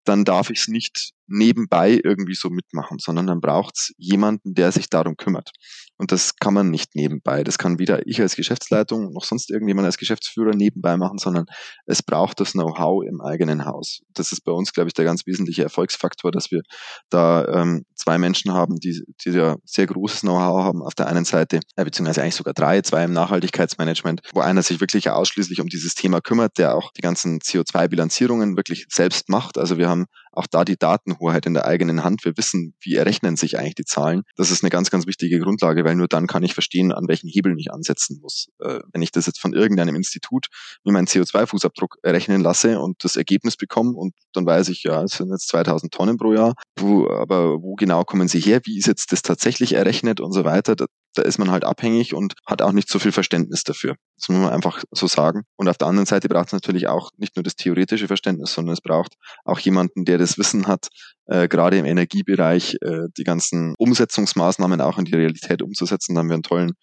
dann 0.05 0.25
darf 0.25 0.49
ich 0.49 0.61
es 0.61 0.67
nicht 0.67 1.11
nebenbei 1.27 1.99
irgendwie 2.03 2.35
so 2.35 2.49
mitmachen, 2.49 2.99
sondern 2.99 3.27
dann 3.27 3.41
braucht 3.41 3.75
es 3.77 3.93
jemanden, 3.97 4.53
der 4.53 4.71
sich 4.71 4.89
darum 4.89 5.17
kümmert. 5.17 5.51
Und 5.97 6.11
das 6.11 6.35
kann 6.35 6.53
man 6.53 6.69
nicht 6.69 6.95
nebenbei. 6.95 7.43
Das 7.43 7.57
kann 7.57 7.79
weder 7.79 8.05
ich 8.05 8.21
als 8.21 8.35
Geschäftsleitung 8.35 9.13
noch 9.13 9.23
sonst 9.23 9.49
irgendjemand 9.49 9.85
als 9.85 9.97
Geschäftsführer 9.97 10.53
nebenbei 10.53 10.97
machen, 10.97 11.17
sondern 11.17 11.45
es 11.85 12.03
braucht 12.03 12.39
das 12.39 12.51
Know-how 12.51 13.05
im 13.05 13.21
eigenen 13.21 13.65
Haus. 13.65 14.01
Das 14.13 14.31
ist 14.31 14.41
bei 14.41 14.51
uns, 14.51 14.73
glaube 14.73 14.89
ich, 14.89 14.93
der 14.93 15.05
ganz 15.05 15.25
wesentliche 15.25 15.63
Erfolgsfaktor, 15.63 16.31
dass 16.31 16.51
wir 16.51 16.61
da 17.09 17.45
ähm, 17.47 17.85
zwei 17.95 18.17
Menschen 18.17 18.53
haben, 18.53 18.75
die, 18.75 19.03
die 19.23 19.29
ja 19.29 19.55
sehr 19.63 19.87
großes 19.87 20.21
Know-how 20.21 20.63
haben. 20.63 20.81
Auf 20.81 20.95
der 20.95 21.07
einen 21.07 21.25
Seite, 21.25 21.59
äh, 21.75 21.85
beziehungsweise 21.85 22.21
eigentlich 22.21 22.35
sogar 22.35 22.53
drei, 22.53 22.81
zwei 22.81 23.05
im 23.05 23.13
Nachhaltigkeitsmanagement, 23.13 24.21
wo 24.33 24.41
einer 24.41 24.63
sich 24.63 24.81
wirklich 24.81 25.09
ausschließlich 25.09 25.61
um 25.61 25.67
dieses 25.67 25.95
Thema 25.95 26.19
kümmert, 26.19 26.57
der 26.57 26.75
auch 26.75 26.91
die 26.91 27.01
ganzen 27.01 27.39
CO2-Bilanzierungen 27.39 28.57
wirklich 28.57 28.85
selbst 28.89 29.29
macht. 29.29 29.57
Also 29.57 29.77
wir 29.77 29.87
haben 29.87 30.05
auch 30.35 30.47
da 30.47 30.65
die 30.65 30.77
Datenhoheit 30.77 31.45
in 31.45 31.53
der 31.53 31.65
eigenen 31.65 32.03
Hand. 32.03 32.25
Wir 32.25 32.37
wissen, 32.37 32.75
wie 32.81 32.95
errechnen 32.95 33.35
sich 33.35 33.57
eigentlich 33.57 33.75
die 33.75 33.85
Zahlen. 33.85 34.23
Das 34.35 34.51
ist 34.51 34.63
eine 34.63 34.69
ganz, 34.69 34.89
ganz 34.89 35.07
wichtige 35.07 35.39
Grundlage, 35.39 35.83
weil 35.85 35.95
nur 35.95 36.07
dann 36.07 36.27
kann 36.27 36.43
ich 36.43 36.53
verstehen, 36.53 36.91
an 36.91 37.07
welchen 37.07 37.29
Hebeln 37.29 37.57
ich 37.57 37.71
ansetzen 37.71 38.19
muss. 38.21 38.47
Äh, 38.59 38.79
wenn 38.91 39.01
ich 39.01 39.11
das 39.11 39.25
jetzt 39.25 39.39
von 39.39 39.53
irgendeinem 39.53 39.95
Institut 39.95 40.47
mir 40.83 40.91
meinen 40.91 41.07
CO2-Fußabdruck 41.07 41.97
errechnen 42.03 42.41
lasse 42.41 42.79
und 42.79 43.03
das 43.03 43.15
Ergebnis 43.15 43.57
bekomme 43.57 43.91
und 43.91 44.13
dann 44.33 44.45
weiß 44.45 44.69
ich, 44.69 44.83
ja, 44.83 45.03
es 45.03 45.13
sind 45.13 45.29
jetzt 45.29 45.47
2000 45.49 45.93
Tonnen 45.93 46.17
pro 46.17 46.33
Jahr, 46.33 46.53
wo, 46.77 47.09
aber 47.09 47.61
wo 47.61 47.75
genau 47.75 48.03
kommen 48.03 48.27
sie 48.27 48.39
her? 48.39 48.61
Wie 48.63 48.77
ist 48.77 48.87
jetzt 48.87 49.11
das 49.11 49.21
tatsächlich 49.21 49.73
errechnet 49.73 50.19
und 50.19 50.31
so 50.33 50.43
weiter? 50.43 50.75
Da, 50.75 50.85
da 51.15 51.23
ist 51.23 51.37
man 51.37 51.51
halt 51.51 51.63
abhängig 51.63 52.13
und 52.13 52.33
hat 52.45 52.61
auch 52.61 52.71
nicht 52.71 52.89
so 52.89 52.99
viel 52.99 53.11
Verständnis 53.11 53.63
dafür. 53.63 53.95
Das 54.17 54.29
muss 54.29 54.39
man 54.39 54.51
einfach 54.51 54.83
so 54.91 55.07
sagen. 55.07 55.43
Und 55.55 55.67
auf 55.67 55.77
der 55.77 55.87
anderen 55.87 56.05
Seite 56.05 56.29
braucht 56.29 56.47
es 56.47 56.53
natürlich 56.53 56.87
auch 56.87 57.09
nicht 57.17 57.35
nur 57.35 57.43
das 57.43 57.55
theoretische 57.55 58.07
Verständnis, 58.07 58.53
sondern 58.53 58.73
es 58.73 58.81
braucht 58.81 59.15
auch 59.43 59.59
jemanden, 59.59 60.05
der 60.05 60.17
das 60.17 60.37
Wissen 60.37 60.67
hat, 60.67 60.89
äh, 61.25 61.47
gerade 61.47 61.77
im 61.77 61.85
Energiebereich 61.85 62.77
äh, 62.81 63.07
die 63.17 63.23
ganzen 63.23 63.73
Umsetzungsmaßnahmen 63.77 64.81
auch 64.81 64.97
in 64.97 65.05
die 65.05 65.15
Realität 65.15 65.61
umzusetzen. 65.61 66.15
Da 66.15 66.19
haben 66.19 66.29
wir 66.29 66.35
einen 66.35 66.43
tollen 66.43 66.73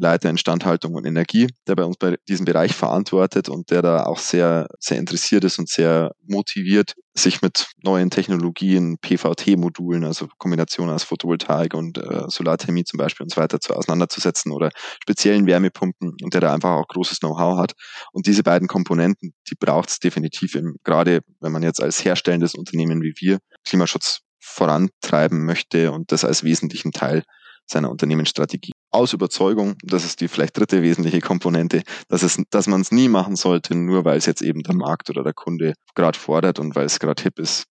Leiter 0.00 0.30
Instandhaltung 0.30 0.94
und 0.94 1.04
Energie, 1.04 1.48
der 1.66 1.74
bei 1.76 1.84
uns 1.84 1.96
bei 1.96 2.16
diesem 2.28 2.44
Bereich 2.44 2.74
verantwortet 2.74 3.48
und 3.48 3.70
der 3.70 3.82
da 3.82 4.04
auch 4.04 4.18
sehr, 4.18 4.68
sehr 4.78 4.98
interessiert 4.98 5.44
ist 5.44 5.58
und 5.58 5.68
sehr 5.68 6.12
motiviert, 6.26 6.94
sich 7.14 7.42
mit 7.42 7.68
neuen 7.82 8.10
Technologien, 8.10 8.98
PVT-Modulen, 8.98 10.04
also 10.04 10.28
Kombination 10.38 10.88
aus 10.90 11.02
Photovoltaik 11.04 11.74
und 11.74 11.98
äh, 11.98 12.24
Solarthermie 12.28 12.84
zum 12.84 12.98
Beispiel 12.98 13.24
und 13.24 13.32
so 13.32 13.40
weiter 13.40 13.60
zu 13.60 13.74
auseinanderzusetzen 13.74 14.52
oder 14.52 14.70
speziellen 15.02 15.46
Wärmepumpen 15.46 16.14
und 16.22 16.34
der 16.34 16.40
da 16.40 16.54
einfach 16.54 16.76
auch 16.76 16.86
großes 16.86 17.18
Know-how 17.20 17.58
hat. 17.58 17.72
Und 18.12 18.26
diese 18.26 18.42
beiden 18.42 18.68
Komponenten, 18.68 19.32
die 19.50 19.56
braucht 19.56 19.90
es 19.90 19.98
definitiv, 19.98 20.54
im, 20.54 20.76
gerade 20.84 21.20
wenn 21.40 21.52
man 21.52 21.62
jetzt 21.62 21.82
als 21.82 22.04
herstellendes 22.04 22.54
Unternehmen 22.54 23.02
wie 23.02 23.14
wir 23.18 23.38
Klimaschutz 23.64 24.20
vorantreiben 24.38 25.44
möchte 25.44 25.92
und 25.92 26.12
das 26.12 26.24
als 26.24 26.44
wesentlichen 26.44 26.92
Teil 26.92 27.24
seiner 27.66 27.90
Unternehmensstrategie 27.90 28.72
aus 28.90 29.12
Überzeugung, 29.12 29.76
das 29.82 30.04
ist 30.04 30.20
die 30.20 30.28
vielleicht 30.28 30.56
dritte 30.56 30.82
wesentliche 30.82 31.20
Komponente, 31.20 31.82
dass, 32.08 32.22
es, 32.22 32.40
dass 32.50 32.66
man 32.66 32.80
es 32.80 32.90
nie 32.90 33.08
machen 33.08 33.36
sollte, 33.36 33.74
nur 33.74 34.04
weil 34.04 34.18
es 34.18 34.26
jetzt 34.26 34.42
eben 34.42 34.62
der 34.62 34.74
Markt 34.74 35.10
oder 35.10 35.22
der 35.22 35.34
Kunde 35.34 35.74
gerade 35.94 36.18
fordert 36.18 36.58
und 36.58 36.74
weil 36.74 36.86
es 36.86 36.98
gerade 36.98 37.22
hip 37.22 37.38
ist. 37.38 37.64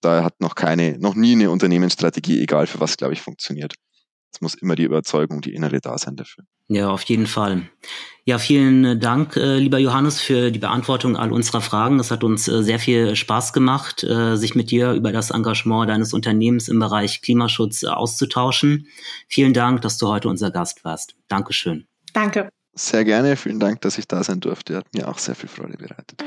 Da 0.00 0.24
hat 0.24 0.40
noch 0.40 0.54
keine, 0.54 0.98
noch 0.98 1.14
nie 1.14 1.32
eine 1.32 1.50
Unternehmensstrategie, 1.50 2.42
egal 2.42 2.66
für 2.66 2.80
was, 2.80 2.96
glaube 2.96 3.12
ich, 3.12 3.22
funktioniert. 3.22 3.74
Es 4.32 4.40
muss 4.40 4.54
immer 4.54 4.74
die 4.74 4.84
Überzeugung, 4.84 5.40
die 5.40 5.54
innere 5.54 5.80
da 5.80 5.98
sein 5.98 6.16
dafür. 6.16 6.44
Ja, 6.68 6.88
auf 6.88 7.02
jeden 7.02 7.26
Fall. 7.26 7.68
Ja, 8.24 8.38
vielen 8.38 9.00
Dank, 9.00 9.36
äh, 9.36 9.58
lieber 9.58 9.78
Johannes, 9.78 10.20
für 10.20 10.50
die 10.50 10.58
Beantwortung 10.58 11.16
all 11.16 11.32
unserer 11.32 11.60
Fragen. 11.60 11.98
Es 11.98 12.10
hat 12.10 12.22
uns 12.24 12.48
äh, 12.48 12.62
sehr 12.62 12.78
viel 12.78 13.16
Spaß 13.16 13.52
gemacht, 13.52 14.04
äh, 14.04 14.36
sich 14.36 14.54
mit 14.54 14.70
dir 14.70 14.92
über 14.92 15.12
das 15.12 15.30
Engagement 15.30 15.90
deines 15.90 16.14
Unternehmens 16.14 16.68
im 16.68 16.78
Bereich 16.78 17.20
Klimaschutz 17.20 17.84
auszutauschen. 17.84 18.86
Vielen 19.28 19.52
Dank, 19.52 19.82
dass 19.82 19.98
du 19.98 20.08
heute 20.08 20.28
unser 20.28 20.50
Gast 20.50 20.84
warst. 20.84 21.14
Dankeschön. 21.28 21.86
Danke. 22.12 22.48
Sehr 22.74 23.04
gerne. 23.04 23.36
Vielen 23.36 23.60
Dank, 23.60 23.80
dass 23.82 23.98
ich 23.98 24.06
da 24.06 24.22
sein 24.22 24.40
durfte. 24.40 24.76
Hat 24.76 24.86
mir 24.94 25.08
auch 25.08 25.18
sehr 25.18 25.34
viel 25.34 25.48
Freude 25.48 25.76
bereitet. 25.76 26.22